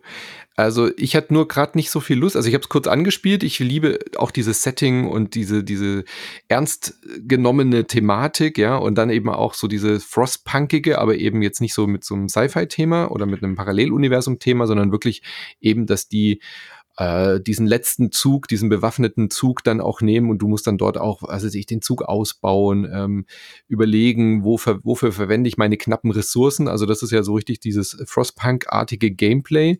Also 0.55 0.91
ich 0.97 1.15
hatte 1.15 1.33
nur 1.33 1.47
gerade 1.47 1.77
nicht 1.77 1.89
so 1.89 1.99
viel 1.99 2.17
Lust. 2.17 2.35
Also 2.35 2.47
ich 2.47 2.53
habe 2.53 2.63
es 2.63 2.69
kurz 2.69 2.85
angespielt. 2.85 3.43
Ich 3.43 3.57
liebe 3.59 3.97
auch 4.17 4.29
dieses 4.29 4.61
Setting 4.61 5.07
und 5.07 5.33
diese 5.33 5.63
diese 5.63 6.03
ernst 6.47 6.95
genommene 7.27 7.87
Thematik, 7.87 8.57
ja, 8.57 8.75
und 8.75 8.95
dann 8.95 9.09
eben 9.09 9.29
auch 9.29 9.53
so 9.53 9.67
diese 9.67 9.99
Frostpunkige, 9.99 10.99
aber 10.99 11.15
eben 11.15 11.41
jetzt 11.41 11.61
nicht 11.61 11.73
so 11.73 11.87
mit 11.87 12.03
so 12.03 12.13
einem 12.13 12.29
Sci-Fi-Thema 12.29 13.09
oder 13.09 13.25
mit 13.25 13.41
einem 13.41 13.55
Paralleluniversum-Thema, 13.55 14.67
sondern 14.67 14.91
wirklich 14.91 15.23
eben, 15.61 15.87
dass 15.87 16.09
die 16.09 16.41
äh, 16.99 17.39
diesen 17.39 17.65
letzten 17.65 18.11
Zug, 18.11 18.49
diesen 18.49 18.67
bewaffneten 18.67 19.29
Zug 19.29 19.63
dann 19.63 19.79
auch 19.79 20.01
nehmen 20.01 20.29
und 20.29 20.39
du 20.39 20.49
musst 20.49 20.67
dann 20.67 20.77
dort 20.77 20.97
auch, 20.97 21.23
also 21.23 21.47
sich 21.47 21.65
den 21.65 21.81
Zug 21.81 22.03
ausbauen, 22.03 22.87
ähm, 22.93 23.25
überlegen, 23.69 24.43
wofür, 24.43 24.81
wofür 24.83 25.13
verwende 25.13 25.47
ich 25.47 25.57
meine 25.57 25.77
knappen 25.77 26.11
Ressourcen. 26.11 26.67
Also 26.67 26.85
das 26.85 27.01
ist 27.01 27.11
ja 27.11 27.23
so 27.23 27.33
richtig 27.35 27.61
dieses 27.61 27.97
Frostpunk-artige 28.05 29.11
Gameplay 29.11 29.79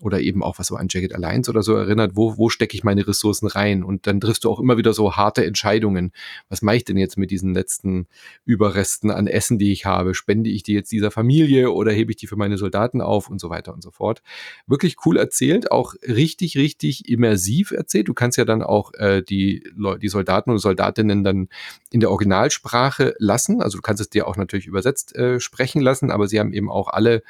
oder 0.00 0.20
eben 0.20 0.42
auch 0.42 0.58
was 0.58 0.68
so 0.68 0.76
an 0.76 0.88
Jagged 0.90 1.14
Alliance 1.14 1.50
oder 1.50 1.62
so 1.62 1.74
erinnert, 1.74 2.12
wo, 2.14 2.36
wo 2.36 2.48
stecke 2.48 2.74
ich 2.76 2.84
meine 2.84 3.06
Ressourcen 3.06 3.46
rein? 3.46 3.82
Und 3.82 4.06
dann 4.06 4.20
triffst 4.20 4.44
du 4.44 4.50
auch 4.50 4.60
immer 4.60 4.76
wieder 4.76 4.92
so 4.92 5.16
harte 5.16 5.44
Entscheidungen. 5.44 6.12
Was 6.48 6.62
mache 6.62 6.76
ich 6.76 6.84
denn 6.84 6.96
jetzt 6.96 7.18
mit 7.18 7.30
diesen 7.30 7.54
letzten 7.54 8.06
Überresten 8.44 9.10
an 9.10 9.26
Essen, 9.26 9.58
die 9.58 9.72
ich 9.72 9.86
habe? 9.86 10.14
Spende 10.14 10.50
ich 10.50 10.62
die 10.62 10.72
jetzt 10.72 10.92
dieser 10.92 11.10
Familie 11.10 11.72
oder 11.72 11.92
hebe 11.92 12.12
ich 12.12 12.16
die 12.16 12.26
für 12.26 12.36
meine 12.36 12.56
Soldaten 12.56 13.00
auf 13.00 13.28
und 13.28 13.40
so 13.40 13.50
weiter 13.50 13.72
und 13.74 13.82
so 13.82 13.90
fort? 13.90 14.22
Wirklich 14.66 14.96
cool 15.04 15.16
erzählt, 15.16 15.70
auch 15.70 15.94
richtig, 16.06 16.56
richtig 16.56 17.08
immersiv 17.08 17.70
erzählt. 17.70 18.08
Du 18.08 18.14
kannst 18.14 18.38
ja 18.38 18.44
dann 18.44 18.62
auch 18.62 18.92
äh, 18.94 19.22
die, 19.22 19.64
die 20.00 20.08
Soldaten 20.08 20.50
und 20.50 20.58
Soldatinnen 20.58 21.24
dann 21.24 21.48
in 21.90 22.00
der 22.00 22.10
Originalsprache 22.10 23.14
lassen. 23.18 23.60
Also 23.60 23.78
du 23.78 23.82
kannst 23.82 24.00
es 24.00 24.10
dir 24.10 24.26
auch 24.26 24.36
natürlich 24.36 24.66
übersetzt 24.66 25.14
äh, 25.16 25.40
sprechen 25.40 25.80
lassen, 25.80 26.10
aber 26.10 26.28
sie 26.28 26.38
haben 26.38 26.52
eben 26.52 26.70
auch 26.70 26.88
alle 26.88 27.22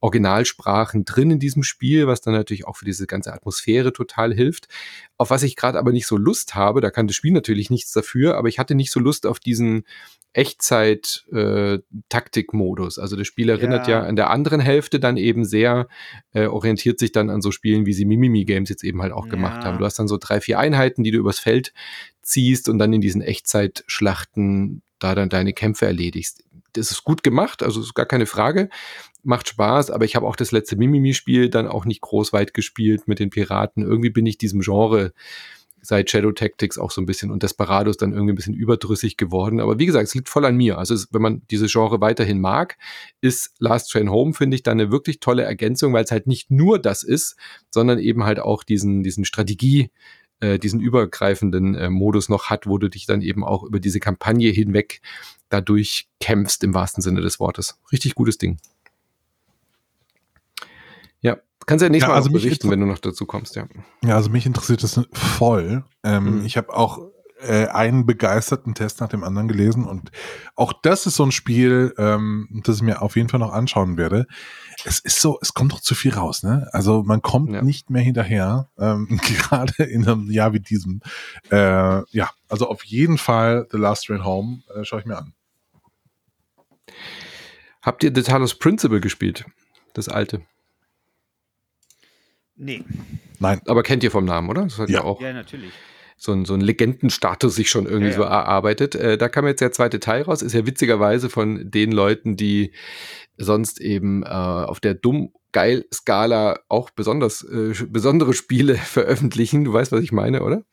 Originalsprachen 0.00 1.04
drin 1.04 1.30
in 1.32 1.38
diesem 1.38 1.62
Spiel, 1.62 2.06
was 2.06 2.15
dann 2.20 2.34
natürlich 2.34 2.66
auch 2.66 2.76
für 2.76 2.84
diese 2.84 3.06
ganze 3.06 3.32
Atmosphäre 3.32 3.92
total 3.92 4.34
hilft. 4.34 4.68
Auf 5.16 5.30
was 5.30 5.42
ich 5.42 5.56
gerade 5.56 5.78
aber 5.78 5.92
nicht 5.92 6.06
so 6.06 6.16
Lust 6.16 6.54
habe, 6.54 6.80
da 6.80 6.90
kann 6.90 7.06
das 7.06 7.16
Spiel 7.16 7.32
natürlich 7.32 7.70
nichts 7.70 7.92
dafür, 7.92 8.36
aber 8.36 8.48
ich 8.48 8.58
hatte 8.58 8.74
nicht 8.74 8.90
so 8.90 9.00
Lust 9.00 9.26
auf 9.26 9.40
diesen 9.40 9.84
Echtzeit-Taktik-Modus. 10.36 12.98
Äh, 12.98 13.00
also 13.00 13.16
das 13.16 13.26
Spiel 13.26 13.48
erinnert 13.48 13.88
ja. 13.88 14.02
ja. 14.02 14.06
an 14.06 14.16
der 14.16 14.28
anderen 14.30 14.60
Hälfte 14.60 15.00
dann 15.00 15.16
eben 15.16 15.46
sehr, 15.46 15.88
äh, 16.32 16.44
orientiert 16.46 16.98
sich 16.98 17.12
dann 17.12 17.30
an 17.30 17.40
so 17.40 17.50
Spielen, 17.50 17.86
wie 17.86 17.94
sie 17.94 18.04
Mimimi-Games 18.04 18.68
jetzt 18.68 18.84
eben 18.84 19.00
halt 19.00 19.12
auch 19.12 19.24
ja. 19.26 19.30
gemacht 19.30 19.64
haben. 19.64 19.78
Du 19.78 19.86
hast 19.86 19.98
dann 19.98 20.08
so 20.08 20.18
drei, 20.18 20.42
vier 20.42 20.58
Einheiten, 20.58 21.02
die 21.02 21.10
du 21.10 21.16
übers 21.18 21.38
Feld 21.38 21.72
ziehst 22.22 22.68
und 22.68 22.78
dann 22.78 22.92
in 22.92 23.00
diesen 23.00 23.22
Echtzeitschlachten 23.22 24.82
da 24.98 25.14
dann 25.14 25.30
deine 25.30 25.52
Kämpfe 25.52 25.84
erledigst. 25.86 26.42
Das 26.72 26.90
ist 26.90 27.04
gut 27.04 27.22
gemacht, 27.22 27.62
also 27.62 27.80
ist 27.80 27.94
gar 27.94 28.06
keine 28.06 28.26
Frage. 28.26 28.68
Macht 29.26 29.48
Spaß, 29.48 29.90
aber 29.90 30.04
ich 30.04 30.16
habe 30.16 30.26
auch 30.26 30.36
das 30.36 30.52
letzte 30.52 30.76
Mimimi-Spiel 30.76 31.50
dann 31.50 31.66
auch 31.66 31.84
nicht 31.84 32.00
groß 32.00 32.32
weit 32.32 32.54
gespielt 32.54 33.08
mit 33.08 33.18
den 33.18 33.30
Piraten. 33.30 33.82
Irgendwie 33.82 34.10
bin 34.10 34.24
ich 34.24 34.38
diesem 34.38 34.60
Genre 34.60 35.12
seit 35.86 36.10
Shadow 36.10 36.32
Tactics 36.32 36.78
auch 36.78 36.90
so 36.90 37.00
ein 37.00 37.06
bisschen 37.06 37.30
und 37.30 37.42
Desperados 37.42 37.96
dann 37.96 38.12
irgendwie 38.12 38.32
ein 38.32 38.36
bisschen 38.36 38.54
überdrüssig 38.54 39.16
geworden. 39.16 39.60
Aber 39.60 39.78
wie 39.78 39.86
gesagt, 39.86 40.08
es 40.08 40.14
liegt 40.14 40.28
voll 40.28 40.44
an 40.44 40.56
mir. 40.56 40.78
Also 40.78 40.94
es, 40.94 41.12
wenn 41.12 41.22
man 41.22 41.42
diese 41.50 41.66
Genre 41.66 42.00
weiterhin 42.00 42.40
mag, 42.40 42.76
ist 43.20 43.54
Last 43.58 43.90
Train 43.90 44.10
Home, 44.10 44.34
finde 44.34 44.56
ich, 44.56 44.62
dann 44.62 44.80
eine 44.80 44.90
wirklich 44.90 45.20
tolle 45.20 45.42
Ergänzung, 45.42 45.92
weil 45.92 46.04
es 46.04 46.10
halt 46.10 46.26
nicht 46.26 46.50
nur 46.50 46.78
das 46.78 47.02
ist, 47.02 47.36
sondern 47.70 47.98
eben 47.98 48.24
halt 48.24 48.40
auch 48.40 48.64
diesen, 48.64 49.02
diesen 49.02 49.24
Strategie, 49.24 49.90
äh, 50.40 50.58
diesen 50.58 50.80
übergreifenden 50.80 51.74
äh, 51.74 51.88
Modus 51.88 52.28
noch 52.28 52.50
hat, 52.50 52.66
wo 52.66 52.78
du 52.78 52.88
dich 52.88 53.06
dann 53.06 53.22
eben 53.22 53.44
auch 53.44 53.62
über 53.62 53.80
diese 53.80 54.00
Kampagne 54.00 54.50
hinweg 54.50 55.00
dadurch 55.48 56.08
kämpfst 56.20 56.64
im 56.64 56.74
wahrsten 56.74 57.02
Sinne 57.02 57.20
des 57.20 57.38
Wortes. 57.38 57.78
Richtig 57.92 58.14
gutes 58.14 58.38
Ding. 58.38 58.58
Ja, 61.20 61.38
kannst 61.66 61.82
ja 61.82 61.88
nächstes 61.88 62.08
ja, 62.08 62.14
also 62.14 62.30
Mal 62.30 62.40
berichten, 62.40 62.70
wenn 62.70 62.80
du 62.80 62.86
noch 62.86 62.98
dazu 62.98 63.26
kommst, 63.26 63.56
ja. 63.56 63.66
Ja, 64.04 64.16
also 64.16 64.30
mich 64.30 64.46
interessiert 64.46 64.82
das 64.82 65.00
voll. 65.12 65.84
Ähm, 66.02 66.40
mhm. 66.40 66.44
Ich 66.44 66.56
habe 66.56 66.74
auch 66.74 67.00
äh, 67.40 67.66
einen 67.66 68.06
begeisterten 68.06 68.74
Test 68.74 69.00
nach 69.00 69.08
dem 69.08 69.24
anderen 69.24 69.48
gelesen 69.48 69.84
und 69.84 70.10
auch 70.54 70.72
das 70.72 71.06
ist 71.06 71.16
so 71.16 71.24
ein 71.24 71.32
Spiel, 71.32 71.94
ähm, 71.98 72.62
das 72.64 72.76
ich 72.76 72.82
mir 72.82 73.02
auf 73.02 73.16
jeden 73.16 73.28
Fall 73.28 73.40
noch 73.40 73.52
anschauen 73.52 73.96
werde. 73.96 74.26
Es 74.84 75.00
ist 75.00 75.20
so, 75.20 75.38
es 75.42 75.54
kommt 75.54 75.72
doch 75.72 75.80
zu 75.80 75.94
viel 75.94 76.14
raus, 76.14 76.42
ne? 76.42 76.68
Also 76.72 77.02
man 77.02 77.22
kommt 77.22 77.50
ja. 77.50 77.62
nicht 77.62 77.90
mehr 77.90 78.02
hinterher, 78.02 78.68
ähm, 78.78 79.08
gerade 79.22 79.84
in 79.84 80.06
einem 80.06 80.30
Jahr 80.30 80.52
wie 80.52 80.60
diesem. 80.60 81.00
Äh, 81.50 82.02
ja, 82.10 82.30
also 82.48 82.68
auf 82.68 82.84
jeden 82.84 83.18
Fall 83.18 83.66
The 83.70 83.78
Last 83.78 84.06
Train 84.06 84.24
Home 84.24 84.62
äh, 84.74 84.84
schaue 84.84 85.00
ich 85.00 85.06
mir 85.06 85.18
an. 85.18 85.34
Habt 87.82 88.02
ihr 88.02 88.12
The 88.14 88.22
Talos 88.22 88.58
Principle 88.58 89.00
gespielt? 89.00 89.44
Das 89.94 90.08
alte? 90.08 90.42
Nee. 92.56 92.84
Nein. 93.38 93.60
Aber 93.66 93.82
kennt 93.82 94.02
ihr 94.02 94.10
vom 94.10 94.24
Namen, 94.24 94.48
oder? 94.48 94.62
Das 94.62 94.78
hat 94.78 94.88
ja. 94.88 95.00
ja 95.00 95.04
auch. 95.04 95.20
Ja, 95.20 95.32
natürlich 95.32 95.72
so 96.16 96.32
ein, 96.32 96.44
so 96.44 96.54
ein 96.54 96.60
Legendenstatus 96.60 97.54
sich 97.54 97.70
schon 97.70 97.84
irgendwie 97.84 98.06
ja, 98.06 98.12
ja. 98.12 98.16
so 98.16 98.22
erarbeitet. 98.22 98.94
Äh, 98.94 99.18
da 99.18 99.28
kam 99.28 99.46
jetzt 99.46 99.60
der 99.60 99.72
zweite 99.72 100.00
Teil 100.00 100.22
raus, 100.22 100.42
ist 100.42 100.54
ja 100.54 100.66
witzigerweise 100.66 101.28
von 101.28 101.70
den 101.70 101.92
Leuten, 101.92 102.36
die 102.36 102.72
sonst 103.36 103.80
eben 103.80 104.22
äh, 104.22 104.26
auf 104.26 104.80
der 104.80 104.94
dumm 104.94 105.32
geil 105.52 105.84
Skala 105.92 106.58
auch 106.68 106.90
besonders 106.90 107.42
äh, 107.42 107.74
besondere 107.88 108.32
Spiele 108.32 108.74
veröffentlichen. 108.76 109.64
Du 109.64 109.72
weißt, 109.72 109.92
was 109.92 110.02
ich 110.02 110.12
meine, 110.12 110.42
oder? 110.42 110.64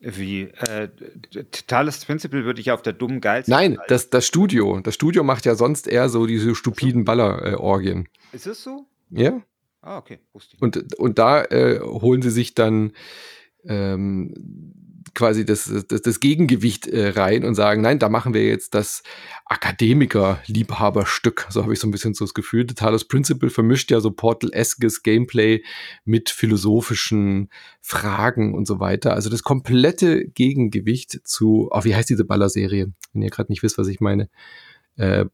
Wie? 0.00 0.42
Äh, 0.42 0.90
Thales 1.66 2.04
Principle 2.04 2.44
würde 2.44 2.60
ich 2.60 2.70
auf 2.70 2.82
der 2.82 2.92
dummen 2.92 3.20
geil. 3.20 3.42
Nein, 3.48 3.78
das, 3.88 4.10
das 4.10 4.26
Studio. 4.26 4.80
Das 4.80 4.94
Studio 4.94 5.24
macht 5.24 5.44
ja 5.44 5.56
sonst 5.56 5.88
eher 5.88 6.08
so 6.08 6.24
diese 6.26 6.54
stupiden 6.54 7.04
Baller-Orgien. 7.04 8.06
Äh, 8.32 8.36
ist 8.36 8.46
es 8.46 8.62
so? 8.62 8.86
Ja. 9.10 9.42
Ah, 9.80 9.98
okay. 9.98 10.18
Wusste 10.32 10.56
ich. 10.56 10.62
Und, 10.62 10.98
und 10.98 11.18
da 11.18 11.44
äh, 11.44 11.80
holen 11.80 12.22
sie 12.22 12.30
sich 12.30 12.54
dann 12.54 12.92
ähm, 13.64 14.34
quasi 15.14 15.44
das, 15.44 15.72
das, 15.88 16.02
das 16.02 16.20
Gegengewicht 16.20 16.86
äh, 16.86 17.08
rein 17.08 17.44
und 17.44 17.54
sagen, 17.54 17.82
nein, 17.82 17.98
da 17.98 18.08
machen 18.08 18.34
wir 18.34 18.46
jetzt 18.46 18.74
das 18.74 19.02
Akademiker-Liebhaberstück. 19.46 21.46
So 21.50 21.62
habe 21.62 21.72
ich 21.72 21.80
so 21.80 21.88
ein 21.88 21.90
bisschen 21.90 22.14
so 22.14 22.24
das 22.24 22.34
Gefühl. 22.34 22.66
The 22.68 22.74
Talos 22.74 23.06
Principle 23.06 23.50
vermischt 23.50 23.90
ja 23.90 24.00
so 24.00 24.10
Portal-eskes 24.10 25.02
Gameplay 25.02 25.62
mit 26.04 26.30
philosophischen 26.30 27.48
Fragen 27.80 28.54
und 28.54 28.66
so 28.66 28.80
weiter. 28.80 29.14
Also 29.14 29.30
das 29.30 29.42
komplette 29.42 30.28
Gegengewicht 30.28 31.20
zu, 31.24 31.68
oh, 31.70 31.84
wie 31.84 31.94
heißt 31.94 32.10
diese 32.10 32.24
Baller-Serie? 32.24 32.92
Wenn 33.12 33.22
ihr 33.22 33.30
gerade 33.30 33.50
nicht 33.50 33.62
wisst, 33.62 33.78
was 33.78 33.88
ich 33.88 34.00
meine. 34.00 34.28
Äh, 34.96 35.26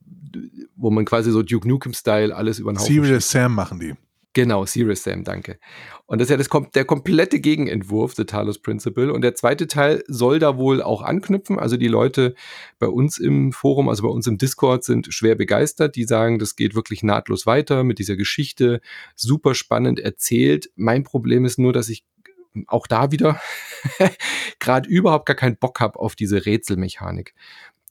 wo 0.77 0.91
man 0.91 1.05
quasi 1.05 1.31
so 1.31 1.43
Duke 1.43 1.69
Nukem-Style 1.69 2.35
alles 2.35 2.59
über 2.59 2.73
den 2.73 2.79
Haufen 2.79 2.95
Serious 2.95 3.31
Sam 3.31 3.55
machen 3.55 3.81
die. 3.81 3.95
Genau, 4.35 4.67
Serious 4.67 5.05
Sam, 5.05 5.23
danke. 5.23 5.61
Und 6.07 6.21
das 6.21 6.27
ist 6.27 6.31
ja 6.31 6.37
das, 6.37 6.49
der 6.75 6.85
komplette 6.85 7.39
Gegenentwurf, 7.39 8.15
The 8.17 8.25
Talos 8.25 8.59
Principle. 8.59 9.13
Und 9.13 9.23
der 9.23 9.37
zweite 9.37 9.69
Teil 9.69 10.03
soll 10.09 10.41
da 10.41 10.59
wohl 10.59 10.83
auch 10.83 11.03
anknüpfen. 11.03 11.57
Also 11.57 11.77
die 11.77 11.87
Leute 11.87 12.35
bei 12.81 12.89
uns 12.89 13.19
im 13.19 13.53
Forum, 13.53 13.89
also 13.89 14.03
bei 14.03 14.09
uns 14.09 14.27
im 14.27 14.37
Discord 14.37 14.83
sind 14.83 15.15
schwer 15.15 15.37
begeistert. 15.37 15.95
Die 15.95 16.03
sagen, 16.03 16.41
das 16.41 16.57
geht 16.57 16.75
wirklich 16.75 17.05
nahtlos 17.05 17.47
weiter 17.47 17.85
mit 17.85 18.01
dieser 18.01 18.17
Geschichte. 18.17 18.81
Super 19.15 19.55
spannend 19.55 20.01
erzählt. 20.01 20.69
Mein 20.75 21.05
Problem 21.05 21.45
ist 21.45 21.61
nur, 21.61 21.73
dass 21.73 21.89
ich 21.89 22.05
auch 22.67 22.89
da 22.89 23.13
wieder 23.13 23.41
gerade 24.59 24.89
überhaupt 24.89 25.27
gar 25.27 25.37
keinen 25.37 25.57
Bock 25.57 25.79
habe 25.79 25.99
auf 25.99 26.17
diese 26.17 26.45
Rätselmechanik 26.45 27.35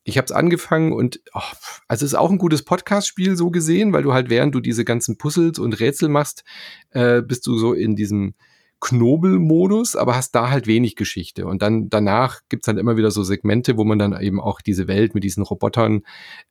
ich 0.03 0.17
habe 0.17 0.25
es 0.25 0.31
angefangen 0.31 0.91
und 0.91 1.21
oh, 1.33 1.41
also 1.87 2.05
es 2.05 2.11
ist 2.11 2.17
auch 2.17 2.31
ein 2.31 2.37
gutes 2.37 2.63
Podcast-Spiel 2.63 3.35
so 3.35 3.51
gesehen, 3.51 3.93
weil 3.93 4.03
du 4.03 4.13
halt 4.13 4.29
während 4.29 4.53
du 4.53 4.59
diese 4.59 4.85
ganzen 4.85 5.17
Puzzles 5.17 5.59
und 5.59 5.79
Rätsel 5.79 6.09
machst, 6.09 6.43
äh, 6.91 7.21
bist 7.21 7.47
du 7.47 7.57
so 7.57 7.73
in 7.73 7.95
diesem 7.95 8.35
Knobelmodus, 8.83 9.95
aber 9.95 10.13
hast 10.13 10.35
da 10.35 10.49
halt 10.49 10.67
wenig 10.67 10.97
Geschichte. 10.97 11.45
Und 11.45 11.61
dann 11.61 11.89
danach 11.89 12.41
gibt's 12.49 12.65
dann 12.65 12.77
immer 12.77 12.97
wieder 12.97 13.11
so 13.11 13.23
Segmente, 13.23 13.77
wo 13.77 13.85
man 13.85 13.97
dann 13.97 14.19
eben 14.19 14.41
auch 14.41 14.59
diese 14.59 14.89
Welt 14.89 15.15
mit 15.15 15.23
diesen 15.23 15.41
Robotern 15.41 16.01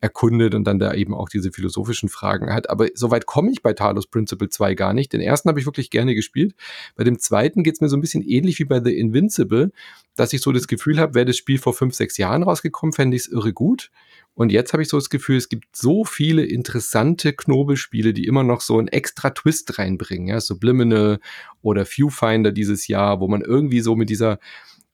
erkundet 0.01 0.55
und 0.55 0.65
dann 0.65 0.79
da 0.79 0.95
eben 0.95 1.13
auch 1.13 1.29
diese 1.29 1.53
philosophischen 1.53 2.09
Fragen 2.09 2.51
hat. 2.55 2.71
Aber 2.71 2.89
soweit 2.95 3.27
komme 3.27 3.51
ich 3.51 3.61
bei 3.61 3.75
Talos 3.75 4.07
Principle 4.07 4.49
2 4.49 4.75
gar 4.75 4.95
nicht. 4.95 5.13
Den 5.13 5.21
ersten 5.21 5.51
habe 5.51 5.61
ich 5.61 5.67
wirklich 5.67 5.91
gerne 5.91 6.15
gespielt. 6.15 6.55
Bei 6.97 7.05
dem 7.05 7.19
zweiten 7.19 7.65
geht's 7.65 7.83
mir 7.83 7.91
so 7.91 7.99
ein 7.99 8.01
bisschen 8.01 8.23
ähnlich 8.23 8.59
wie 8.59 8.65
bei 8.65 8.83
The 8.83 8.97
Invincible, 8.97 9.71
dass 10.17 10.33
ich 10.33 10.41
so 10.41 10.53
das 10.53 10.69
Gefühl 10.69 10.99
habe, 10.99 11.15
wäre 11.15 11.27
das 11.27 11.37
Spiel 11.37 11.59
vor 11.59 11.75
fünf, 11.75 11.95
sechs 11.95 12.17
Jahren 12.17 12.45
rausgekommen, 12.45 12.95
fände 12.95 13.15
ich 13.15 13.25
es 13.25 13.29
irre 13.29 13.53
gut. 13.53 13.91
Und 14.35 14.51
jetzt 14.51 14.73
habe 14.73 14.83
ich 14.83 14.89
so 14.89 14.97
das 14.97 15.11
Gefühl, 15.11 15.37
es 15.37 15.49
gibt 15.49 15.77
so 15.77 16.05
viele 16.05 16.45
interessante 16.45 17.33
Knobelspiele, 17.33 18.13
die 18.13 18.27
immer 18.27 18.43
noch 18.43 18.61
so 18.61 18.79
einen 18.79 18.89
extra 18.89 19.31
Twist 19.31 19.79
reinbringen. 19.79 20.29
Ja, 20.29 20.41
Subliminal 20.41 21.21
oder 21.61 21.85
Viewfinder 21.85 22.53
dieses 22.53 22.89
Jahr, 22.89 23.21
wo 23.21 23.29
man 23.29 23.43
irgendwie 23.43 23.81
so 23.81 23.95
mit 23.95 24.09
dieser 24.11 24.39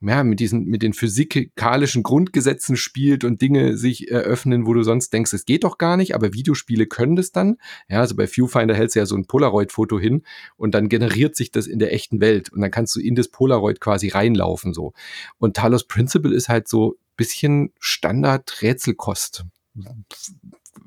ja, 0.00 0.22
mit 0.22 0.38
diesen, 0.38 0.66
mit 0.66 0.82
den 0.82 0.92
physikalischen 0.92 2.04
Grundgesetzen 2.04 2.76
spielt 2.76 3.24
und 3.24 3.42
Dinge 3.42 3.76
sich 3.76 4.10
eröffnen, 4.10 4.64
wo 4.66 4.74
du 4.74 4.82
sonst 4.84 5.12
denkst, 5.12 5.32
es 5.32 5.44
geht 5.44 5.64
doch 5.64 5.76
gar 5.76 5.96
nicht, 5.96 6.14
aber 6.14 6.32
Videospiele 6.32 6.86
können 6.86 7.16
das 7.16 7.32
dann. 7.32 7.56
Ja, 7.88 8.00
also 8.00 8.14
bei 8.14 8.28
Viewfinder 8.28 8.74
hältst 8.74 8.94
du 8.94 9.00
ja 9.00 9.06
so 9.06 9.16
ein 9.16 9.26
Polaroid-Foto 9.26 9.98
hin 9.98 10.22
und 10.56 10.74
dann 10.74 10.88
generiert 10.88 11.34
sich 11.34 11.50
das 11.50 11.66
in 11.66 11.80
der 11.80 11.92
echten 11.92 12.20
Welt 12.20 12.52
und 12.52 12.60
dann 12.60 12.70
kannst 12.70 12.94
du 12.94 13.00
in 13.00 13.16
das 13.16 13.28
Polaroid 13.28 13.80
quasi 13.80 14.08
reinlaufen, 14.08 14.72
so. 14.72 14.92
Und 15.38 15.56
Talos 15.56 15.88
Principle 15.88 16.34
ist 16.34 16.48
halt 16.48 16.68
so 16.68 16.96
bisschen 17.18 17.74
Standard-Rätselkost 17.78 19.44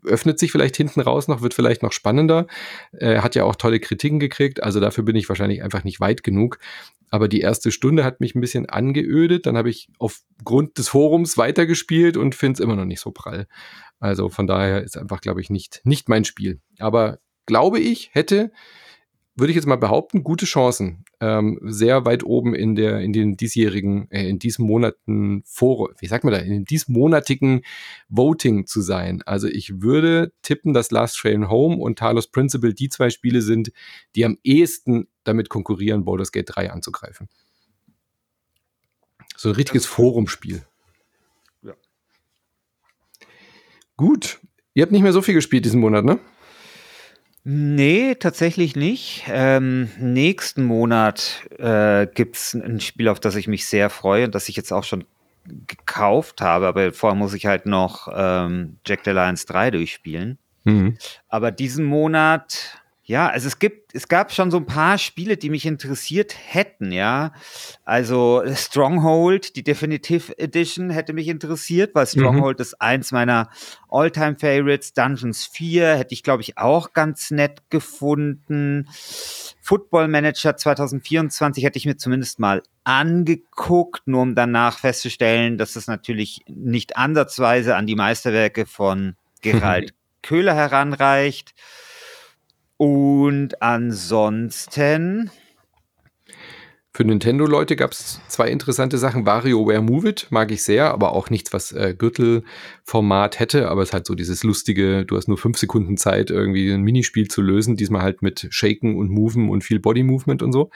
öffnet 0.03 0.39
sich 0.39 0.51
vielleicht 0.51 0.77
hinten 0.77 1.01
raus 1.01 1.27
noch, 1.27 1.41
wird 1.41 1.53
vielleicht 1.53 1.83
noch 1.83 1.91
spannender. 1.91 2.47
Äh, 2.91 3.19
hat 3.19 3.35
ja 3.35 3.43
auch 3.43 3.55
tolle 3.55 3.79
Kritiken 3.79 4.19
gekriegt, 4.19 4.63
also 4.63 4.79
dafür 4.79 5.03
bin 5.03 5.15
ich 5.15 5.29
wahrscheinlich 5.29 5.63
einfach 5.63 5.83
nicht 5.83 5.99
weit 5.99 6.23
genug. 6.23 6.59
Aber 7.09 7.27
die 7.27 7.41
erste 7.41 7.71
Stunde 7.71 8.05
hat 8.05 8.21
mich 8.21 8.35
ein 8.35 8.41
bisschen 8.41 8.67
angeödet. 8.67 9.45
Dann 9.45 9.57
habe 9.57 9.69
ich 9.69 9.89
aufgrund 9.99 10.77
des 10.77 10.87
Forums 10.87 11.37
weitergespielt 11.37 12.15
und 12.15 12.35
finde 12.35 12.53
es 12.53 12.59
immer 12.61 12.77
noch 12.77 12.85
nicht 12.85 13.01
so 13.01 13.11
prall. 13.11 13.47
Also 13.99 14.29
von 14.29 14.47
daher 14.47 14.81
ist 14.81 14.97
einfach, 14.97 15.19
glaube 15.19 15.41
ich, 15.41 15.49
nicht, 15.49 15.81
nicht 15.83 16.07
mein 16.07 16.23
Spiel. 16.23 16.61
Aber 16.79 17.19
glaube 17.45 17.79
ich, 17.79 18.11
hätte 18.13 18.51
würde 19.35 19.51
ich 19.51 19.55
jetzt 19.55 19.65
mal 19.65 19.77
behaupten, 19.77 20.23
gute 20.23 20.45
Chancen. 20.45 21.05
Ähm, 21.19 21.59
sehr 21.63 22.05
weit 22.05 22.23
oben 22.23 22.53
in 22.53 22.75
der, 22.75 22.99
in 22.99 23.13
den 23.13 23.37
diesjährigen, 23.37 24.09
äh, 24.11 24.27
in 24.27 24.39
diesem 24.39 24.65
Monaten 24.65 25.43
vor, 25.45 25.91
wie 25.99 26.07
sagt 26.07 26.23
man 26.23 26.33
da, 26.33 26.39
in 26.39 26.65
diesem 26.65 26.93
monatigen 26.93 27.61
Voting 28.09 28.65
zu 28.65 28.81
sein. 28.81 29.21
Also 29.23 29.47
ich 29.47 29.81
würde 29.81 30.33
tippen, 30.41 30.73
dass 30.73 30.91
Last 30.91 31.17
Train 31.17 31.49
Home 31.49 31.77
und 31.77 31.97
Talos 31.97 32.27
Principle 32.27 32.73
die 32.73 32.89
zwei 32.89 33.09
Spiele 33.09 33.41
sind, 33.41 33.71
die 34.15 34.25
am 34.25 34.37
ehesten 34.43 35.07
damit 35.23 35.49
konkurrieren, 35.49 36.03
Baldur's 36.03 36.31
Gate 36.31 36.49
3 36.53 36.71
anzugreifen. 36.71 37.29
So 39.37 39.49
ein 39.49 39.55
richtiges 39.55 39.85
Forumspiel. 39.85 40.63
Ja. 41.63 41.73
Gut. 43.95 44.39
Ihr 44.73 44.83
habt 44.83 44.91
nicht 44.91 45.01
mehr 45.01 45.13
so 45.13 45.21
viel 45.21 45.33
gespielt 45.33 45.65
diesen 45.65 45.81
Monat, 45.81 46.05
ne? 46.05 46.19
Nee, 47.43 48.15
tatsächlich 48.15 48.75
nicht. 48.75 49.23
Ähm, 49.27 49.89
nächsten 49.97 50.63
Monat 50.63 51.47
äh, 51.57 52.05
gibt 52.05 52.35
es 52.35 52.53
ein 52.53 52.79
Spiel, 52.79 53.07
auf 53.07 53.19
das 53.19 53.35
ich 53.35 53.47
mich 53.47 53.65
sehr 53.65 53.89
freue 53.89 54.25
und 54.25 54.35
das 54.35 54.47
ich 54.47 54.55
jetzt 54.55 54.71
auch 54.71 54.83
schon 54.83 55.05
gekauft 55.45 56.41
habe, 56.41 56.67
aber 56.67 56.93
vorher 56.93 57.17
muss 57.17 57.33
ich 57.33 57.47
halt 57.47 57.65
noch 57.65 58.07
ähm, 58.13 58.77
Jack 58.85 59.01
the 59.05 59.11
Lions 59.11 59.45
3 59.45 59.71
durchspielen. 59.71 60.37
Mhm. 60.65 60.97
Aber 61.29 61.51
diesen 61.51 61.85
Monat 61.85 62.79
ja, 63.11 63.27
also 63.27 63.47
es 63.47 63.59
gibt, 63.59 63.93
es 63.93 64.07
gab 64.07 64.31
schon 64.31 64.51
so 64.51 64.57
ein 64.57 64.65
paar 64.65 64.97
Spiele, 64.97 65.35
die 65.35 65.49
mich 65.49 65.65
interessiert 65.65 66.33
hätten, 66.47 66.93
ja. 66.93 67.33
Also 67.83 68.41
Stronghold, 68.55 69.57
die 69.57 69.63
Definitive 69.63 70.39
Edition 70.39 70.89
hätte 70.89 71.11
mich 71.11 71.27
interessiert, 71.27 71.93
weil 71.93 72.05
mhm. 72.05 72.19
Stronghold 72.19 72.59
mhm. 72.59 72.61
ist 72.61 72.81
eins 72.81 73.11
meiner 73.11 73.49
Alltime 73.89 74.37
favorites 74.39 74.93
Dungeons 74.93 75.45
4 75.45 75.97
hätte 75.97 76.13
ich, 76.13 76.23
glaube 76.23 76.41
ich, 76.41 76.57
auch 76.57 76.93
ganz 76.93 77.31
nett 77.31 77.69
gefunden. 77.69 78.87
Football 79.61 80.07
Manager 80.07 80.55
2024 80.55 81.65
hätte 81.65 81.77
ich 81.77 81.85
mir 81.85 81.97
zumindest 81.97 82.39
mal 82.39 82.63
angeguckt, 82.85 84.07
nur 84.07 84.21
um 84.21 84.35
danach 84.35 84.79
festzustellen, 84.79 85.57
dass 85.57 85.75
es 85.75 85.87
natürlich 85.87 86.43
nicht 86.47 86.95
ansatzweise 86.95 87.75
an 87.75 87.87
die 87.87 87.95
Meisterwerke 87.97 88.65
von 88.65 89.17
Gerald 89.41 89.93
Köhler 90.21 90.55
heranreicht. 90.55 91.53
Und 92.81 93.61
ansonsten 93.61 95.29
für 96.93 97.05
Nintendo-Leute 97.05 97.77
gab 97.77 97.93
es 97.93 98.19
zwei 98.27 98.49
interessante 98.49 98.97
Sachen. 98.97 99.25
WarioWare 99.25 99.81
Move 99.81 100.09
It 100.09 100.27
mag 100.29 100.51
ich 100.51 100.61
sehr, 100.61 100.91
aber 100.91 101.13
auch 101.13 101.29
nichts, 101.29 101.53
was 101.53 101.71
äh, 101.71 101.95
Gürtelformat 101.97 103.39
hätte. 103.39 103.69
Aber 103.69 103.81
es 103.81 103.89
ist 103.89 103.93
halt 103.93 104.05
so 104.05 104.13
dieses 104.13 104.43
lustige, 104.43 105.05
du 105.05 105.15
hast 105.15 105.29
nur 105.29 105.37
fünf 105.37 105.57
Sekunden 105.57 105.95
Zeit, 105.95 106.31
irgendwie 106.31 106.69
ein 106.69 106.81
Minispiel 106.81 107.29
zu 107.29 107.41
lösen. 107.41 107.77
Diesmal 107.77 108.01
halt 108.01 108.21
mit 108.21 108.45
Shaken 108.49 108.97
und 108.97 109.09
Moven 109.09 109.49
und 109.49 109.63
viel 109.63 109.79
Body 109.79 110.03
Movement 110.03 110.43
und 110.43 110.51
so. 110.51 110.69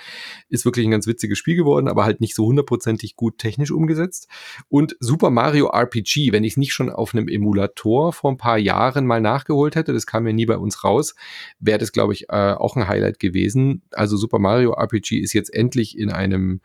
Ist 0.47 0.63
wirklich 0.63 0.87
ein 0.87 0.91
ganz 0.91 1.05
witziges 1.05 1.37
Spiel 1.37 1.57
geworden, 1.57 1.89
aber 1.89 2.05
halt 2.05 2.21
nicht 2.21 2.33
so 2.33 2.45
hundertprozentig 2.45 3.17
gut 3.17 3.37
technisch 3.37 3.71
umgesetzt. 3.71 4.29
Und 4.69 4.95
Super 5.01 5.31
Mario 5.31 5.67
RPG, 5.67 6.31
wenn 6.31 6.45
ich 6.45 6.53
es 6.53 6.57
nicht 6.57 6.71
schon 6.71 6.89
auf 6.89 7.13
einem 7.13 7.27
Emulator 7.27 8.13
vor 8.13 8.31
ein 8.31 8.37
paar 8.37 8.57
Jahren 8.57 9.05
mal 9.05 9.19
nachgeholt 9.19 9.75
hätte, 9.75 9.91
das 9.91 10.05
kam 10.05 10.25
ja 10.25 10.31
nie 10.31 10.45
bei 10.45 10.57
uns 10.57 10.85
raus, 10.85 11.13
wäre 11.59 11.77
das, 11.77 11.91
glaube 11.91 12.13
ich, 12.13 12.29
äh, 12.29 12.53
auch 12.53 12.77
ein 12.77 12.87
Highlight 12.87 13.19
gewesen. 13.19 13.81
Also 13.91 14.15
Super 14.15 14.39
Mario 14.39 14.75
RPG 14.75 15.19
ist 15.19 15.33
jetzt 15.33 15.53
endlich 15.53 15.97
in 15.97 16.04
einem 16.11 16.61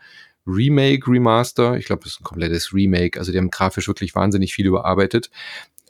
Remake, 0.47 1.11
Remaster. 1.11 1.77
Ich 1.77 1.87
glaube, 1.87 2.03
das 2.05 2.15
ist 2.15 2.21
ein 2.21 2.25
komplettes 2.25 2.73
Remake. 2.73 3.19
Also 3.19 3.33
die 3.33 3.39
haben 3.39 3.51
grafisch 3.51 3.89
wirklich 3.89 4.15
wahnsinnig 4.15 4.55
viel 4.55 4.67
überarbeitet. 4.67 5.31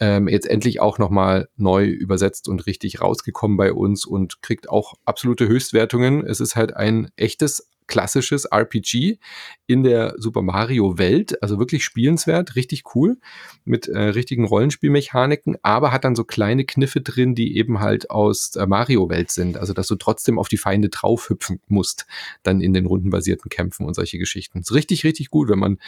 Ähm, 0.01 0.28
jetzt 0.28 0.46
endlich 0.46 0.80
auch 0.80 0.98
nochmal 0.98 1.48
neu 1.57 1.84
übersetzt 1.84 2.48
und 2.48 2.66
richtig 2.66 3.01
rausgekommen 3.01 3.57
bei 3.57 3.72
uns 3.72 4.07
und 4.07 4.42
kriegt 4.42 4.68
auch 4.68 4.94
absolute 5.05 5.46
Höchstwertungen. 5.46 6.26
Es 6.26 6.40
ist 6.40 6.57
halt 6.57 6.74
ein 6.74 7.11
echtes 7.16 7.68
klassisches 7.91 8.47
RPG 8.47 9.18
in 9.66 9.82
der 9.82 10.14
Super 10.16 10.43
Mario 10.43 10.97
Welt, 10.97 11.43
also 11.43 11.59
wirklich 11.59 11.84
spielenswert, 11.84 12.55
richtig 12.55 12.84
cool 12.95 13.18
mit 13.64 13.88
äh, 13.88 13.99
richtigen 13.99 14.47
Rollenspielmechaniken, 14.47 15.57
aber 15.62 15.93
hat 15.93 16.05
dann 16.05 16.14
so 16.14 16.24
kleine 16.24 16.64
Kniffe 16.64 17.01
drin, 17.01 17.34
die 17.34 17.57
eben 17.57 17.80
halt 17.80 18.11
aus 18.11 18.53
der 18.53 18.68
Mario 18.68 19.11
Welt 19.11 19.32
sind, 19.32 19.59
also 19.59 19.72
dass 19.72 19.88
du 19.88 19.97
trotzdem 19.97 20.38
auf 20.38 20.49
die 20.49 20.57
Feinde 20.57 20.88
draufhüpfen 20.88 21.61
musst, 21.66 22.07
dann 22.45 22.61
in 22.61 22.72
den 22.72 22.86
rundenbasierten 22.86 23.51
Kämpfen 23.51 23.84
und 23.84 23.95
solche 23.95 24.18
Geschichten. 24.18 24.61
ist 24.61 24.72
richtig, 24.72 25.05
richtig 25.05 25.30
gut, 25.30 25.49
wenn 25.49 25.59
man 25.59 25.78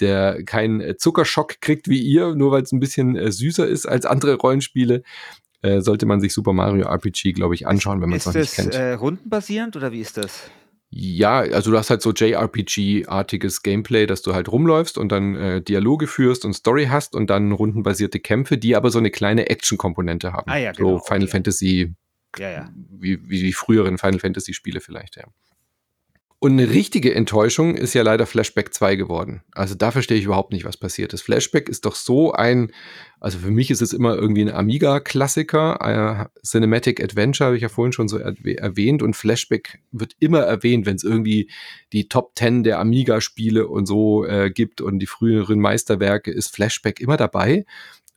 der 0.00 0.42
keinen 0.44 0.98
Zuckerschock 0.98 1.60
kriegt 1.60 1.88
wie 1.88 2.02
ihr, 2.02 2.34
nur 2.34 2.50
weil 2.50 2.62
es 2.62 2.72
ein 2.72 2.80
bisschen 2.80 3.14
äh, 3.16 3.30
süßer 3.30 3.66
ist 3.66 3.86
als 3.86 4.04
andere 4.04 4.34
Rollenspiele, 4.34 5.04
äh, 5.62 5.80
sollte 5.80 6.06
man 6.06 6.20
sich 6.20 6.32
Super 6.32 6.52
Mario 6.52 6.86
RPG, 6.86 7.32
glaube 7.32 7.54
ich, 7.54 7.68
anschauen, 7.68 8.00
wenn 8.00 8.10
man 8.10 8.18
es 8.18 8.26
noch 8.26 8.34
nicht 8.34 8.52
kennt. 8.52 8.70
Ist 8.70 8.74
das 8.74 8.82
äh, 8.82 8.92
rundenbasierend 8.94 9.76
oder 9.76 9.92
wie 9.92 10.00
ist 10.00 10.16
das? 10.16 10.50
Ja, 10.94 11.38
also 11.38 11.70
du 11.70 11.78
hast 11.78 11.88
halt 11.88 12.02
so 12.02 12.12
JRPG-artiges 12.12 13.62
Gameplay, 13.62 14.04
dass 14.04 14.20
du 14.20 14.34
halt 14.34 14.52
rumläufst 14.52 14.98
und 14.98 15.10
dann 15.10 15.34
äh, 15.36 15.62
Dialoge 15.62 16.06
führst 16.06 16.44
und 16.44 16.52
Story 16.52 16.88
hast 16.90 17.14
und 17.14 17.30
dann 17.30 17.52
rundenbasierte 17.52 18.20
Kämpfe, 18.20 18.58
die 18.58 18.76
aber 18.76 18.90
so 18.90 18.98
eine 18.98 19.10
kleine 19.10 19.48
Action-Komponente 19.48 20.34
haben. 20.34 20.50
Ah, 20.50 20.58
ja, 20.58 20.72
genau, 20.72 20.98
so 20.98 21.04
Final 21.04 21.22
okay. 21.22 21.30
Fantasy, 21.30 21.94
ja, 22.38 22.50
ja. 22.50 22.70
Wie, 22.90 23.26
wie 23.26 23.40
die 23.40 23.54
früheren 23.54 23.96
Final 23.96 24.18
Fantasy-Spiele 24.18 24.80
vielleicht, 24.80 25.16
ja. 25.16 25.24
Und 26.42 26.58
eine 26.58 26.70
richtige 26.70 27.14
Enttäuschung 27.14 27.76
ist 27.76 27.94
ja 27.94 28.02
leider 28.02 28.26
Flashback 28.26 28.74
2 28.74 28.96
geworden. 28.96 29.42
Also 29.52 29.76
da 29.76 29.92
verstehe 29.92 30.18
ich 30.18 30.24
überhaupt 30.24 30.52
nicht, 30.52 30.64
was 30.64 30.76
passiert 30.76 31.12
ist. 31.12 31.22
Flashback 31.22 31.68
ist 31.68 31.84
doch 31.84 31.94
so 31.94 32.32
ein, 32.32 32.72
also 33.20 33.38
für 33.38 33.52
mich 33.52 33.70
ist 33.70 33.80
es 33.80 33.92
immer 33.92 34.16
irgendwie 34.16 34.40
ein 34.40 34.52
Amiga-Klassiker. 34.52 36.28
Äh, 36.34 36.44
Cinematic 36.44 37.00
Adventure 37.00 37.46
habe 37.46 37.56
ich 37.56 37.62
ja 37.62 37.68
vorhin 37.68 37.92
schon 37.92 38.08
so 38.08 38.18
erwäh 38.18 38.54
erwähnt 38.54 39.04
und 39.04 39.14
Flashback 39.14 39.78
wird 39.92 40.16
immer 40.18 40.40
erwähnt, 40.40 40.84
wenn 40.84 40.96
es 40.96 41.04
irgendwie 41.04 41.48
die 41.92 42.08
Top 42.08 42.32
10 42.34 42.64
der 42.64 42.80
Amiga-Spiele 42.80 43.68
und 43.68 43.86
so 43.86 44.24
äh, 44.24 44.50
gibt 44.50 44.80
und 44.80 44.98
die 44.98 45.06
früheren 45.06 45.60
Meisterwerke 45.60 46.32
ist 46.32 46.52
Flashback 46.52 46.98
immer 46.98 47.16
dabei. 47.16 47.66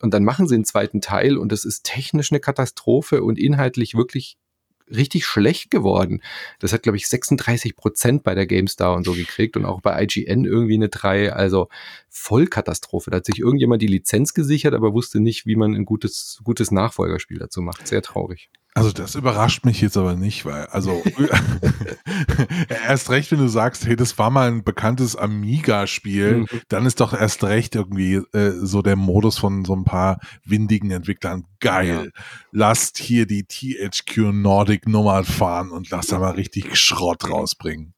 Und 0.02 0.16
dann 0.16 0.24
machen 0.24 0.48
sie 0.48 0.56
einen 0.56 0.66
zweiten 0.66 1.00
Teil 1.00 1.38
und 1.38 1.52
das 1.52 1.64
ist 1.64 1.84
technisch 1.84 2.32
eine 2.32 2.40
Katastrophe 2.40 3.22
und 3.22 3.38
inhaltlich 3.38 3.94
wirklich 3.94 4.40
richtig 4.90 5.26
schlecht 5.26 5.72
geworden. 5.72 6.22
Das 6.60 6.74
hat, 6.74 6.84
glaube 6.84 6.98
ich, 6.98 7.08
36 7.08 7.76
Prozent 7.76 8.24
bei 8.24 8.36
der 8.36 8.46
GameStar 8.46 8.94
und 8.94 9.04
so 9.04 9.14
gekriegt 9.14 9.58
und 9.58 9.66
auch 9.66 9.82
bei 9.82 10.02
IGN 10.04 10.46
irgendwie 10.46 10.76
eine 10.76 10.90
3. 10.90 11.34
Also 11.34 11.70
Vollkatastrophe. 12.16 13.12
Da 13.12 13.18
hat 13.18 13.26
sich 13.26 13.40
irgendjemand 13.40 13.82
die 13.82 13.88
Lizenz 13.88 14.34
gesichert, 14.34 14.74
aber 14.74 14.94
wusste 14.94 15.20
nicht, 15.20 15.46
wie 15.46 15.58
man 15.58 15.76
ein 15.76 15.86
gutes, 15.86 16.40
gutes 16.44 16.72
Nachfolgerspiel 16.72 17.40
dazu 17.40 17.62
macht. 17.62 17.88
Sehr 17.88 18.02
traurig. 18.02 18.50
Also 18.74 18.92
das 18.92 19.16
überrascht 19.16 19.64
mich 19.66 19.80
jetzt 19.80 19.96
aber 19.96 20.16
nicht, 20.16 20.46
weil, 20.46 20.66
also 20.66 21.02
erst 22.88 23.10
recht, 23.10 23.32
wenn 23.32 23.40
du 23.40 23.48
sagst, 23.48 23.86
hey, 23.86 23.96
das 23.96 24.18
war 24.18 24.30
mal 24.30 24.50
ein 24.50 24.64
bekanntes 24.64 25.16
Amiga-Spiel, 25.16 26.38
mhm. 26.38 26.48
dann 26.68 26.86
ist 26.86 27.00
doch 27.00 27.14
erst 27.14 27.44
recht 27.44 27.76
irgendwie 27.76 28.16
äh, 28.34 28.52
so 28.52 28.82
der 28.82 28.96
Modus 28.96 29.38
von 29.38 29.64
so 29.66 29.74
ein 29.74 29.86
paar 29.86 30.20
windigen 30.44 30.92
Entwicklern. 30.92 31.46
Geil. 31.60 32.12
Ja. 32.14 32.22
Lasst 32.52 32.98
hier 32.98 33.26
die 33.26 33.44
THQ 33.44 34.34
Nordic 34.34 34.88
Nummer 34.88 35.24
fahren 35.24 35.72
und 35.72 35.90
lasst 35.90 36.12
da 36.12 36.20
mal 36.20 36.32
richtig 36.32 36.76
Schrott 36.78 37.30
rausbringen. 37.30 37.95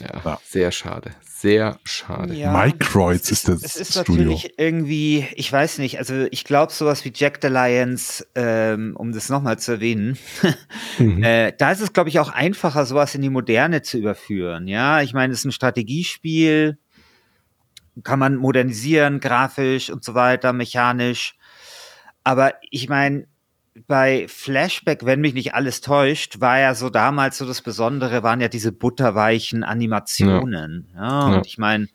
Ja, 0.00 0.22
ja, 0.24 0.40
sehr 0.44 0.72
schade. 0.72 1.12
Sehr 1.22 1.78
schade. 1.84 2.34
Ja, 2.34 2.52
Microids 2.52 3.30
ist, 3.30 3.48
ist 3.48 3.62
das 3.62 3.76
Es 3.76 3.76
ist 3.76 4.00
Studio. 4.00 4.24
natürlich 4.24 4.58
irgendwie, 4.58 5.26
ich 5.34 5.52
weiß 5.52 5.78
nicht, 5.78 5.98
also 5.98 6.26
ich 6.30 6.44
glaube 6.44 6.72
sowas 6.72 7.04
wie 7.04 7.12
Jack 7.14 7.40
the 7.42 7.48
Lions, 7.48 8.26
ähm, 8.34 8.96
um 8.96 9.12
das 9.12 9.28
nochmal 9.28 9.58
zu 9.58 9.72
erwähnen, 9.72 10.18
mhm. 10.98 11.22
äh, 11.22 11.52
da 11.56 11.72
ist 11.72 11.82
es 11.82 11.92
glaube 11.92 12.08
ich 12.08 12.18
auch 12.20 12.30
einfacher, 12.30 12.86
sowas 12.86 13.14
in 13.14 13.22
die 13.22 13.30
Moderne 13.30 13.82
zu 13.82 13.98
überführen. 13.98 14.66
Ja, 14.66 15.02
ich 15.02 15.12
meine, 15.12 15.32
es 15.32 15.40
ist 15.40 15.44
ein 15.44 15.52
Strategiespiel, 15.52 16.78
kann 18.02 18.18
man 18.18 18.36
modernisieren, 18.36 19.20
grafisch 19.20 19.90
und 19.90 20.04
so 20.04 20.14
weiter, 20.14 20.52
mechanisch. 20.52 21.36
Aber 22.24 22.54
ich 22.70 22.88
meine, 22.88 23.26
bei 23.86 24.26
Flashback, 24.28 25.04
wenn 25.04 25.20
mich 25.20 25.34
nicht 25.34 25.54
alles 25.54 25.80
täuscht, 25.80 26.40
war 26.40 26.58
ja 26.58 26.74
so 26.74 26.90
damals 26.90 27.38
so 27.38 27.46
das 27.46 27.62
Besondere, 27.62 28.22
waren 28.22 28.40
ja 28.40 28.48
diese 28.48 28.72
butterweichen 28.72 29.64
Animationen. 29.64 30.88
Ja, 30.94 31.02
ja 31.02 31.26
und 31.26 31.32
ja. 31.34 31.42
ich 31.44 31.58
meine, 31.58 31.88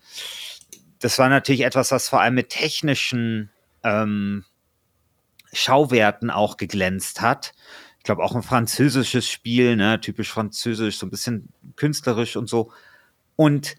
das 0.99 1.17
war 1.17 1.29
natürlich 1.29 1.61
etwas, 1.61 1.91
was 1.91 2.09
vor 2.09 2.21
allem 2.21 2.35
mit 2.35 2.49
technischen 2.49 3.49
ähm, 3.83 4.45
Schauwerten 5.53 6.29
auch 6.29 6.57
geglänzt 6.57 7.21
hat. 7.21 7.53
Ich 7.97 8.03
glaube 8.03 8.23
auch 8.23 8.35
ein 8.35 8.43
französisches 8.43 9.29
Spiel, 9.29 9.75
ne, 9.75 9.99
typisch 9.99 10.31
französisch, 10.31 10.97
so 10.97 11.05
ein 11.05 11.11
bisschen 11.11 11.49
künstlerisch 11.75 12.35
und 12.35 12.47
so. 12.47 12.71
Und 13.35 13.75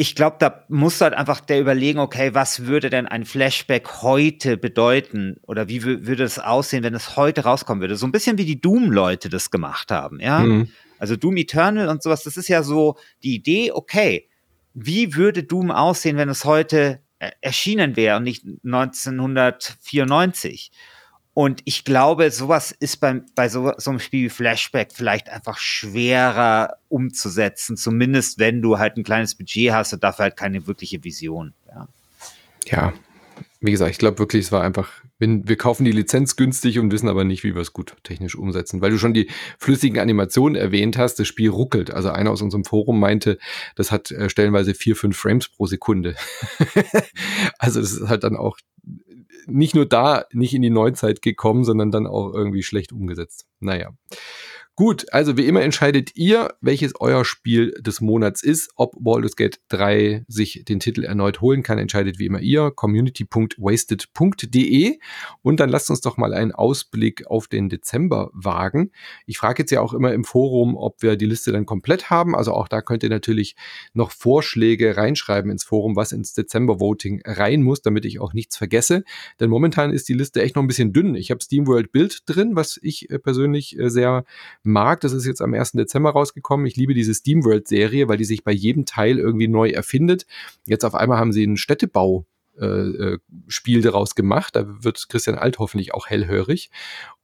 ich 0.00 0.14
glaube, 0.14 0.36
da 0.38 0.64
muss 0.70 1.02
halt 1.02 1.12
einfach 1.12 1.40
der 1.40 1.60
überlegen, 1.60 1.98
okay, 1.98 2.32
was 2.32 2.64
würde 2.64 2.88
denn 2.88 3.06
ein 3.06 3.26
Flashback 3.26 4.00
heute 4.00 4.56
bedeuten? 4.56 5.36
Oder 5.42 5.68
wie 5.68 5.84
würde 5.84 6.24
es 6.24 6.38
aussehen, 6.38 6.82
wenn 6.82 6.94
es 6.94 7.16
heute 7.16 7.42
rauskommen 7.42 7.82
würde? 7.82 7.96
So 7.96 8.06
ein 8.06 8.12
bisschen 8.12 8.38
wie 8.38 8.46
die 8.46 8.62
Doom-Leute 8.62 9.28
das 9.28 9.50
gemacht 9.50 9.90
haben, 9.90 10.18
ja? 10.18 10.38
Mhm. 10.38 10.70
Also 10.98 11.16
Doom 11.16 11.36
Eternal 11.36 11.90
und 11.90 12.02
sowas, 12.02 12.22
das 12.22 12.38
ist 12.38 12.48
ja 12.48 12.62
so 12.62 12.96
die 13.22 13.34
Idee, 13.34 13.72
okay, 13.72 14.26
wie 14.72 15.16
würde 15.16 15.42
Doom 15.42 15.70
aussehen, 15.70 16.16
wenn 16.16 16.30
es 16.30 16.46
heute 16.46 17.02
erschienen 17.42 17.94
wäre 17.94 18.16
und 18.16 18.22
nicht 18.22 18.46
1994? 18.64 20.72
Und 21.40 21.62
ich 21.64 21.86
glaube, 21.86 22.30
sowas 22.30 22.70
ist 22.70 22.98
beim, 22.98 23.24
bei 23.34 23.48
so, 23.48 23.72
so 23.78 23.88
einem 23.88 23.98
Spiel 23.98 24.26
wie 24.26 24.28
Flashback 24.28 24.92
vielleicht 24.92 25.30
einfach 25.30 25.56
schwerer 25.56 26.76
umzusetzen, 26.90 27.78
zumindest 27.78 28.38
wenn 28.38 28.60
du 28.60 28.78
halt 28.78 28.98
ein 28.98 29.04
kleines 29.04 29.34
Budget 29.34 29.72
hast 29.72 29.94
und 29.94 30.04
dafür 30.04 30.24
halt 30.24 30.36
keine 30.36 30.66
wirkliche 30.66 31.02
Vision. 31.02 31.54
Ja, 31.66 31.88
ja 32.66 32.92
wie 33.62 33.70
gesagt, 33.70 33.90
ich 33.90 33.98
glaube 33.98 34.18
wirklich, 34.18 34.44
es 34.44 34.52
war 34.52 34.62
einfach, 34.62 34.90
wir 35.18 35.56
kaufen 35.56 35.84
die 35.84 35.92
Lizenz 35.92 36.36
günstig 36.36 36.78
und 36.78 36.92
wissen 36.92 37.08
aber 37.08 37.24
nicht, 37.24 37.42
wie 37.42 37.54
wir 37.54 37.62
es 37.62 37.72
gut 37.72 37.94
technisch 38.02 38.34
umsetzen. 38.34 38.82
Weil 38.82 38.90
du 38.90 38.98
schon 38.98 39.14
die 39.14 39.30
flüssigen 39.58 39.98
Animationen 39.98 40.56
erwähnt 40.56 40.98
hast, 40.98 41.16
das 41.16 41.28
Spiel 41.28 41.48
ruckelt. 41.48 41.90
Also 41.90 42.10
einer 42.10 42.32
aus 42.32 42.42
unserem 42.42 42.64
Forum 42.64 43.00
meinte, 43.00 43.38
das 43.76 43.92
hat 43.92 44.10
äh, 44.10 44.28
stellenweise 44.28 44.74
vier, 44.74 44.94
fünf 44.94 45.16
Frames 45.16 45.48
pro 45.48 45.66
Sekunde. 45.66 46.16
also 47.58 47.80
das 47.80 47.92
ist 47.92 48.08
halt 48.08 48.24
dann 48.24 48.36
auch 48.36 48.58
nicht 49.46 49.74
nur 49.74 49.86
da 49.86 50.24
nicht 50.32 50.54
in 50.54 50.62
die 50.62 50.70
Neuzeit 50.70 51.22
gekommen, 51.22 51.64
sondern 51.64 51.90
dann 51.90 52.06
auch 52.06 52.32
irgendwie 52.32 52.62
schlecht 52.62 52.92
umgesetzt. 52.92 53.46
Naja. 53.60 53.90
Gut, 54.80 55.12
also 55.12 55.36
wie 55.36 55.44
immer 55.44 55.60
entscheidet 55.60 56.16
ihr, 56.16 56.54
welches 56.62 56.98
euer 56.98 57.26
Spiel 57.26 57.72
des 57.82 58.00
Monats 58.00 58.42
ist. 58.42 58.70
Ob 58.76 58.94
Baldur's 58.98 59.36
Gate 59.36 59.60
3 59.68 60.24
sich 60.26 60.64
den 60.66 60.80
Titel 60.80 61.04
erneut 61.04 61.42
holen 61.42 61.62
kann, 61.62 61.76
entscheidet 61.76 62.18
wie 62.18 62.24
immer 62.24 62.40
ihr. 62.40 62.70
community.wasted.de 62.70 64.98
und 65.42 65.60
dann 65.60 65.68
lasst 65.68 65.90
uns 65.90 66.00
doch 66.00 66.16
mal 66.16 66.32
einen 66.32 66.52
Ausblick 66.52 67.26
auf 67.26 67.46
den 67.46 67.68
Dezember 67.68 68.30
wagen. 68.32 68.90
Ich 69.26 69.36
frage 69.36 69.64
jetzt 69.64 69.70
ja 69.70 69.82
auch 69.82 69.92
immer 69.92 70.14
im 70.14 70.24
Forum, 70.24 70.78
ob 70.78 71.02
wir 71.02 71.16
die 71.16 71.26
Liste 71.26 71.52
dann 71.52 71.66
komplett 71.66 72.08
haben. 72.08 72.34
Also 72.34 72.54
auch 72.54 72.66
da 72.66 72.80
könnt 72.80 73.02
ihr 73.02 73.10
natürlich 73.10 73.56
noch 73.92 74.10
Vorschläge 74.10 74.96
reinschreiben 74.96 75.50
ins 75.50 75.64
Forum, 75.64 75.94
was 75.94 76.12
ins 76.12 76.32
Dezember-Voting 76.32 77.20
rein 77.26 77.62
muss, 77.62 77.82
damit 77.82 78.06
ich 78.06 78.18
auch 78.18 78.32
nichts 78.32 78.56
vergesse. 78.56 79.04
Denn 79.40 79.50
momentan 79.50 79.92
ist 79.92 80.08
die 80.08 80.14
Liste 80.14 80.40
echt 80.40 80.56
noch 80.56 80.62
ein 80.62 80.68
bisschen 80.68 80.94
dünn. 80.94 81.16
Ich 81.16 81.30
habe 81.30 81.42
SteamWorld 81.42 81.92
Bild 81.92 82.20
drin, 82.24 82.56
was 82.56 82.80
ich 82.80 83.10
äh, 83.10 83.18
persönlich 83.18 83.78
äh, 83.78 83.90
sehr 83.90 84.24
mag. 84.70 85.00
Das 85.00 85.12
ist 85.12 85.26
jetzt 85.26 85.42
am 85.42 85.54
1. 85.54 85.72
Dezember 85.72 86.10
rausgekommen. 86.10 86.66
Ich 86.66 86.76
liebe 86.76 86.94
diese 86.94 87.14
SteamWorld-Serie, 87.14 88.08
weil 88.08 88.16
die 88.16 88.24
sich 88.24 88.44
bei 88.44 88.52
jedem 88.52 88.86
Teil 88.86 89.18
irgendwie 89.18 89.48
neu 89.48 89.70
erfindet. 89.70 90.26
Jetzt 90.66 90.84
auf 90.84 90.94
einmal 90.94 91.18
haben 91.18 91.32
sie 91.32 91.42
einen 91.42 91.56
Städtebau 91.56 92.26
äh, 92.58 92.66
äh, 92.66 93.18
Spiel 93.48 93.80
daraus 93.80 94.14
gemacht. 94.14 94.56
Da 94.56 94.64
wird 94.84 95.08
Christian 95.08 95.38
Alt 95.38 95.58
hoffentlich 95.58 95.94
auch 95.94 96.08
hellhörig. 96.08 96.70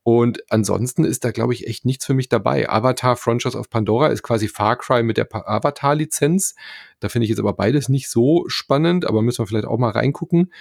Und 0.02 0.40
ansonsten 0.50 1.04
ist 1.04 1.24
da, 1.24 1.32
glaube 1.32 1.52
ich, 1.52 1.66
echt 1.66 1.84
nichts 1.84 2.06
für 2.06 2.14
mich 2.14 2.28
dabei. 2.28 2.70
Avatar 2.70 3.16
Frontiers 3.16 3.56
of 3.56 3.68
Pandora 3.68 4.06
ist 4.06 4.22
quasi 4.22 4.46
Far 4.46 4.76
Cry 4.76 5.02
mit 5.02 5.16
der 5.16 5.26
Avatar-Lizenz. 5.32 6.54
Da 7.00 7.08
finde 7.08 7.24
ich 7.24 7.30
jetzt 7.30 7.40
aber 7.40 7.54
beides 7.54 7.88
nicht 7.88 8.08
so 8.08 8.44
spannend, 8.46 9.04
aber 9.04 9.20
müssen 9.20 9.40
wir 9.40 9.46
vielleicht 9.48 9.66
auch 9.66 9.78
mal 9.78 9.90
reingucken. 9.90 10.52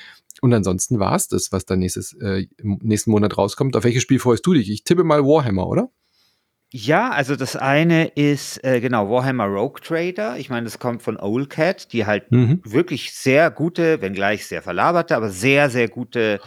Und 0.41 0.51
ansonsten 0.51 0.99
war 0.99 1.15
es 1.15 1.27
das, 1.27 1.51
was 1.51 1.65
da 1.65 1.75
nächstes, 1.75 2.13
äh, 2.13 2.47
nächsten 2.61 3.11
Monat 3.11 3.37
rauskommt. 3.37 3.75
Auf 3.75 3.83
welches 3.83 4.01
Spiel 4.01 4.19
freust 4.19 4.45
du 4.47 4.53
dich? 4.53 4.69
Ich 4.71 4.83
tippe 4.83 5.03
mal 5.03 5.23
Warhammer, 5.23 5.67
oder? 5.67 5.91
Ja, 6.77 7.09
also 7.11 7.37
das 7.37 7.55
eine 7.55 8.05
ist 8.05 8.61
äh, 8.65 8.81
genau 8.81 9.09
Warhammer 9.09 9.45
Rogue 9.45 9.79
Trader. 9.81 10.37
Ich 10.37 10.49
meine, 10.49 10.65
das 10.65 10.77
kommt 10.77 11.03
von 11.03 11.15
Old 11.15 11.49
Cat, 11.49 11.93
die 11.93 12.05
halt 12.05 12.29
mhm. 12.33 12.59
wirklich 12.65 13.13
sehr 13.13 13.49
gute, 13.49 14.01
wenngleich 14.01 14.45
sehr 14.45 14.61
verlaberte, 14.61 15.15
aber 15.15 15.29
sehr, 15.29 15.69
sehr 15.69 15.87
gute 15.87 16.41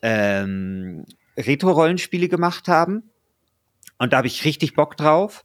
ähm, 0.00 1.04
Retro-Rollenspiele 1.36 2.30
gemacht 2.30 2.66
haben. 2.66 3.10
Und 3.98 4.14
da 4.14 4.16
habe 4.16 4.26
ich 4.26 4.42
richtig 4.46 4.72
Bock 4.72 4.96
drauf. 4.96 5.44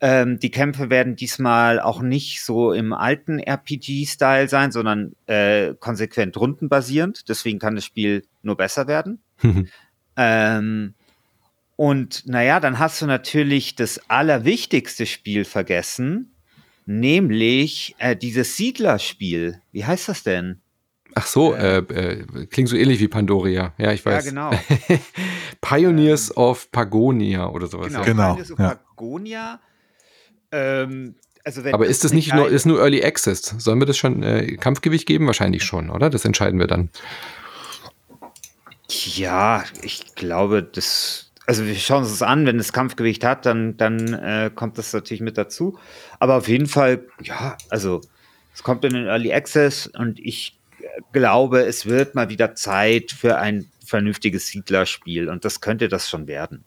Ähm, 0.00 0.38
die 0.38 0.52
Kämpfe 0.52 0.88
werden 0.88 1.16
diesmal 1.16 1.80
auch 1.80 2.02
nicht 2.02 2.44
so 2.44 2.72
im 2.72 2.92
alten 2.92 3.40
RPG-Style 3.40 4.48
sein, 4.48 4.70
sondern 4.70 5.16
äh, 5.26 5.74
konsequent 5.74 6.36
rundenbasierend. 6.36 7.28
Deswegen 7.28 7.58
kann 7.58 7.74
das 7.74 7.84
Spiel 7.84 8.22
nur 8.42 8.56
besser 8.56 8.86
werden. 8.86 9.24
ähm, 10.16 10.94
und 11.76 12.26
naja, 12.26 12.58
dann 12.58 12.78
hast 12.78 13.00
du 13.02 13.06
natürlich 13.06 13.74
das 13.74 14.00
allerwichtigste 14.08 15.06
Spiel 15.06 15.44
vergessen, 15.44 16.34
nämlich 16.86 17.94
äh, 17.98 18.16
dieses 18.16 18.56
Siedlerspiel. 18.56 19.60
Wie 19.72 19.84
heißt 19.84 20.08
das 20.08 20.22
denn? 20.22 20.60
Ach 21.14 21.26
so, 21.26 21.54
äh, 21.54 21.78
äh, 21.78 22.46
klingt 22.46 22.68
so 22.68 22.76
ähnlich 22.76 23.00
wie 23.00 23.08
Pandoria. 23.08 23.72
Ja, 23.78 23.92
ich 23.92 24.04
weiß. 24.04 24.24
Ja, 24.24 24.30
genau. 24.30 24.50
Pioneers 25.60 26.30
ähm, 26.30 26.36
of 26.36 26.70
Pagonia 26.70 27.48
oder 27.48 27.66
sowas. 27.66 27.88
Genau, 27.88 28.04
genau. 28.04 28.34
Pioneers 28.34 28.52
of 28.52 28.58
ja. 28.58 28.74
Pagonia. 28.74 29.60
Ähm, 30.52 31.14
also 31.44 31.62
Aber 31.72 31.86
ist 31.86 32.04
das 32.04 32.12
nicht 32.12 32.34
nur, 32.34 32.48
ist 32.48 32.66
nur 32.66 32.80
Early 32.80 33.04
Access? 33.04 33.54
Sollen 33.58 33.80
wir 33.80 33.86
das 33.86 33.96
schon 33.96 34.22
äh, 34.22 34.56
Kampfgewicht 34.56 35.06
geben? 35.06 35.26
Wahrscheinlich 35.26 35.64
schon, 35.64 35.90
oder? 35.90 36.10
Das 36.10 36.24
entscheiden 36.24 36.58
wir 36.58 36.66
dann. 36.66 36.90
Ja, 38.88 39.64
ich 39.82 40.14
glaube, 40.16 40.62
das 40.62 41.25
also 41.46 41.64
wir 41.64 41.74
schauen 41.76 42.02
uns 42.02 42.10
das 42.10 42.22
an, 42.22 42.44
wenn 42.44 42.58
es 42.58 42.72
Kampfgewicht 42.72 43.24
hat, 43.24 43.46
dann, 43.46 43.76
dann 43.76 44.12
äh, 44.14 44.50
kommt 44.54 44.78
das 44.78 44.92
natürlich 44.92 45.20
mit 45.20 45.38
dazu. 45.38 45.78
Aber 46.18 46.36
auf 46.36 46.48
jeden 46.48 46.66
Fall, 46.66 47.06
ja, 47.22 47.56
also 47.70 48.00
es 48.52 48.62
kommt 48.62 48.84
in 48.84 48.94
den 48.94 49.06
Early 49.06 49.32
Access 49.32 49.86
und 49.86 50.18
ich 50.18 50.58
glaube, 51.12 51.60
es 51.60 51.86
wird 51.86 52.14
mal 52.14 52.28
wieder 52.28 52.54
Zeit 52.54 53.12
für 53.12 53.38
ein 53.38 53.70
vernünftiges 53.84 54.48
Siedlerspiel 54.48 55.28
und 55.28 55.44
das 55.44 55.60
könnte 55.60 55.88
das 55.88 56.10
schon 56.10 56.26
werden. 56.26 56.64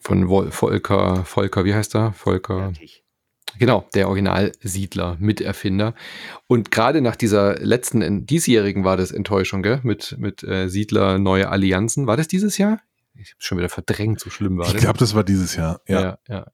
Von 0.00 0.28
Vol 0.28 0.50
Volker, 0.50 1.24
Volker, 1.24 1.64
wie 1.64 1.74
heißt 1.74 1.94
er? 1.94 2.12
Volker. 2.12 2.72
Genau, 3.58 3.86
der 3.94 4.08
Originalsiedler, 4.08 5.16
Miterfinder. 5.20 5.94
Und 6.46 6.70
gerade 6.70 7.02
nach 7.02 7.16
dieser 7.16 7.58
letzten, 7.58 8.26
diesjährigen 8.26 8.84
war 8.84 8.96
das 8.96 9.12
Enttäuschung, 9.12 9.62
gell? 9.62 9.80
Mit, 9.82 10.16
mit 10.18 10.42
äh, 10.42 10.68
Siedler 10.68 11.18
Neue 11.18 11.50
Allianzen. 11.50 12.06
War 12.06 12.16
das 12.16 12.28
dieses 12.28 12.56
Jahr? 12.56 12.80
Ich 13.22 13.32
habe 13.32 13.42
schon 13.42 13.58
wieder 13.58 13.68
verdrängt, 13.68 14.20
so 14.20 14.30
schlimm 14.30 14.58
war 14.58 14.66
ich 14.66 14.72
das. 14.72 14.80
Ich 14.80 14.84
glaube, 14.84 14.98
das 14.98 15.14
war 15.14 15.24
dieses 15.24 15.54
Jahr, 15.54 15.80
ja. 15.86 16.00
ja, 16.00 16.18
ja. 16.28 16.46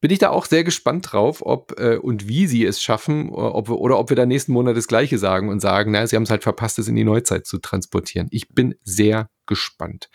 Bin 0.00 0.12
ich 0.12 0.20
da 0.20 0.30
auch 0.30 0.46
sehr 0.46 0.62
gespannt 0.62 1.12
drauf, 1.12 1.42
ob 1.44 1.78
äh, 1.78 1.96
und 1.96 2.28
wie 2.28 2.46
sie 2.46 2.64
es 2.64 2.80
schaffen, 2.80 3.30
ob 3.30 3.68
wir, 3.68 3.78
oder 3.78 3.98
ob 3.98 4.10
wir 4.10 4.16
da 4.16 4.26
nächsten 4.26 4.52
Monat 4.52 4.76
das 4.76 4.86
Gleiche 4.86 5.18
sagen 5.18 5.48
und 5.48 5.60
sagen, 5.60 5.90
naja, 5.90 6.06
sie 6.06 6.14
haben 6.14 6.22
es 6.22 6.30
halt 6.30 6.44
verpasst, 6.44 6.78
es 6.78 6.86
in 6.86 6.94
die 6.94 7.04
Neuzeit 7.04 7.46
zu 7.46 7.58
transportieren. 7.58 8.28
Ich 8.30 8.48
bin 8.48 8.76
sehr 8.84 9.28
gespannt. 9.46 10.08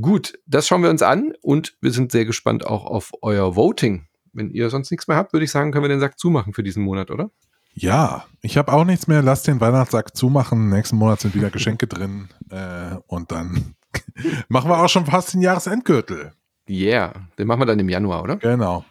Gut, 0.00 0.38
das 0.46 0.66
schauen 0.66 0.82
wir 0.82 0.90
uns 0.90 1.02
an 1.02 1.32
und 1.40 1.76
wir 1.80 1.90
sind 1.90 2.12
sehr 2.12 2.26
gespannt 2.26 2.66
auch 2.66 2.84
auf 2.84 3.10
euer 3.22 3.56
Voting. 3.56 4.06
Wenn 4.32 4.50
ihr 4.50 4.68
sonst 4.68 4.90
nichts 4.90 5.08
mehr 5.08 5.16
habt, 5.16 5.32
würde 5.32 5.44
ich 5.44 5.50
sagen, 5.50 5.72
können 5.72 5.84
wir 5.84 5.88
den 5.88 6.00
Sack 6.00 6.18
zumachen 6.18 6.52
für 6.52 6.62
diesen 6.62 6.84
Monat, 6.84 7.10
oder? 7.10 7.30
Ja, 7.72 8.26
ich 8.42 8.58
habe 8.58 8.72
auch 8.72 8.84
nichts 8.84 9.06
mehr. 9.06 9.22
Lass 9.22 9.42
den 9.42 9.60
Weihnachtssack 9.60 10.16
zumachen. 10.16 10.68
Nächsten 10.68 10.96
Monat 10.96 11.20
sind 11.20 11.34
wieder 11.34 11.50
Geschenke 11.50 11.86
drin. 11.86 12.28
Äh, 12.50 12.96
und 13.06 13.30
dann 13.32 13.74
machen 14.48 14.70
wir 14.70 14.82
auch 14.82 14.88
schon 14.88 15.06
fast 15.06 15.34
den 15.34 15.42
Jahresendgürtel. 15.42 16.32
Yeah, 16.68 17.28
den 17.38 17.46
machen 17.46 17.60
wir 17.60 17.66
dann 17.66 17.78
im 17.78 17.88
Januar, 17.88 18.22
oder? 18.22 18.36
Genau. 18.36 18.84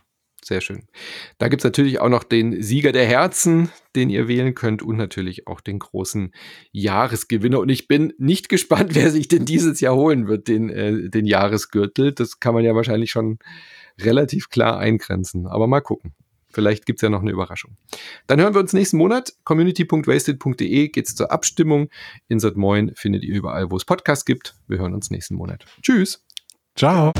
Sehr 0.43 0.62
schön. 0.62 0.84
Da 1.39 1.49
gibt 1.49 1.62
es 1.62 1.66
natürlich 1.66 1.99
auch 1.99 2.10
noch 2.10 2.24
den 2.24 2.62
Sieger 2.62 2.93
der 2.93 3.05
Herzen, 3.05 3.70
den 3.95 4.10
ihr 4.10 4.28
wählen 4.30 4.55
könnt 4.55 4.82
und 4.82 4.95
natürlich 4.95 5.45
auch 5.45 5.60
den 5.60 5.78
großen 5.80 6.32
Jahresgewinner. 6.72 7.60
Und 7.60 7.70
ich 7.70 7.88
bin 7.88 8.14
nicht 8.18 8.47
gespannt, 8.49 8.95
wer 8.95 9.12
sich 9.12 9.28
denn 9.28 9.45
dieses 9.45 9.82
Jahr 9.82 9.95
holen 9.95 10.28
wird, 10.28 10.47
den, 10.47 10.70
äh, 10.70 11.10
den 11.10 11.26
Jahresgürtel. 11.26 12.14
Das 12.14 12.39
kann 12.39 12.53
man 12.53 12.64
ja 12.64 12.76
wahrscheinlich 12.76 13.12
schon 13.12 13.39
relativ 13.99 14.49
klar 14.49 14.80
eingrenzen. 14.80 15.47
Aber 15.47 15.68
mal 15.68 15.82
gucken. 15.82 16.14
Vielleicht 16.58 16.88
gibt 16.88 16.97
es 16.97 17.01
ja 17.03 17.10
noch 17.10 17.22
eine 17.22 17.30
Überraschung. 17.30 17.78
Dann 18.26 18.41
hören 18.41 18.55
wir 18.55 18.62
uns 18.62 18.74
nächsten 18.74 18.97
Monat. 18.97 19.32
Community.wasted.de 19.43 20.88
geht 20.88 21.08
es 21.08 21.14
zur 21.14 21.32
Abstimmung. 21.32 21.89
Insert 22.30 22.58
Moin 22.58 22.93
findet 22.95 23.24
ihr 23.24 23.36
überall, 23.36 23.70
wo 23.70 23.78
es 23.78 23.86
Podcasts 23.86 24.26
gibt. 24.26 24.55
Wir 24.68 24.80
hören 24.80 24.95
uns 24.95 25.12
nächsten 25.12 25.36
Monat. 25.36 25.66
Tschüss. 25.84 26.26
Ciao. 26.76 27.14